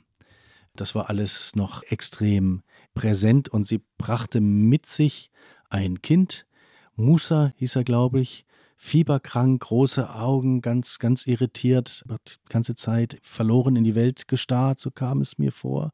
Das 0.77 0.95
war 0.95 1.09
alles 1.09 1.57
noch 1.57 1.83
extrem 1.85 2.63
präsent 2.95 3.49
und 3.49 3.67
sie 3.67 3.83
brachte 3.97 4.41
mit 4.41 4.87
sich 4.87 5.31
ein 5.71 6.03
Kind. 6.03 6.47
Musa 6.95 7.53
hieß 7.57 7.77
er, 7.77 7.85
glaube 7.85 8.21
ich, 8.21 8.45
fieberkrank, 8.79 9.61
große 9.61 10.15
Augen, 10.15 10.63
ganz, 10.63 10.99
ganz 10.99 11.27
irritiert, 11.27 12.05
hat 12.09 12.39
die 12.47 12.53
ganze 12.53 12.75
Zeit 12.75 13.19
verloren 13.23 13.77
in 13.77 13.85
die 13.85 13.95
Welt 13.95 14.29
gestarrt, 14.29 14.81
so 14.81 14.91
kam 14.91 15.21
es 15.21 15.37
mir 15.37 15.53
vor 15.53 15.93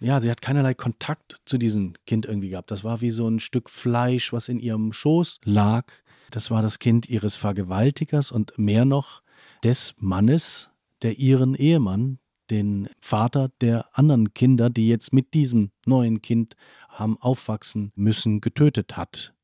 ja, 0.00 0.20
sie 0.20 0.30
hat 0.30 0.40
keinerlei 0.40 0.74
Kontakt 0.74 1.36
zu 1.44 1.58
diesem 1.58 1.92
Kind 2.06 2.24
irgendwie 2.26 2.48
gehabt. 2.48 2.70
Das 2.70 2.84
war 2.84 3.02
wie 3.02 3.10
so 3.10 3.28
ein 3.28 3.38
Stück 3.38 3.68
Fleisch, 3.68 4.32
was 4.32 4.48
in 4.48 4.58
ihrem 4.58 4.92
Schoß 4.92 5.40
lag. 5.44 5.92
Das 6.30 6.50
war 6.50 6.62
das 6.62 6.78
Kind 6.78 7.08
ihres 7.08 7.36
Vergewaltigers 7.36 8.32
und 8.32 8.58
mehr 8.58 8.84
noch 8.84 9.22
des 9.62 9.94
Mannes, 9.98 10.70
der 11.02 11.18
ihren 11.18 11.54
Ehemann, 11.54 12.18
den 12.50 12.88
Vater 13.00 13.50
der 13.60 13.86
anderen 13.92 14.32
Kinder, 14.32 14.70
die 14.70 14.88
jetzt 14.88 15.12
mit 15.12 15.34
diesem 15.34 15.70
neuen 15.84 16.22
Kind 16.22 16.56
haben 16.88 17.16
aufwachsen 17.20 17.92
müssen, 17.94 18.40
getötet 18.40 18.96
hat. 18.96 19.34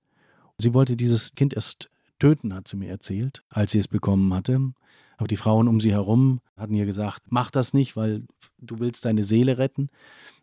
Sie 0.59 0.75
wollte 0.75 0.97
dieses 0.97 1.35
Kind 1.35 1.55
erst 1.55 1.91
töten, 2.19 2.55
hat 2.55 2.69
sie 2.69 2.77
mir 2.77 2.89
erzählt, 2.89 3.43
als 3.49 3.73
sie 3.73 3.79
es 3.79 3.89
bekommen 3.89 4.33
hatte. 4.35 4.73
Aber 5.17 5.29
die 5.29 5.37
Frauen 5.37 5.69
um 5.69 5.81
sie 5.81 5.93
herum 5.93 6.41
hatten 6.57 6.75
ihr 6.75 6.87
gesagt, 6.87 7.25
mach 7.29 7.51
das 7.51 7.75
nicht, 7.75 7.97
weil 7.97 8.25
du 8.59 8.79
willst 8.79 9.05
deine 9.05 9.23
Seele 9.23 9.59
retten. 9.59 9.89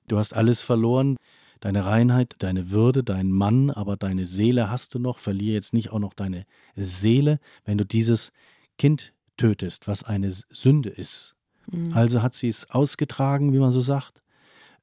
Du 0.07 0.17
hast 0.17 0.36
alles 0.36 0.61
verloren, 0.61 1.17
deine 1.59 1.86
Reinheit, 1.86 2.36
deine 2.39 2.71
Würde, 2.71 3.03
deinen 3.03 3.32
Mann, 3.32 3.69
aber 3.69 3.95
deine 3.95 4.26
Seele 4.26 4.69
hast 4.69 4.93
du 4.93 4.99
noch. 4.99 5.17
Verliere 5.17 5.53
jetzt 5.53 5.74
nicht 5.74 5.91
auch 5.91 5.99
noch 5.99 6.13
deine 6.13 6.45
Seele, 6.76 7.39
wenn 7.65 7.78
du 7.78 7.86
dieses 7.86 8.32
Kind 8.78 9.13
tötest, 9.38 9.88
was 9.88 10.03
eine 10.03 10.30
Sünde 10.30 10.89
ist. 10.89 11.36
Mhm. 11.71 11.93
Also 11.93 12.21
hat 12.21 12.34
sie 12.34 12.49
es 12.49 12.69
ausgetragen, 12.69 13.53
wie 13.53 13.59
man 13.59 13.71
so 13.71 13.80
sagt. 13.80 14.21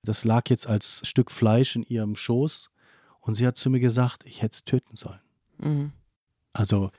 Das 0.03 0.25
lag 0.25 0.49
jetzt 0.49 0.67
als 0.67 1.03
Stück 1.07 1.31
Fleisch 1.31 1.77
in 1.77 1.83
ihrem 1.83 2.17
Schoß 2.17 2.71
und 3.21 3.35
sie 3.35 3.47
hat 3.47 3.57
zu 3.57 3.69
mir 3.69 3.81
gesagt, 3.81 4.25
ich 4.25 4.43
hätte 4.43 4.55
es 4.55 4.65
töten 4.65 4.97
sollen. 4.97 5.21
Mhm. 5.59 5.93
Also, 6.53 6.91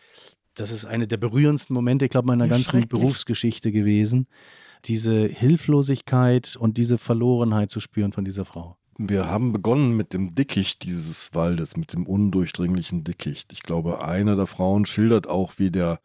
das 0.56 0.72
ist 0.72 0.86
einer 0.86 1.08
der 1.08 1.18
berührendsten 1.18 1.74
Momente, 1.74 2.06
ich 2.06 2.12
glaube, 2.12 2.28
meiner 2.28 2.48
ganzen. 2.48 2.88
Berufsgeschichte 2.88 3.72
gewesen. 3.72 4.28
Diese 4.86 5.28
Hilflosigkeit 5.28 6.56
und 6.56 6.78
diese 6.78 6.98
Verlorenheit 6.98 7.70
zu 7.70 7.80
spüren 7.80 8.14
von 8.14 8.26
dieser 8.26 8.46
Frau. 8.46 8.78
Wir 8.98 9.28
haben 9.28 9.52
begonnen 9.52 9.96
mit 9.96 10.14
dem 10.14 10.36
Dickicht 10.36 10.84
dieses 10.84 11.34
Waldes, 11.34 11.78
mit 11.78 11.94
dem 11.94 12.06
undurchdringlichen 12.06 13.04
Dickicht. 13.04 13.52
Ich 13.54 13.64
glaube, 13.64 14.04
eine 14.04 14.36
der 14.36 14.48
Frauen 14.48 14.86
schildert 14.86 15.28
auch, 15.28 15.54
wie 15.58 15.72
der 15.72 16.00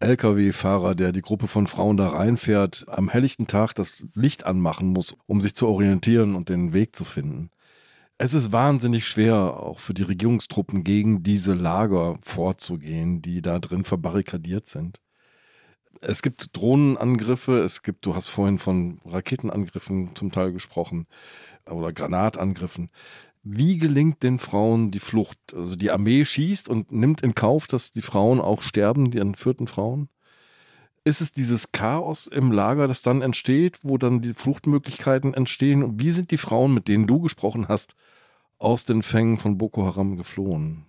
Lkw-Fahrer, 0.00 0.94
der 0.94 1.12
die 1.12 1.22
Gruppe 1.22 1.46
von 1.46 1.66
Frauen 1.66 1.96
da 1.96 2.08
reinfährt, 2.08 2.84
am 2.88 3.08
helllichten 3.08 3.46
Tag 3.46 3.74
das 3.74 4.06
Licht 4.14 4.44
anmachen 4.44 4.88
muss, 4.88 5.16
um 5.26 5.40
sich 5.40 5.54
zu 5.54 5.68
orientieren 5.68 6.34
und 6.34 6.48
den 6.48 6.72
Weg 6.72 6.96
zu 6.96 7.04
finden. 7.04 7.50
Es 8.24 8.34
ist 8.34 8.52
wahnsinnig 8.52 9.08
schwer, 9.08 9.34
auch 9.34 9.80
für 9.80 9.94
die 9.94 10.04
Regierungstruppen 10.04 10.84
gegen 10.84 11.24
diese 11.24 11.54
Lager 11.54 12.20
vorzugehen, 12.22 13.20
die 13.20 13.42
da 13.42 13.58
drin 13.58 13.82
verbarrikadiert 13.82 14.68
sind. 14.68 15.00
Es 16.00 16.22
gibt 16.22 16.56
Drohnenangriffe, 16.56 17.58
es 17.58 17.82
gibt, 17.82 18.06
du 18.06 18.14
hast 18.14 18.28
vorhin 18.28 18.60
von 18.60 19.00
Raketenangriffen 19.04 20.14
zum 20.14 20.30
Teil 20.30 20.52
gesprochen 20.52 21.08
oder 21.68 21.92
Granatangriffen. 21.92 22.90
Wie 23.42 23.76
gelingt 23.76 24.22
den 24.22 24.38
Frauen 24.38 24.92
die 24.92 25.00
Flucht? 25.00 25.38
Also 25.52 25.74
die 25.74 25.90
Armee 25.90 26.24
schießt 26.24 26.68
und 26.68 26.92
nimmt 26.92 27.22
in 27.22 27.34
Kauf, 27.34 27.66
dass 27.66 27.90
die 27.90 28.02
Frauen 28.02 28.40
auch 28.40 28.62
sterben, 28.62 29.10
die 29.10 29.18
entführten 29.18 29.66
Frauen? 29.66 30.08
Ist 31.02 31.20
es 31.20 31.32
dieses 31.32 31.72
Chaos 31.72 32.28
im 32.28 32.52
Lager, 32.52 32.86
das 32.86 33.02
dann 33.02 33.20
entsteht, 33.20 33.80
wo 33.82 33.98
dann 33.98 34.22
die 34.22 34.34
Fluchtmöglichkeiten 34.34 35.34
entstehen? 35.34 35.82
Und 35.82 35.98
wie 35.98 36.10
sind 36.10 36.30
die 36.30 36.36
Frauen, 36.36 36.72
mit 36.72 36.86
denen 36.86 37.08
du 37.08 37.18
gesprochen 37.18 37.66
hast, 37.66 37.96
aus 38.62 38.84
den 38.84 39.02
Fängen 39.02 39.38
von 39.38 39.58
Boko 39.58 39.84
Haram 39.84 40.16
geflohen? 40.16 40.84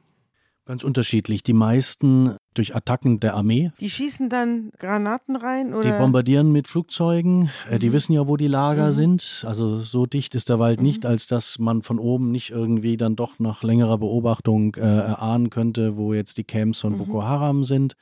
Ganz 0.66 0.86
unterschiedlich. 0.86 1.44
Die 1.44 1.52
meisten 1.52 2.38
durch 2.54 2.74
Attacken 2.74 3.20
der 3.20 3.34
Armee. 3.34 3.72
Die 3.82 3.90
schießen 3.90 4.30
dann 4.30 4.72
Granaten 4.80 5.36
rein 5.36 5.74
oder? 5.74 5.82
Die 5.92 5.98
bombardieren 5.98 6.54
mit 6.54 6.70
Flugzeugen. 6.70 7.50
Äh, 7.70 7.80
Die 7.80 7.90
Mhm. 7.90 7.94
wissen 7.94 8.14
ja, 8.14 8.28
wo 8.30 8.38
die 8.38 8.48
Lager 8.48 8.88
Mhm. 8.88 8.92
sind. 8.92 9.44
Also 9.46 9.80
so 9.82 10.06
dicht 10.06 10.36
ist 10.36 10.48
der 10.48 10.60
Wald 10.60 10.80
Mhm. 10.80 10.86
nicht, 10.86 11.06
als 11.06 11.28
dass 11.28 11.60
man 11.60 11.82
von 11.82 12.00
oben 12.00 12.32
nicht 12.32 12.52
irgendwie 12.52 12.96
dann 12.96 13.18
doch 13.18 13.40
nach 13.40 13.62
längerer 13.64 13.98
Beobachtung 13.98 14.76
äh, 14.76 14.80
erahnen 14.80 15.50
könnte, 15.50 15.98
wo 15.98 16.14
jetzt 16.14 16.38
die 16.38 16.46
Camps 16.46 16.80
von 16.80 16.94
Mhm. 16.94 16.98
Boko 17.00 17.24
Haram 17.24 17.66
sind. 17.66 17.96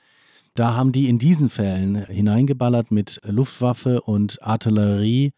Da 0.53 0.75
haben 0.75 0.91
die 0.91 1.09
in 1.09 1.17
diesen 1.17 1.49
Fällen 1.49 1.95
hineingeballert 2.05 2.91
mit 2.91 3.19
Luftwaffe 3.23 4.01
und 4.01 4.43
Artillerie. 4.43 5.31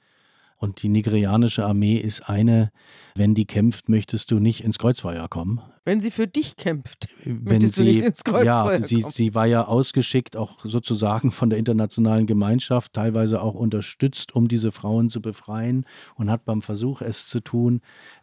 Und 0.64 0.82
die 0.82 0.88
nigerianische 0.88 1.66
Armee 1.66 1.98
ist 1.98 2.30
eine, 2.30 2.72
wenn 3.16 3.36
die 3.36 3.44
kämpft, 3.44 3.90
möchtest 3.90 4.32
du 4.32 4.40
nicht 4.40 4.64
ins 4.64 4.80
Kreuzfeuer 4.80 5.28
kommen. 5.28 5.60
Wenn 5.84 6.00
sie 6.00 6.10
für 6.10 6.26
dich 6.26 6.56
kämpft. 6.56 7.10
wenn 7.26 7.44
Möchtest 7.44 7.78
du 7.78 7.84
sie, 7.84 7.92
nicht 7.92 8.02
ins 8.02 8.24
Kreuzfeuer 8.24 8.46
ja, 8.46 8.82
sie, 8.82 9.02
kommen? 9.02 9.12
sie 9.12 9.36
war 9.36 9.46
ja 9.46 9.66
ausgeschickt, 9.68 10.38
auch 10.38 10.64
sozusagen 10.64 11.34
von 11.34 11.50
der 11.50 11.60
internationalen 11.60 12.28
Gemeinschaft, 12.28 12.94
teilweise 12.94 13.42
auch 13.42 13.56
unterstützt, 13.56 14.38
um 14.38 14.48
diese 14.48 14.72
Frauen 14.72 15.10
zu 15.10 15.22
befreien 15.22 15.86
und 16.16 16.32
hat 16.32 16.46
beim 16.46 16.62
Versuch, 16.62 17.02
es 17.02 17.28
zu 17.28 17.42
tun, 17.42 17.82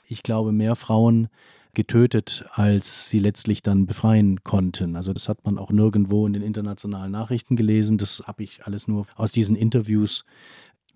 ich 0.08 0.22
glaube, 0.22 0.50
mehr 0.50 0.76
Frauen 0.76 1.28
getötet, 1.74 2.46
als 2.52 3.10
sie 3.10 3.18
letztlich 3.18 3.62
dann 3.62 3.86
befreien 3.86 4.42
konnten. 4.44 4.96
Also 4.96 5.12
das 5.12 5.28
hat 5.28 5.44
man 5.44 5.58
auch 5.58 5.70
nirgendwo 5.70 6.26
in 6.26 6.32
den 6.32 6.42
internationalen 6.42 7.12
Nachrichten 7.12 7.54
gelesen. 7.54 7.98
Das 7.98 8.22
habe 8.26 8.42
ich 8.42 8.64
alles 8.64 8.88
nur 8.88 9.06
aus 9.14 9.30
diesen 9.30 9.56
Interviews 9.56 10.24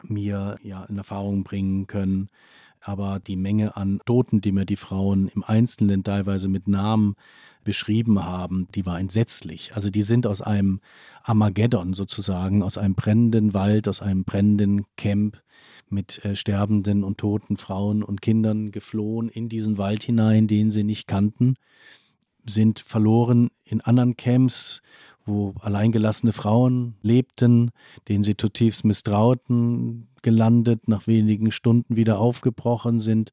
mir 0.09 0.57
ja 0.63 0.85
in 0.85 0.99
Erfahrung 0.99 1.45
bringen 1.45 1.87
können. 1.87 2.29
Aber 2.81 3.19
die 3.19 3.37
Menge 3.37 3.77
an 3.77 4.01
Toten, 4.05 4.43
die 4.43 4.53
mir 4.53 4.67
die 4.67 4.77
Frauen 4.77 5.29
im 5.29 5.43
Einzelnen 5.43 6.05
teilweise 6.05 6.49
mit 6.49 6.69
Namen 6.69 7.17
beschrieben 7.65 8.23
haben, 8.23 8.69
die 8.75 8.85
war 8.85 9.01
entsetzlich. 9.01 9.73
Also 9.75 9.89
die 9.89 10.03
sind 10.03 10.27
aus 10.27 10.43
einem 10.43 10.81
Armageddon 11.23 11.95
sozusagen, 11.95 12.63
aus 12.63 12.77
einem 12.77 12.95
brennenden 12.95 13.55
Wald, 13.55 13.89
aus 13.89 14.03
einem 14.03 14.25
brennenden 14.25 14.85
Camp 14.97 15.43
mit 15.89 16.23
äh, 16.25 16.37
sterbenden 16.37 17.05
und 17.05 17.19
toten 17.19 17.57
Frauen 17.57 18.03
und 18.03 18.21
Kindern 18.21 18.71
geflohen 18.71 19.31
in 19.31 19.49
diesen 19.49 19.79
Wald 19.79 20.03
hinein, 20.03 20.47
den 20.47 20.71
sie 20.71 20.85
nicht 20.85 21.07
kannten, 21.07 21.57
sind 22.47 22.81
verloren 22.81 23.51
in 23.65 23.81
anderen 23.81 24.17
Camps, 24.17 24.83
wo 25.27 25.55
alleingelassene 25.61 26.33
Frauen 26.33 26.95
lebten, 27.03 27.71
denen 28.09 28.23
sie 28.23 28.37
zutiefst 28.37 28.85
misstrauten, 28.85 30.09
gelandet, 30.23 30.89
nach 30.89 31.07
wenigen 31.07 31.51
Stunden 31.51 31.97
wieder 31.97 32.19
aufgebrochen 32.19 33.01
sind, 33.01 33.33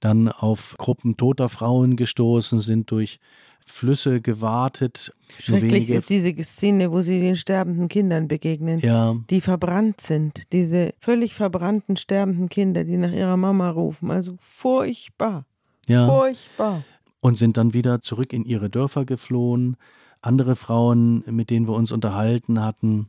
dann 0.00 0.28
auf 0.28 0.74
Gruppen 0.78 1.16
toter 1.16 1.48
Frauen 1.48 1.96
gestoßen, 1.96 2.60
sind 2.60 2.90
durch 2.90 3.20
Flüsse 3.66 4.20
gewartet. 4.20 5.12
Schrecklich 5.38 5.90
ist 5.90 6.10
diese 6.10 6.34
Szene, 6.42 6.90
wo 6.90 7.02
sie 7.02 7.20
den 7.20 7.36
sterbenden 7.36 7.88
Kindern 7.88 8.26
begegnen, 8.26 8.78
Ja, 8.80 9.16
die 9.30 9.40
verbrannt 9.40 10.00
sind. 10.00 10.52
Diese 10.52 10.94
völlig 10.98 11.34
verbrannten, 11.34 11.96
sterbenden 11.96 12.48
Kinder, 12.48 12.84
die 12.84 12.96
nach 12.96 13.12
ihrer 13.12 13.36
Mama 13.36 13.70
rufen. 13.70 14.10
Also 14.10 14.36
furchtbar. 14.40 15.46
ja. 15.86 16.06
Furchtbar. 16.06 16.82
Und 17.20 17.36
sind 17.36 17.56
dann 17.56 17.72
wieder 17.72 18.00
zurück 18.00 18.32
in 18.32 18.44
ihre 18.44 18.70
Dörfer 18.70 19.04
geflohen. 19.04 19.76
Andere 20.22 20.56
Frauen, 20.56 21.22
mit 21.26 21.50
denen 21.50 21.66
wir 21.66 21.74
uns 21.74 21.92
unterhalten 21.92 22.62
hatten, 22.62 23.08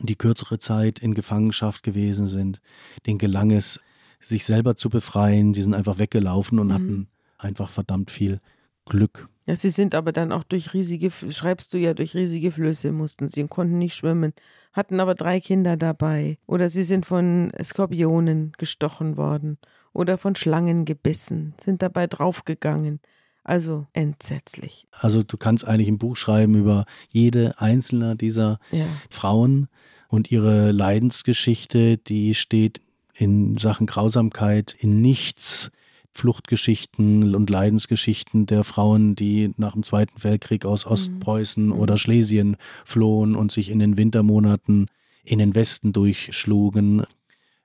die 0.00 0.16
kürzere 0.16 0.58
Zeit 0.58 0.98
in 0.98 1.14
Gefangenschaft 1.14 1.82
gewesen 1.82 2.26
sind, 2.26 2.60
denen 3.06 3.18
gelang 3.18 3.50
es, 3.50 3.80
sich 4.20 4.44
selber 4.44 4.74
zu 4.76 4.88
befreien. 4.88 5.52
Die 5.52 5.62
sind 5.62 5.74
einfach 5.74 5.98
weggelaufen 5.98 6.58
und 6.58 6.68
Mhm. 6.68 6.72
hatten 6.72 7.08
einfach 7.38 7.70
verdammt 7.70 8.10
viel 8.10 8.40
Glück. 8.86 9.28
Ja, 9.46 9.54
sie 9.54 9.68
sind 9.70 9.94
aber 9.94 10.12
dann 10.12 10.32
auch 10.32 10.44
durch 10.44 10.72
riesige, 10.72 11.10
schreibst 11.10 11.74
du 11.74 11.78
ja, 11.78 11.92
durch 11.92 12.14
riesige 12.14 12.50
Flüsse 12.50 12.92
mussten 12.92 13.28
sie 13.28 13.42
und 13.42 13.50
konnten 13.50 13.76
nicht 13.78 13.94
schwimmen, 13.94 14.32
hatten 14.72 15.00
aber 15.00 15.14
drei 15.14 15.38
Kinder 15.40 15.76
dabei. 15.76 16.38
Oder 16.46 16.70
sie 16.70 16.82
sind 16.82 17.04
von 17.04 17.52
Skorpionen 17.62 18.52
gestochen 18.56 19.16
worden 19.18 19.58
oder 19.92 20.16
von 20.16 20.34
Schlangen 20.34 20.86
gebissen, 20.86 21.54
sind 21.60 21.82
dabei 21.82 22.06
draufgegangen. 22.06 23.00
Also 23.44 23.86
entsetzlich. 23.92 24.86
Also 24.92 25.22
du 25.22 25.36
kannst 25.36 25.66
eigentlich 25.68 25.88
ein 25.88 25.98
Buch 25.98 26.16
schreiben 26.16 26.54
über 26.54 26.86
jede 27.10 27.60
einzelne 27.60 28.16
dieser 28.16 28.58
Ja. 28.72 28.86
Frauen 29.10 29.68
und 30.08 30.30
ihre 30.32 30.72
Leidensgeschichte, 30.72 31.98
die 31.98 32.34
steht 32.34 32.80
in 33.14 33.56
Sachen 33.58 33.86
Grausamkeit 33.86 34.74
in 34.78 35.00
nichts. 35.00 35.70
Fluchtgeschichten 36.16 37.34
und 37.34 37.50
Leidensgeschichten 37.50 38.46
der 38.46 38.64
Frauen, 38.64 39.14
die 39.16 39.52
nach 39.56 39.72
dem 39.72 39.82
Zweiten 39.82 40.22
Weltkrieg 40.22 40.64
aus 40.64 40.86
Ostpreußen 40.86 41.66
Mhm. 41.66 41.72
oder 41.72 41.98
Schlesien 41.98 42.56
flohen 42.84 43.34
und 43.36 43.52
sich 43.52 43.68
in 43.68 43.78
den 43.78 43.96
Wintermonaten 43.98 44.86
in 45.24 45.38
den 45.38 45.54
Westen 45.54 45.92
durchschlugen. 45.92 47.02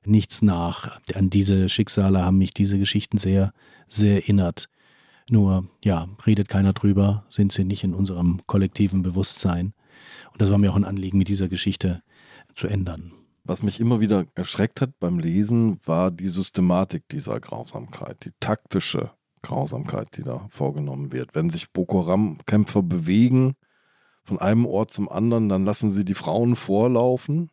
Nichts 0.06 0.42
nach. 0.42 1.00
An 1.14 1.30
diese 1.30 1.70
Schicksale 1.70 2.26
haben 2.26 2.38
mich 2.38 2.54
diese 2.54 2.80
Geschichten 2.80 3.18
sehr, 3.18 3.54
sehr 3.88 4.16
erinnert. 4.16 4.68
Nur, 5.32 5.68
ja, 5.84 6.08
redet 6.26 6.50
keiner 6.50 6.74
drüber, 6.74 7.26
sind 7.30 7.52
sie 7.52 7.64
nicht 7.64 7.84
in 7.84 7.94
unserem 7.94 8.42
kollektiven 8.48 9.04
Bewusstsein. 9.04 9.74
Und 10.32 10.42
das 10.42 10.50
war 10.50 10.58
mir 10.58 10.72
auch 10.72 10.76
ein 10.76 10.86
Anliegen, 10.86 11.18
mit 11.18 11.28
dieser 11.28 11.48
Geschichte 11.48 12.02
zu 12.56 12.68
ändern. 12.68 13.12
Was 13.44 13.64
mich 13.64 13.80
immer 13.80 14.00
wieder 14.00 14.26
erschreckt 14.36 14.82
hat 14.82 15.00
beim 15.00 15.20
Lesen, 15.20 15.80
war 15.86 16.12
die 16.12 16.30
Systematik 16.30 17.08
dieser 17.10 17.40
Grausamkeit, 17.40 18.26
die 18.26 18.32
taktische 18.40 19.12
Grausamkeit, 19.42 20.18
die 20.18 20.24
da 20.24 20.46
vorgenommen 20.50 21.12
wird. 21.12 21.34
Wenn 21.34 21.50
sich 21.50 21.72
Boko 21.72 22.06
Haram-Kämpfer 22.06 22.84
bewegen 22.84 23.56
von 24.24 24.40
einem 24.40 24.66
Ort 24.66 24.92
zum 24.92 25.10
anderen, 25.10 25.50
dann 25.50 25.66
lassen 25.66 25.94
sie 25.94 26.06
die 26.06 26.14
Frauen 26.14 26.56
vorlaufen, 26.56 27.50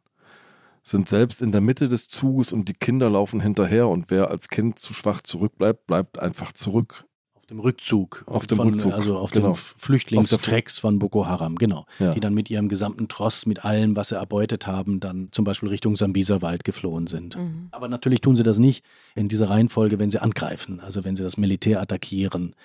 sind 0.82 1.08
selbst 1.08 1.42
in 1.42 1.52
der 1.52 1.60
Mitte 1.60 1.88
des 1.88 2.08
Zuges 2.08 2.52
und 2.52 2.68
die 2.68 2.74
Kinder 2.74 3.08
laufen 3.10 3.40
hinterher 3.40 3.88
und 3.88 4.10
wer 4.10 4.30
als 4.30 4.48
Kind 4.48 4.78
zu 4.78 4.92
schwach 4.94 5.22
zurückbleibt, 5.22 5.86
bleibt 5.86 6.18
einfach 6.18 6.52
zurück. 6.52 7.06
Auf 7.47 7.51
dem 7.51 7.61
Rückzug. 7.61 8.24
Auf 8.26 8.47
dem 8.49 8.57
von, 8.57 8.68
Rückzug, 8.70 8.92
Also 8.92 9.18
auf 9.18 9.30
genau. 9.30 9.53
dem 9.53 9.55
Flüchtlingstrecks 9.55 10.80
von 10.80 10.99
Boko 10.99 11.26
Haram, 11.26 11.55
genau. 11.55 11.86
Ja. 12.01 12.12
Die 12.12 12.18
dann 12.18 12.34
mit 12.34 12.51
ihrem 12.51 12.68
gesamten 12.68 13.07
Tross, 13.07 13.47
mit 13.47 13.64
allem, 13.64 13.94
was 13.94 14.09
sie 14.09 14.16
erbeutet 14.16 14.66
haben, 14.66 14.99
dann 14.99 15.28
zum 15.30 15.44
Beispiel 15.44 15.68
Richtung 15.68 15.94
Sambiserwald 15.94 16.64
geflohen 16.64 17.07
sind. 17.07 17.36
Mhm. 17.36 17.68
Aber 17.70 17.86
natürlich 17.86 18.20
tun 18.20 18.34
sie 18.34 18.42
das 18.42 18.59
nicht 18.59 18.84
in 19.14 19.28
dieser 19.28 19.49
Reihenfolge, 19.49 20.01
wenn 20.01 20.11
sie 20.11 20.20
angreifen, 20.20 20.80
also 20.80 21.05
wenn 21.05 21.14
sie 21.14 21.22
das 21.22 21.36
Militär 21.36 21.80
attackieren. 21.80 22.57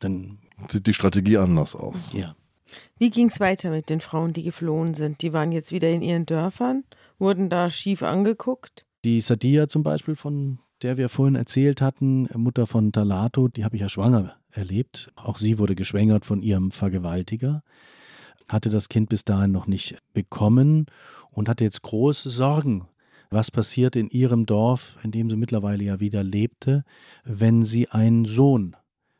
Dann, 0.00 0.38
Sieht 0.68 0.88
die 0.88 0.94
Strategie 0.94 1.36
anders 1.38 1.76
aus. 1.76 2.12
ja. 2.12 2.34
Wie 2.98 3.10
ging 3.10 3.28
es 3.28 3.38
weiter 3.38 3.70
mit 3.70 3.88
den 3.88 4.00
Frauen, 4.00 4.32
die 4.32 4.42
geflohen 4.42 4.94
sind? 4.94 5.22
Die 5.22 5.32
waren 5.32 5.52
jetzt 5.52 5.70
wieder 5.70 5.90
in 5.90 6.02
ihren 6.02 6.26
Dörfern, 6.26 6.82
wurden 7.20 7.48
da 7.48 7.70
schief 7.70 8.02
angeguckt. 8.02 8.84
Die 9.04 9.20
Sadia 9.20 9.68
zum 9.68 9.84
Beispiel, 9.84 10.16
von 10.16 10.58
der 10.84 10.98
wir 10.98 11.08
vorhin 11.08 11.34
erzählt 11.34 11.80
hatten, 11.80 12.28
Mutter 12.34 12.66
von 12.66 12.92
Talato, 12.92 13.48
die 13.48 13.64
habe 13.64 13.74
ich 13.74 13.80
ja 13.80 13.88
schwanger 13.88 14.36
erlebt. 14.50 15.10
Auch 15.16 15.38
sie 15.38 15.58
wurde 15.58 15.74
geschwängert 15.74 16.26
von 16.26 16.42
ihrem 16.42 16.70
Vergewaltiger, 16.70 17.62
hatte 18.48 18.68
das 18.68 18.90
Kind 18.90 19.08
bis 19.08 19.24
dahin 19.24 19.50
noch 19.50 19.66
nicht 19.66 19.96
bekommen 20.12 20.84
und 21.30 21.48
hatte 21.48 21.64
jetzt 21.64 21.80
große 21.80 22.28
Sorgen. 22.28 22.86
Was 23.30 23.50
passiert 23.50 23.96
in 23.96 24.10
ihrem 24.10 24.44
Dorf, 24.44 24.98
in 25.02 25.10
dem 25.10 25.30
sie 25.30 25.36
mittlerweile 25.36 25.82
ja 25.82 26.00
wieder 26.00 26.22
lebte, 26.22 26.84
wenn 27.24 27.62
sie 27.62 27.88
einen 27.88 28.26
Sohn 28.26 28.76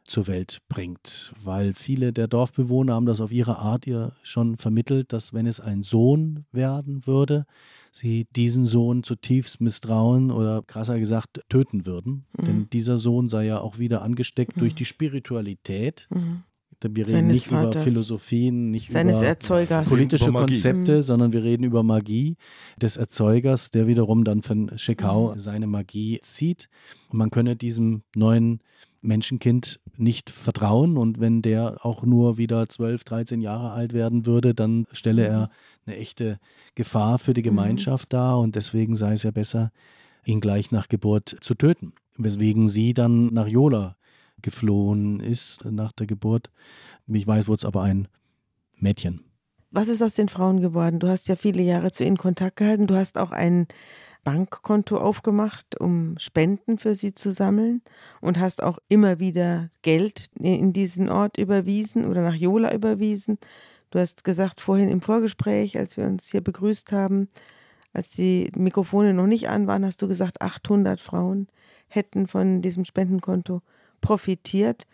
zur 0.07 0.27
Welt 0.27 0.59
bringt, 0.69 1.33
weil 1.43 1.73
viele 1.73 2.13
der 2.13 2.29
Dorfbewohner 2.29 2.95
haben 2.95 3.07
das 3.07 3.21
auf 3.21 3.33
ihre 3.33 3.59
Art 3.59 3.87
ihr 3.87 4.13
schon 4.23 4.57
vermittelt, 4.57 5.13
dass 5.13 5.33
wenn 5.33 5.47
es 5.47 5.61
ein 5.61 5.83
Sohn 5.83 6.45
werden 6.53 7.07
würde, 7.07 7.47
sie 7.91 8.27
diesen 8.37 8.67
Sohn 8.67 9.03
zutiefst 9.03 9.61
misstrauen 9.61 10.31
oder 10.31 10.63
krasser 10.63 10.99
gesagt 10.99 11.41
töten 11.49 11.87
würden. 11.87 12.27
Mhm. 12.37 12.45
Denn 12.45 12.71
dieser 12.71 12.99
Sohn 12.99 13.29
sei 13.29 13.47
ja 13.47 13.61
auch 13.61 13.79
wieder 13.79 14.03
angesteckt 14.03 14.57
mhm. 14.57 14.61
durch 14.61 14.75
die 14.75 14.85
Spiritualität. 14.85 16.07
Mhm. 16.11 16.43
Wir 16.87 17.07
reden 17.07 17.29
nicht 17.29 17.47
Vaters. 17.47 17.77
über 17.77 17.85
Philosophien, 17.85 18.71
nicht 18.71 18.91
Seines 18.91 19.19
über 19.19 19.29
Erzeugers. 19.29 19.89
politische 19.89 20.29
über 20.29 20.41
Konzepte, 20.41 20.97
mhm. 20.97 21.03
sondern 21.03 21.33
wir 21.33 21.43
reden 21.43 21.65
über 21.65 21.83
Magie 21.83 22.37
des 22.77 22.99
Erzeugers, 22.99 23.71
der 23.71 23.87
wiederum 23.87 24.23
dann 24.25 24.43
von 24.43 24.71
Shekau 24.77 25.33
mhm. 25.33 25.39
seine 25.39 25.67
Magie 25.67 26.21
zieht. 26.21 26.69
Und 27.09 27.19
man 27.19 27.31
könne 27.31 27.57
diesem 27.57 28.03
neuen 28.15 28.61
Menschenkind 29.01 29.81
nicht 29.97 30.31
vertrauen 30.31 30.97
und 30.97 31.21
wenn 31.21 31.43
der 31.43 31.85
auch 31.85 32.03
nur 32.03 32.37
wieder 32.37 32.69
12, 32.69 33.05
13 33.05 33.41
Jahre 33.41 33.73
alt 33.73 33.93
werden 33.93 34.27
würde, 34.27 34.55
dann 34.55 34.87
stelle 34.93 35.27
er 35.27 35.41
mhm. 35.41 35.51
eine 35.87 35.97
echte 35.97 36.39
Gefahr 36.75 37.19
für 37.19 37.35
die 37.35 37.43
mhm. 37.43 37.47
Gemeinschaft 37.47 38.13
mhm. 38.13 38.17
dar 38.17 38.39
und 38.41 38.57
deswegen 38.57 38.97
sei 38.97 39.13
es 39.13 39.23
ja 39.23 39.31
besser, 39.31 39.73
ihn 40.25 40.41
gleich 40.41 40.73
nach 40.73 40.89
Geburt 40.89 41.37
zu 41.41 41.55
töten. 41.55 41.93
Weswegen 42.17 42.69
sie 42.69 42.95
dann 42.95 43.27
nach 43.27 43.49
Jola 43.49 43.97
geflohen 44.43 45.21
ist 45.21 45.65
nach 45.65 45.93
der 45.93 46.07
Geburt. 46.07 46.51
Ich 47.07 47.27
weiß, 47.27 47.49
wurde 47.49 47.59
es 47.59 47.65
aber 47.65 47.83
ein 47.83 48.09
Mädchen. 48.79 49.25
Was 49.71 49.89
ist 49.89 50.03
aus 50.03 50.15
den 50.15 50.29
Frauen 50.29 50.61
geworden? 50.61 51.01
Du 51.01 51.09
hast 51.09 51.27
ja 51.27 51.35
viele 51.35 51.63
Jahre 51.63 51.91
zu 51.91 52.05
ihnen 52.05 52.17
Kontakt 52.17 52.57
gehalten. 52.57 52.87
Du 52.87 52.95
hast 52.95 53.19
auch 53.19 53.33
einen 53.33 53.67
Bankkonto 54.25 54.97
aufgemacht, 54.99 55.79
um 55.81 56.17
Spenden 56.19 56.79
für 56.79 56.95
sie 56.95 57.15
zu 57.15 57.31
sammeln 57.31 57.83
und 58.21 58.41
hast 58.41 58.63
auch 58.63 58.79
immer 58.89 59.21
wieder 59.21 59.71
Geld 59.83 60.31
in 60.41 60.73
diesen 60.73 61.09
Ort 61.09 61.39
überwiesen 61.39 62.07
oder 62.07 62.23
nach 62.23 62.35
Jola 62.35 62.75
überwiesen. 62.75 63.39
Du 63.91 64.01
hast 64.01 64.25
gesagt 64.25 64.61
vorhin 64.61 64.89
im 64.89 65.03
Vorgespräch, 65.03 65.79
als 65.79 65.97
wir 65.97 66.07
uns 66.07 66.29
hier 66.29 66.41
begrüßt 66.41 66.91
haben, 66.91 67.29
als 67.93 68.11
die 68.11 68.51
Mikrofone 68.57 69.15
noch 69.15 69.29
nicht 69.29 69.49
an 69.49 69.69
waren, 69.69 69.85
hast 69.85 70.03
du 70.03 70.09
gesagt, 70.09 70.43
800 70.43 71.01
Frauen 71.01 71.47
hätten 71.87 72.27
von 72.27 72.61
diesem 72.61 72.85
Spendenkonto 72.85 73.63
profitiert. 74.01 74.89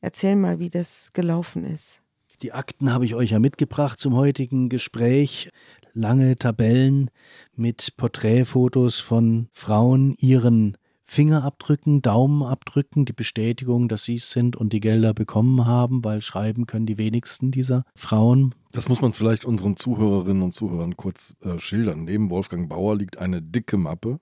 Erzähl 0.00 0.36
mal, 0.36 0.60
wie 0.60 0.70
das 0.70 1.10
gelaufen 1.14 1.64
ist. 1.64 2.03
Die 2.42 2.52
Akten 2.52 2.92
habe 2.92 3.04
ich 3.04 3.14
euch 3.14 3.30
ja 3.30 3.38
mitgebracht 3.38 4.00
zum 4.00 4.14
heutigen 4.14 4.68
Gespräch 4.68 5.50
lange 5.92 6.36
Tabellen 6.36 7.10
mit 7.54 7.96
Porträtfotos 7.96 8.98
von 9.00 9.48
Frauen, 9.52 10.14
ihren 10.18 10.76
Fingerabdrücken, 11.04 12.02
Daumenabdrücken, 12.02 13.04
die 13.04 13.12
Bestätigung, 13.12 13.88
dass 13.88 14.04
sie 14.04 14.16
es 14.16 14.30
sind 14.30 14.56
und 14.56 14.72
die 14.72 14.80
Gelder 14.80 15.14
bekommen 15.14 15.66
haben, 15.66 16.02
weil 16.04 16.22
schreiben 16.22 16.66
können 16.66 16.86
die 16.86 16.98
wenigsten 16.98 17.50
dieser 17.50 17.84
Frauen. 17.94 18.54
Das 18.72 18.88
muss 18.88 19.00
man 19.00 19.12
vielleicht 19.12 19.44
unseren 19.44 19.76
Zuhörerinnen 19.76 20.42
und 20.42 20.52
Zuhörern 20.52 20.96
kurz 20.96 21.36
äh, 21.42 21.58
schildern. 21.58 22.04
Neben 22.04 22.30
Wolfgang 22.30 22.68
Bauer 22.68 22.96
liegt 22.96 23.18
eine 23.18 23.42
dicke 23.42 23.76
Mappe. 23.76 24.18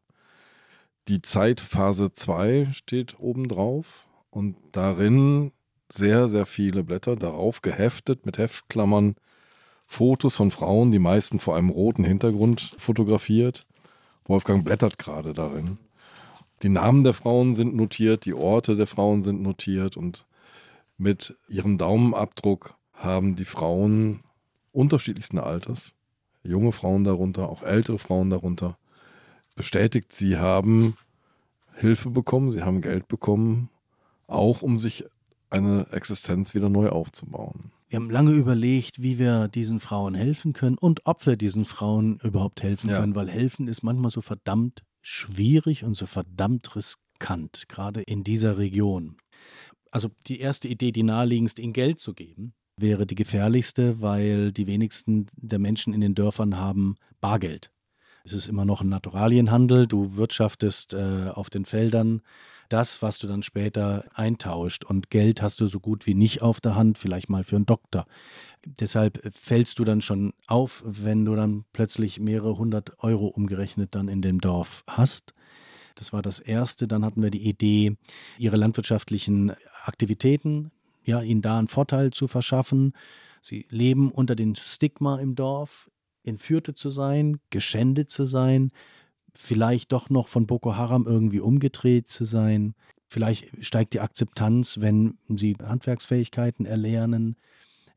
Die 1.08 1.22
Zeitphase 1.22 2.12
2 2.12 2.68
steht 2.72 3.18
oben 3.18 3.48
drauf 3.48 4.08
und 4.30 4.56
darin 4.72 5.52
sehr, 5.92 6.28
sehr 6.28 6.46
viele 6.46 6.82
Blätter, 6.82 7.16
darauf 7.16 7.62
geheftet 7.62 8.26
mit 8.26 8.38
Heftklammern 8.38 9.16
Fotos 9.86 10.36
von 10.36 10.50
Frauen, 10.50 10.90
die 10.90 10.98
meisten 10.98 11.38
vor 11.38 11.56
einem 11.56 11.68
roten 11.68 12.04
Hintergrund 12.04 12.74
fotografiert. 12.78 13.66
Wolfgang 14.24 14.64
blättert 14.64 14.98
gerade 14.98 15.34
darin. 15.34 15.78
Die 16.62 16.68
Namen 16.68 17.02
der 17.02 17.12
Frauen 17.12 17.54
sind 17.54 17.74
notiert, 17.74 18.24
die 18.24 18.34
Orte 18.34 18.76
der 18.76 18.86
Frauen 18.86 19.22
sind 19.22 19.42
notiert 19.42 19.96
und 19.96 20.26
mit 20.96 21.36
ihrem 21.48 21.76
Daumenabdruck 21.76 22.74
haben 22.94 23.34
die 23.34 23.44
Frauen 23.44 24.20
unterschiedlichsten 24.70 25.38
Alters, 25.38 25.96
junge 26.42 26.72
Frauen 26.72 27.04
darunter, 27.04 27.48
auch 27.48 27.62
ältere 27.62 27.98
Frauen 27.98 28.30
darunter, 28.30 28.78
bestätigt, 29.56 30.12
sie 30.12 30.38
haben 30.38 30.96
Hilfe 31.74 32.10
bekommen, 32.10 32.50
sie 32.50 32.62
haben 32.62 32.80
Geld 32.80 33.08
bekommen, 33.08 33.68
auch 34.26 34.62
um 34.62 34.78
sich 34.78 35.04
eine 35.52 35.86
Existenz 35.92 36.54
wieder 36.54 36.68
neu 36.68 36.88
aufzubauen. 36.88 37.72
Wir 37.88 37.98
haben 37.98 38.10
lange 38.10 38.32
überlegt, 38.32 39.02
wie 39.02 39.18
wir 39.18 39.48
diesen 39.48 39.78
Frauen 39.78 40.14
helfen 40.14 40.54
können 40.54 40.78
und 40.78 41.04
ob 41.04 41.26
wir 41.26 41.36
diesen 41.36 41.66
Frauen 41.66 42.18
überhaupt 42.22 42.62
helfen 42.62 42.88
ja. 42.88 43.00
können, 43.00 43.14
weil 43.14 43.28
helfen 43.28 43.68
ist 43.68 43.82
manchmal 43.82 44.10
so 44.10 44.22
verdammt 44.22 44.82
schwierig 45.02 45.84
und 45.84 45.94
so 45.94 46.06
verdammt 46.06 46.74
riskant, 46.74 47.68
gerade 47.68 48.00
in 48.02 48.24
dieser 48.24 48.56
Region. 48.56 49.16
Also 49.90 50.08
die 50.26 50.40
erste 50.40 50.68
Idee, 50.68 50.90
die 50.90 51.02
naheliegendste, 51.02 51.60
ihnen 51.60 51.74
Geld 51.74 52.00
zu 52.00 52.14
geben, 52.14 52.54
wäre 52.78 53.04
die 53.04 53.14
gefährlichste, 53.14 54.00
weil 54.00 54.52
die 54.52 54.66
wenigsten 54.66 55.26
der 55.36 55.58
Menschen 55.58 55.92
in 55.92 56.00
den 56.00 56.14
Dörfern 56.14 56.56
haben 56.56 56.94
Bargeld. 57.20 57.70
Es 58.24 58.32
ist 58.32 58.48
immer 58.48 58.64
noch 58.64 58.80
ein 58.80 58.88
Naturalienhandel, 58.88 59.86
du 59.86 60.16
wirtschaftest 60.16 60.94
äh, 60.94 61.28
auf 61.28 61.50
den 61.50 61.66
Feldern 61.66 62.22
das, 62.72 63.02
was 63.02 63.18
du 63.18 63.26
dann 63.26 63.42
später 63.42 64.04
eintauscht. 64.14 64.84
Und 64.84 65.10
Geld 65.10 65.42
hast 65.42 65.60
du 65.60 65.68
so 65.68 65.80
gut 65.80 66.06
wie 66.06 66.14
nicht 66.14 66.42
auf 66.42 66.60
der 66.60 66.74
Hand, 66.74 66.98
vielleicht 66.98 67.28
mal 67.28 67.44
für 67.44 67.56
einen 67.56 67.66
Doktor. 67.66 68.06
Deshalb 68.64 69.20
fällst 69.34 69.78
du 69.78 69.84
dann 69.84 70.00
schon 70.00 70.32
auf, 70.46 70.82
wenn 70.86 71.24
du 71.24 71.34
dann 71.34 71.64
plötzlich 71.72 72.20
mehrere 72.20 72.56
hundert 72.56 73.02
Euro 73.02 73.26
umgerechnet 73.26 73.94
dann 73.94 74.08
in 74.08 74.22
dem 74.22 74.40
Dorf 74.40 74.84
hast. 74.86 75.34
Das 75.94 76.12
war 76.12 76.22
das 76.22 76.40
Erste. 76.40 76.88
Dann 76.88 77.04
hatten 77.04 77.22
wir 77.22 77.30
die 77.30 77.46
Idee, 77.46 77.96
ihre 78.38 78.56
landwirtschaftlichen 78.56 79.52
Aktivitäten, 79.84 80.70
ja, 81.04 81.20
ihnen 81.20 81.42
da 81.42 81.58
einen 81.58 81.68
Vorteil 81.68 82.12
zu 82.12 82.28
verschaffen. 82.28 82.92
Sie 83.40 83.66
leben 83.68 84.10
unter 84.10 84.36
dem 84.36 84.54
Stigma 84.54 85.18
im 85.18 85.34
Dorf, 85.34 85.90
entführte 86.24 86.74
zu 86.74 86.88
sein, 86.88 87.40
geschändet 87.50 88.10
zu 88.10 88.24
sein, 88.24 88.70
vielleicht 89.34 89.92
doch 89.92 90.10
noch 90.10 90.28
von 90.28 90.46
Boko 90.46 90.76
Haram 90.76 91.06
irgendwie 91.06 91.40
umgedreht 91.40 92.08
zu 92.08 92.24
sein. 92.24 92.74
Vielleicht 93.08 93.64
steigt 93.64 93.94
die 93.94 94.00
Akzeptanz, 94.00 94.80
wenn 94.80 95.18
sie 95.28 95.56
Handwerksfähigkeiten 95.62 96.66
erlernen, 96.66 97.36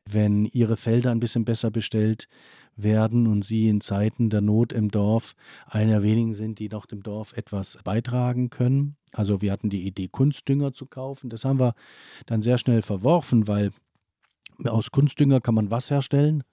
wenn 0.08 0.44
ihre 0.44 0.76
Felder 0.76 1.10
ein 1.10 1.20
bisschen 1.20 1.44
besser 1.44 1.70
bestellt 1.70 2.28
werden 2.76 3.26
und 3.26 3.44
sie 3.44 3.68
in 3.68 3.80
Zeiten 3.80 4.30
der 4.30 4.40
Not 4.40 4.72
im 4.72 4.90
Dorf 4.90 5.34
einer 5.66 6.02
wenigen 6.02 6.34
sind, 6.34 6.58
die 6.58 6.68
noch 6.68 6.86
dem 6.86 7.02
Dorf 7.02 7.32
etwas 7.36 7.78
beitragen 7.82 8.50
können. 8.50 8.96
Also 9.12 9.40
wir 9.40 9.50
hatten 9.52 9.70
die 9.70 9.86
Idee, 9.86 10.08
Kunstdünger 10.08 10.72
zu 10.72 10.86
kaufen. 10.86 11.30
Das 11.30 11.44
haben 11.44 11.58
wir 11.58 11.74
dann 12.26 12.42
sehr 12.42 12.58
schnell 12.58 12.82
verworfen, 12.82 13.48
weil 13.48 13.70
aus 14.64 14.90
Kunstdünger 14.90 15.40
kann 15.40 15.54
man 15.54 15.70
was 15.70 15.90
herstellen? 15.90 16.44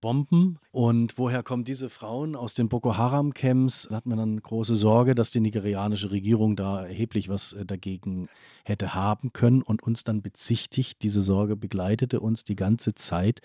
Bomben. 0.00 0.58
Und 0.70 1.18
woher 1.18 1.42
kommen 1.42 1.64
diese 1.64 1.90
Frauen 1.90 2.36
aus 2.36 2.54
den 2.54 2.68
Boko 2.68 2.96
Haram-Camps? 2.96 3.88
Da 3.88 3.96
hat 3.96 4.06
man 4.06 4.18
dann 4.18 4.40
große 4.40 4.76
Sorge, 4.76 5.14
dass 5.14 5.30
die 5.30 5.40
nigerianische 5.40 6.10
Regierung 6.10 6.56
da 6.56 6.86
erheblich 6.86 7.28
was 7.28 7.52
äh, 7.52 7.64
dagegen 7.64 8.28
hätte 8.64 8.94
haben 8.94 9.32
können 9.32 9.62
und 9.62 9.82
uns 9.82 10.04
dann 10.04 10.22
bezichtigt, 10.22 11.02
diese 11.02 11.20
Sorge 11.20 11.56
begleitete 11.56 12.20
uns 12.20 12.44
die 12.44 12.56
ganze 12.56 12.94
Zeit, 12.94 13.40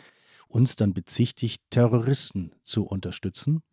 uns 0.47 0.75
dann 0.75 0.93
bezichtigt, 0.93 1.63
Terroristen 1.69 2.51
zu 2.63 2.85
unterstützen. 2.85 3.63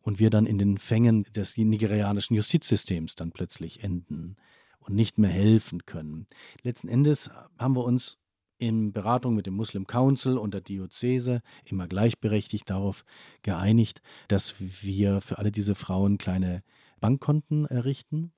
Und 0.00 0.18
wir 0.18 0.30
dann 0.30 0.46
in 0.46 0.58
den 0.58 0.78
Fängen 0.78 1.24
des 1.36 1.56
nigerianischen 1.56 2.34
Justizsystems 2.34 3.14
dann 3.14 3.30
plötzlich 3.30 3.84
enden 3.84 4.36
und 4.80 4.94
nicht 4.94 5.18
mehr 5.18 5.30
helfen 5.30 5.86
können. 5.86 6.26
Letzten 6.62 6.88
Endes 6.88 7.30
haben 7.56 7.76
wir 7.76 7.84
uns 7.84 8.18
in 8.62 8.92
Beratung 8.92 9.34
mit 9.34 9.46
dem 9.46 9.54
Muslim 9.54 9.88
Council 9.88 10.38
und 10.38 10.54
der 10.54 10.60
Diözese 10.60 11.40
immer 11.64 11.88
gleichberechtigt 11.88 12.70
darauf 12.70 13.04
geeinigt, 13.42 14.02
dass 14.28 14.54
wir 14.58 15.20
für 15.20 15.38
alle 15.38 15.50
diese 15.50 15.74
Frauen 15.74 16.16
kleine 16.16 16.62
Bankkonten 17.00 17.66
errichten, 17.66 18.30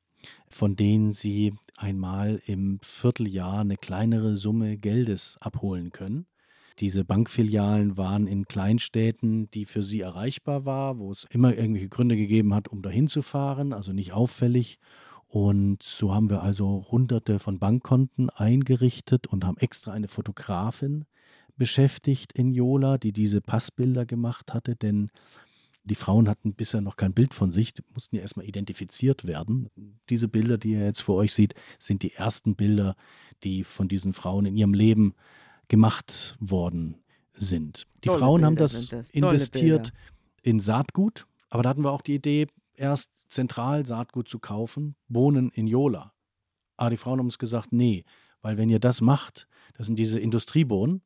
von 0.48 0.76
denen 0.76 1.12
sie 1.12 1.52
einmal 1.76 2.40
im 2.46 2.78
Vierteljahr 2.82 3.60
eine 3.60 3.76
kleinere 3.76 4.38
Summe 4.38 4.78
Geldes 4.78 5.36
abholen 5.42 5.92
können. 5.92 6.26
Diese 6.78 7.04
Bankfilialen 7.04 7.98
waren 7.98 8.26
in 8.26 8.46
Kleinstädten, 8.46 9.50
die 9.50 9.66
für 9.66 9.82
sie 9.82 10.00
erreichbar 10.00 10.64
war, 10.64 10.98
wo 10.98 11.12
es 11.12 11.24
immer 11.28 11.54
irgendwelche 11.54 11.90
Gründe 11.90 12.16
gegeben 12.16 12.54
hat, 12.54 12.68
um 12.68 12.80
dahin 12.80 13.08
zu 13.08 13.20
fahren, 13.20 13.74
also 13.74 13.92
nicht 13.92 14.12
auffällig. 14.14 14.78
Und 15.28 15.82
so 15.82 16.14
haben 16.14 16.30
wir 16.30 16.42
also 16.42 16.86
hunderte 16.90 17.38
von 17.38 17.58
Bankkonten 17.58 18.30
eingerichtet 18.30 19.26
und 19.26 19.44
haben 19.44 19.58
extra 19.58 19.92
eine 19.92 20.08
Fotografin 20.08 21.04
beschäftigt 21.56 22.32
in 22.32 22.52
Jola, 22.52 22.98
die 22.98 23.12
diese 23.12 23.40
Passbilder 23.40 24.06
gemacht 24.06 24.52
hatte, 24.52 24.76
denn 24.76 25.10
die 25.84 25.94
Frauen 25.94 26.28
hatten 26.28 26.54
bisher 26.54 26.80
noch 26.80 26.96
kein 26.96 27.12
Bild 27.12 27.34
von 27.34 27.52
sich, 27.52 27.74
mussten 27.92 28.16
ja 28.16 28.22
erstmal 28.22 28.46
identifiziert 28.46 29.26
werden. 29.26 29.68
Diese 30.08 30.28
Bilder, 30.28 30.56
die 30.56 30.72
ihr 30.72 30.84
jetzt 30.84 31.02
vor 31.02 31.16
euch 31.16 31.34
seht, 31.34 31.54
sind 31.78 32.02
die 32.02 32.14
ersten 32.14 32.56
Bilder, 32.56 32.96
die 33.42 33.64
von 33.64 33.86
diesen 33.86 34.14
Frauen 34.14 34.46
in 34.46 34.56
ihrem 34.56 34.72
Leben 34.72 35.12
gemacht 35.68 36.36
worden 36.40 36.96
sind. 37.34 37.86
Die 38.02 38.08
Tolle 38.08 38.18
Frauen 38.18 38.40
Bilder 38.40 38.46
haben 38.46 38.56
das, 38.56 38.88
das. 38.88 39.10
investiert 39.10 39.92
in 40.42 40.58
Saatgut, 40.58 41.26
aber 41.50 41.62
da 41.62 41.70
hatten 41.70 41.84
wir 41.84 41.92
auch 41.92 42.02
die 42.02 42.14
Idee, 42.14 42.46
erst 42.76 43.10
zentral 43.28 43.86
Saatgut 43.86 44.28
zu 44.28 44.38
kaufen, 44.38 44.96
Bohnen 45.08 45.50
in 45.50 45.66
Jola. 45.66 46.12
Aber 46.76 46.90
die 46.90 46.96
Frauen 46.96 47.18
haben 47.18 47.26
uns 47.26 47.38
gesagt, 47.38 47.72
nee, 47.72 48.04
Weil 48.42 48.58
wenn 48.58 48.68
ihr 48.68 48.78
das 48.78 49.00
macht, 49.00 49.48
das 49.72 49.86
sind 49.86 49.98
diese 49.98 50.20
Industriebohnen, 50.20 51.00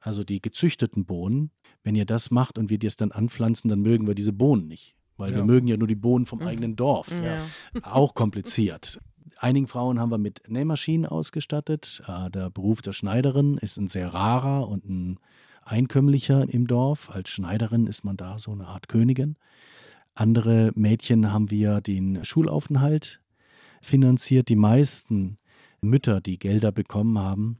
also 0.00 0.24
die 0.24 0.42
gezüchteten 0.42 1.04
Bohnen, 1.04 1.52
wenn 1.84 1.94
ihr 1.94 2.06
das 2.06 2.32
macht 2.32 2.58
und 2.58 2.70
wir 2.70 2.78
das 2.80 2.96
dann 2.96 3.12
anpflanzen, 3.12 3.70
dann 3.70 3.82
mögen 3.82 4.08
wir 4.08 4.16
diese 4.16 4.32
Bohnen 4.32 4.66
nicht. 4.66 4.96
Weil 5.16 5.30
ja. 5.30 5.36
wir 5.36 5.44
mögen 5.44 5.68
ja 5.68 5.76
nur 5.76 5.86
die 5.86 5.94
Bohnen 5.94 6.26
vom 6.26 6.40
mhm. 6.40 6.46
eigenen 6.46 6.76
Dorf. 6.76 7.12
Ja. 7.22 7.46
Auch 7.82 8.14
kompliziert. 8.14 8.98
Einigen 9.38 9.68
Frauen 9.68 10.00
haben 10.00 10.10
wir 10.10 10.18
mit 10.18 10.42
Nähmaschinen 10.48 11.06
ausgestattet. 11.06 12.02
Äh, 12.08 12.30
der 12.30 12.50
Beruf 12.50 12.82
der 12.82 12.92
Schneiderin 12.92 13.58
ist 13.58 13.76
ein 13.76 13.86
sehr 13.86 14.12
rarer 14.12 14.68
und 14.68 14.84
ein 14.88 15.20
einkömmlicher 15.62 16.48
im 16.48 16.66
Dorf. 16.66 17.10
Als 17.10 17.30
Schneiderin 17.30 17.86
ist 17.86 18.04
man 18.04 18.16
da 18.16 18.38
so 18.38 18.52
eine 18.52 18.66
Art 18.66 18.88
Königin. 18.88 19.36
Andere 20.16 20.72
Mädchen 20.74 21.30
haben 21.30 21.50
wir 21.50 21.82
den 21.82 22.24
Schulaufenthalt 22.24 23.20
finanziert. 23.82 24.48
Die 24.48 24.56
meisten 24.56 25.36
Mütter, 25.82 26.22
die 26.22 26.38
Gelder 26.38 26.72
bekommen 26.72 27.18
haben, 27.18 27.58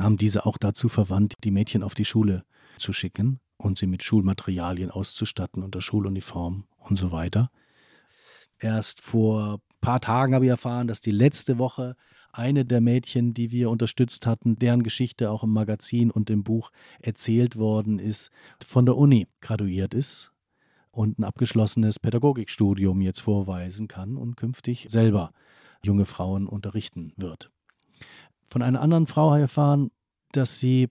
haben 0.00 0.16
diese 0.16 0.46
auch 0.46 0.56
dazu 0.56 0.88
verwandt, 0.88 1.34
die 1.44 1.50
Mädchen 1.50 1.82
auf 1.82 1.94
die 1.94 2.06
Schule 2.06 2.44
zu 2.78 2.94
schicken 2.94 3.40
und 3.58 3.76
sie 3.76 3.86
mit 3.86 4.02
Schulmaterialien 4.02 4.90
auszustatten 4.90 5.62
unter 5.62 5.82
Schuluniform 5.82 6.64
und 6.78 6.96
so 6.96 7.12
weiter. 7.12 7.50
Erst 8.58 9.02
vor 9.02 9.56
ein 9.56 9.80
paar 9.82 10.00
Tagen 10.00 10.34
habe 10.34 10.46
ich 10.46 10.50
erfahren, 10.50 10.86
dass 10.86 11.02
die 11.02 11.10
letzte 11.10 11.58
Woche 11.58 11.94
eine 12.32 12.64
der 12.64 12.80
Mädchen, 12.80 13.34
die 13.34 13.50
wir 13.50 13.68
unterstützt 13.68 14.26
hatten, 14.26 14.56
deren 14.56 14.82
Geschichte 14.82 15.30
auch 15.30 15.44
im 15.44 15.50
Magazin 15.50 16.10
und 16.10 16.30
im 16.30 16.42
Buch 16.42 16.70
erzählt 17.00 17.56
worden 17.56 17.98
ist, 17.98 18.30
von 18.64 18.86
der 18.86 18.96
Uni 18.96 19.28
graduiert 19.42 19.92
ist 19.92 20.31
und 20.92 21.18
ein 21.18 21.24
abgeschlossenes 21.24 21.98
Pädagogikstudium 21.98 23.00
jetzt 23.00 23.20
vorweisen 23.20 23.88
kann 23.88 24.16
und 24.16 24.36
künftig 24.36 24.86
selber 24.88 25.32
junge 25.84 26.06
Frauen 26.06 26.46
unterrichten 26.46 27.12
wird. 27.16 27.50
Von 28.50 28.62
einer 28.62 28.80
anderen 28.80 29.06
Frau 29.06 29.30
habe 29.30 29.40
ich 29.40 29.44
erfahren, 29.44 29.90
dass 30.32 30.58
sie 30.58 30.88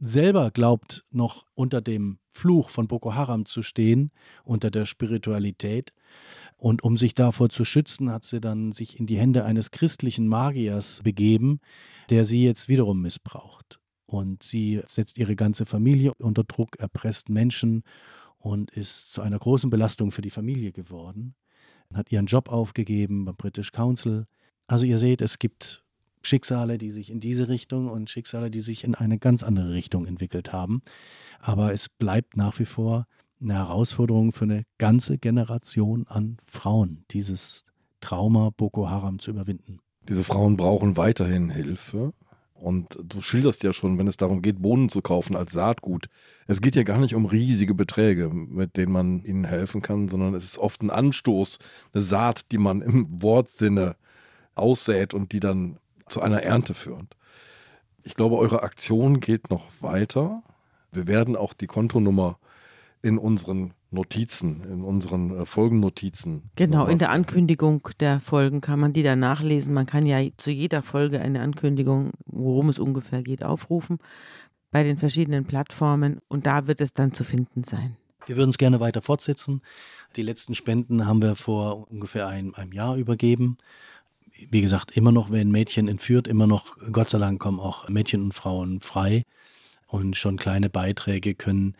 selber 0.00 0.50
glaubt, 0.50 1.04
noch 1.10 1.46
unter 1.54 1.80
dem 1.80 2.18
Fluch 2.30 2.68
von 2.68 2.88
Boko 2.88 3.14
Haram 3.14 3.46
zu 3.46 3.62
stehen, 3.62 4.10
unter 4.42 4.70
der 4.70 4.86
Spiritualität. 4.86 5.92
Und 6.56 6.82
um 6.82 6.96
sich 6.96 7.14
davor 7.14 7.48
zu 7.48 7.64
schützen, 7.64 8.10
hat 8.10 8.24
sie 8.24 8.40
dann 8.40 8.72
sich 8.72 8.98
in 8.98 9.06
die 9.06 9.18
Hände 9.18 9.44
eines 9.44 9.70
christlichen 9.70 10.28
Magiers 10.28 11.00
begeben, 11.02 11.60
der 12.10 12.24
sie 12.24 12.44
jetzt 12.44 12.68
wiederum 12.68 13.02
missbraucht. 13.02 13.78
Und 14.06 14.42
sie 14.42 14.82
setzt 14.86 15.18
ihre 15.18 15.36
ganze 15.36 15.66
Familie 15.66 16.12
unter 16.18 16.44
Druck, 16.44 16.76
erpresst 16.78 17.28
Menschen 17.28 17.82
und 18.44 18.70
ist 18.70 19.12
zu 19.12 19.22
einer 19.22 19.38
großen 19.38 19.70
Belastung 19.70 20.10
für 20.10 20.20
die 20.20 20.30
Familie 20.30 20.70
geworden. 20.70 21.34
Hat 21.94 22.12
ihren 22.12 22.26
Job 22.26 22.50
aufgegeben 22.50 23.24
beim 23.24 23.36
British 23.36 23.72
Council. 23.72 24.26
Also 24.66 24.84
ihr 24.84 24.98
seht, 24.98 25.22
es 25.22 25.38
gibt 25.38 25.82
Schicksale, 26.22 26.76
die 26.76 26.90
sich 26.90 27.10
in 27.10 27.20
diese 27.20 27.48
Richtung 27.48 27.88
und 27.88 28.10
Schicksale, 28.10 28.50
die 28.50 28.60
sich 28.60 28.84
in 28.84 28.94
eine 28.94 29.18
ganz 29.18 29.42
andere 29.42 29.72
Richtung 29.72 30.06
entwickelt 30.06 30.52
haben. 30.52 30.82
Aber 31.40 31.72
es 31.72 31.88
bleibt 31.88 32.36
nach 32.36 32.58
wie 32.58 32.66
vor 32.66 33.06
eine 33.40 33.54
Herausforderung 33.54 34.32
für 34.32 34.44
eine 34.44 34.64
ganze 34.76 35.16
Generation 35.16 36.06
an 36.06 36.36
Frauen, 36.46 37.04
dieses 37.12 37.64
Trauma 38.00 38.50
Boko 38.54 38.90
Haram 38.90 39.20
zu 39.20 39.30
überwinden. 39.30 39.78
Diese 40.06 40.24
Frauen 40.24 40.58
brauchen 40.58 40.98
weiterhin 40.98 41.48
Hilfe. 41.48 42.12
Und 42.64 42.96
du 42.98 43.20
schilderst 43.20 43.62
ja 43.62 43.74
schon, 43.74 43.98
wenn 43.98 44.06
es 44.06 44.16
darum 44.16 44.40
geht, 44.40 44.62
Bohnen 44.62 44.88
zu 44.88 45.02
kaufen 45.02 45.36
als 45.36 45.52
Saatgut. 45.52 46.08
Es 46.46 46.62
geht 46.62 46.76
ja 46.76 46.82
gar 46.82 46.96
nicht 46.96 47.14
um 47.14 47.26
riesige 47.26 47.74
Beträge, 47.74 48.30
mit 48.30 48.78
denen 48.78 48.90
man 48.90 49.22
ihnen 49.22 49.44
helfen 49.44 49.82
kann, 49.82 50.08
sondern 50.08 50.34
es 50.34 50.44
ist 50.44 50.56
oft 50.56 50.80
ein 50.80 50.88
Anstoß, 50.88 51.58
eine 51.92 52.00
Saat, 52.00 52.52
die 52.52 52.56
man 52.56 52.80
im 52.80 53.20
Wortsinne 53.20 53.96
aussät 54.54 55.12
und 55.12 55.32
die 55.32 55.40
dann 55.40 55.76
zu 56.08 56.22
einer 56.22 56.42
Ernte 56.42 56.72
führt. 56.72 57.18
Ich 58.02 58.14
glaube, 58.14 58.38
eure 58.38 58.62
Aktion 58.62 59.20
geht 59.20 59.50
noch 59.50 59.68
weiter. 59.80 60.42
Wir 60.90 61.06
werden 61.06 61.36
auch 61.36 61.52
die 61.52 61.66
Kontonummer 61.66 62.38
in 63.02 63.18
unseren 63.18 63.74
Notizen, 63.94 64.62
in 64.64 64.82
unseren 64.82 65.38
äh, 65.38 65.46
Folgennotizen. 65.46 66.50
Genau, 66.56 66.86
in 66.86 66.98
der 66.98 67.10
Ankündigung 67.10 67.88
der 68.00 68.20
Folgen 68.20 68.60
kann 68.60 68.78
man 68.78 68.92
die 68.92 69.02
dann 69.02 69.20
nachlesen. 69.20 69.72
Man 69.72 69.86
kann 69.86 70.06
ja 70.06 70.20
zu 70.36 70.50
jeder 70.50 70.82
Folge 70.82 71.20
eine 71.20 71.40
Ankündigung, 71.40 72.10
worum 72.26 72.68
es 72.68 72.78
ungefähr 72.78 73.22
geht, 73.22 73.42
aufrufen 73.42 73.98
bei 74.70 74.82
den 74.82 74.96
verschiedenen 74.96 75.44
Plattformen 75.44 76.18
und 76.26 76.46
da 76.46 76.66
wird 76.66 76.80
es 76.80 76.92
dann 76.92 77.12
zu 77.12 77.22
finden 77.22 77.62
sein. 77.62 77.96
Wir 78.26 78.36
würden 78.36 78.50
es 78.50 78.58
gerne 78.58 78.80
weiter 78.80 79.02
fortsetzen. 79.02 79.62
Die 80.16 80.22
letzten 80.22 80.54
Spenden 80.54 81.06
haben 81.06 81.22
wir 81.22 81.36
vor 81.36 81.90
ungefähr 81.90 82.26
einem, 82.26 82.54
einem 82.54 82.72
Jahr 82.72 82.96
übergeben. 82.96 83.56
Wie 84.50 84.60
gesagt, 84.60 84.96
immer 84.96 85.12
noch 85.12 85.30
werden 85.30 85.52
Mädchen 85.52 85.86
entführt, 85.86 86.26
immer 86.26 86.48
noch, 86.48 86.76
Gott 86.90 87.10
sei 87.10 87.18
Dank, 87.18 87.40
kommen 87.40 87.60
auch 87.60 87.88
Mädchen 87.88 88.22
und 88.22 88.34
Frauen 88.34 88.80
frei. 88.80 89.22
Und 89.94 90.16
schon 90.16 90.38
kleine 90.38 90.68
Beiträge 90.70 91.36
können 91.36 91.76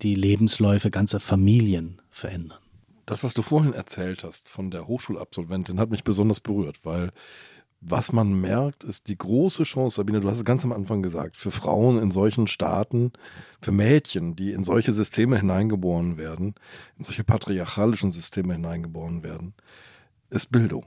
die 0.00 0.14
Lebensläufe 0.14 0.92
ganzer 0.92 1.18
Familien 1.18 2.00
verändern. 2.10 2.60
Das, 3.06 3.24
was 3.24 3.34
du 3.34 3.42
vorhin 3.42 3.72
erzählt 3.72 4.22
hast 4.22 4.48
von 4.48 4.70
der 4.70 4.86
Hochschulabsolventin, 4.86 5.80
hat 5.80 5.90
mich 5.90 6.04
besonders 6.04 6.38
berührt, 6.38 6.78
weil 6.84 7.10
was 7.80 8.12
man 8.12 8.40
merkt, 8.40 8.84
ist 8.84 9.08
die 9.08 9.18
große 9.18 9.64
Chance, 9.64 9.96
Sabine, 9.96 10.20
du 10.20 10.30
hast 10.30 10.36
es 10.36 10.44
ganz 10.44 10.62
am 10.62 10.70
Anfang 10.70 11.02
gesagt, 11.02 11.36
für 11.36 11.50
Frauen 11.50 12.00
in 12.00 12.12
solchen 12.12 12.46
Staaten, 12.46 13.10
für 13.60 13.72
Mädchen, 13.72 14.36
die 14.36 14.52
in 14.52 14.62
solche 14.62 14.92
Systeme 14.92 15.36
hineingeboren 15.36 16.18
werden, 16.18 16.54
in 16.98 17.02
solche 17.02 17.24
patriarchalischen 17.24 18.12
Systeme 18.12 18.52
hineingeboren 18.52 19.24
werden, 19.24 19.54
ist 20.30 20.52
Bildung, 20.52 20.86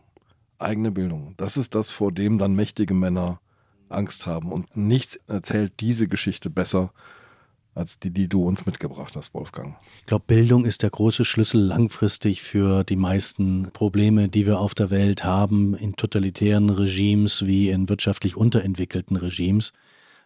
eigene 0.59 0.93
Bildung. 0.93 1.33
Das 1.35 1.57
ist 1.57 1.75
das, 1.75 1.91
vor 1.91 2.13
dem 2.13 2.37
dann 2.37 2.55
mächtige 2.55 2.93
Männer 2.93 3.41
Angst 3.89 4.27
haben. 4.27 4.51
Und 4.51 4.75
nichts 4.77 5.17
erzählt 5.27 5.73
diese 5.79 6.07
Geschichte 6.07 6.49
besser 6.49 6.91
als 7.75 7.99
die, 7.99 8.11
die 8.11 8.27
du 8.27 8.43
uns 8.43 8.65
mitgebracht 8.65 9.15
hast, 9.15 9.33
Wolfgang. 9.33 9.75
Ich 10.01 10.05
glaube, 10.07 10.25
Bildung 10.27 10.65
ist 10.65 10.83
der 10.83 10.89
große 10.89 11.23
Schlüssel 11.23 11.61
langfristig 11.61 12.41
für 12.41 12.83
die 12.83 12.95
meisten 12.95 13.69
Probleme, 13.71 14.27
die 14.27 14.45
wir 14.45 14.59
auf 14.59 14.73
der 14.73 14.89
Welt 14.89 15.23
haben, 15.23 15.75
in 15.75 15.95
totalitären 15.95 16.69
Regimes 16.69 17.45
wie 17.45 17.69
in 17.69 17.87
wirtschaftlich 17.87 18.35
unterentwickelten 18.35 19.15
Regimes. 19.15 19.71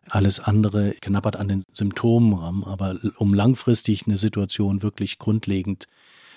Alles 0.09 0.39
andere 0.39 0.91
knappert 0.99 1.35
an 1.35 1.47
den 1.47 1.63
Symptomen 1.71 2.63
aber 2.63 2.97
um 3.17 3.33
langfristig 3.33 4.07
eine 4.07 4.17
Situation 4.17 4.81
wirklich 4.81 5.19
grundlegend 5.19 5.87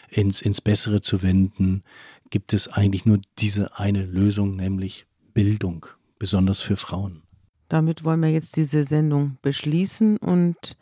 ins, 0.09 0.41
ins 0.41 0.61
Bessere 0.61 1.01
zu 1.01 1.23
wenden, 1.23 1.83
gibt 2.31 2.53
es 2.53 2.69
eigentlich 2.69 3.07
nur 3.07 3.21
diese 3.39 3.79
eine 3.79 4.05
Lösung, 4.05 4.53
nämlich 4.53 5.07
Bildung 5.35 5.87
besonders 6.19 6.61
für 6.61 6.77
Frauen. 6.77 7.23
Damit 7.69 8.05
wollen 8.05 8.23
wir 8.23 8.31
jetzt 8.31 8.57
diese 8.57 8.85
Sendung 8.85 9.39
beschließen 9.43 10.19
und 10.19 10.77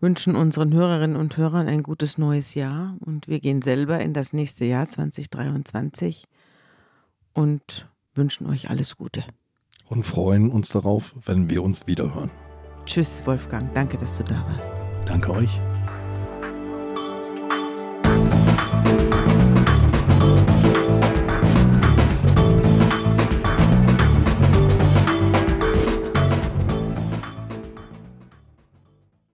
wünschen 0.00 0.34
unseren 0.34 0.72
Hörerinnen 0.72 1.16
und 1.16 1.36
Hörern 1.36 1.68
ein 1.68 1.84
gutes 1.84 2.18
neues 2.18 2.54
Jahr 2.54 2.96
und 3.00 3.28
wir 3.28 3.38
gehen 3.38 3.62
selber 3.62 4.00
in 4.00 4.12
das 4.12 4.32
nächste 4.32 4.64
Jahr 4.64 4.88
2023 4.88 6.24
und 7.34 7.88
wünschen 8.14 8.48
euch 8.48 8.68
alles 8.68 8.96
Gute. 8.96 9.24
Und 9.88 10.04
freuen 10.04 10.50
uns 10.50 10.70
darauf, 10.70 11.14
wenn 11.24 11.48
wir 11.48 11.62
uns 11.62 11.86
wiederhören. 11.86 12.30
Tschüss, 12.84 13.24
Wolfgang. 13.26 13.72
Danke, 13.74 13.96
dass 13.96 14.18
du 14.18 14.24
da 14.24 14.44
warst. 14.48 14.72
Danke 15.06 15.32
euch. 15.32 15.60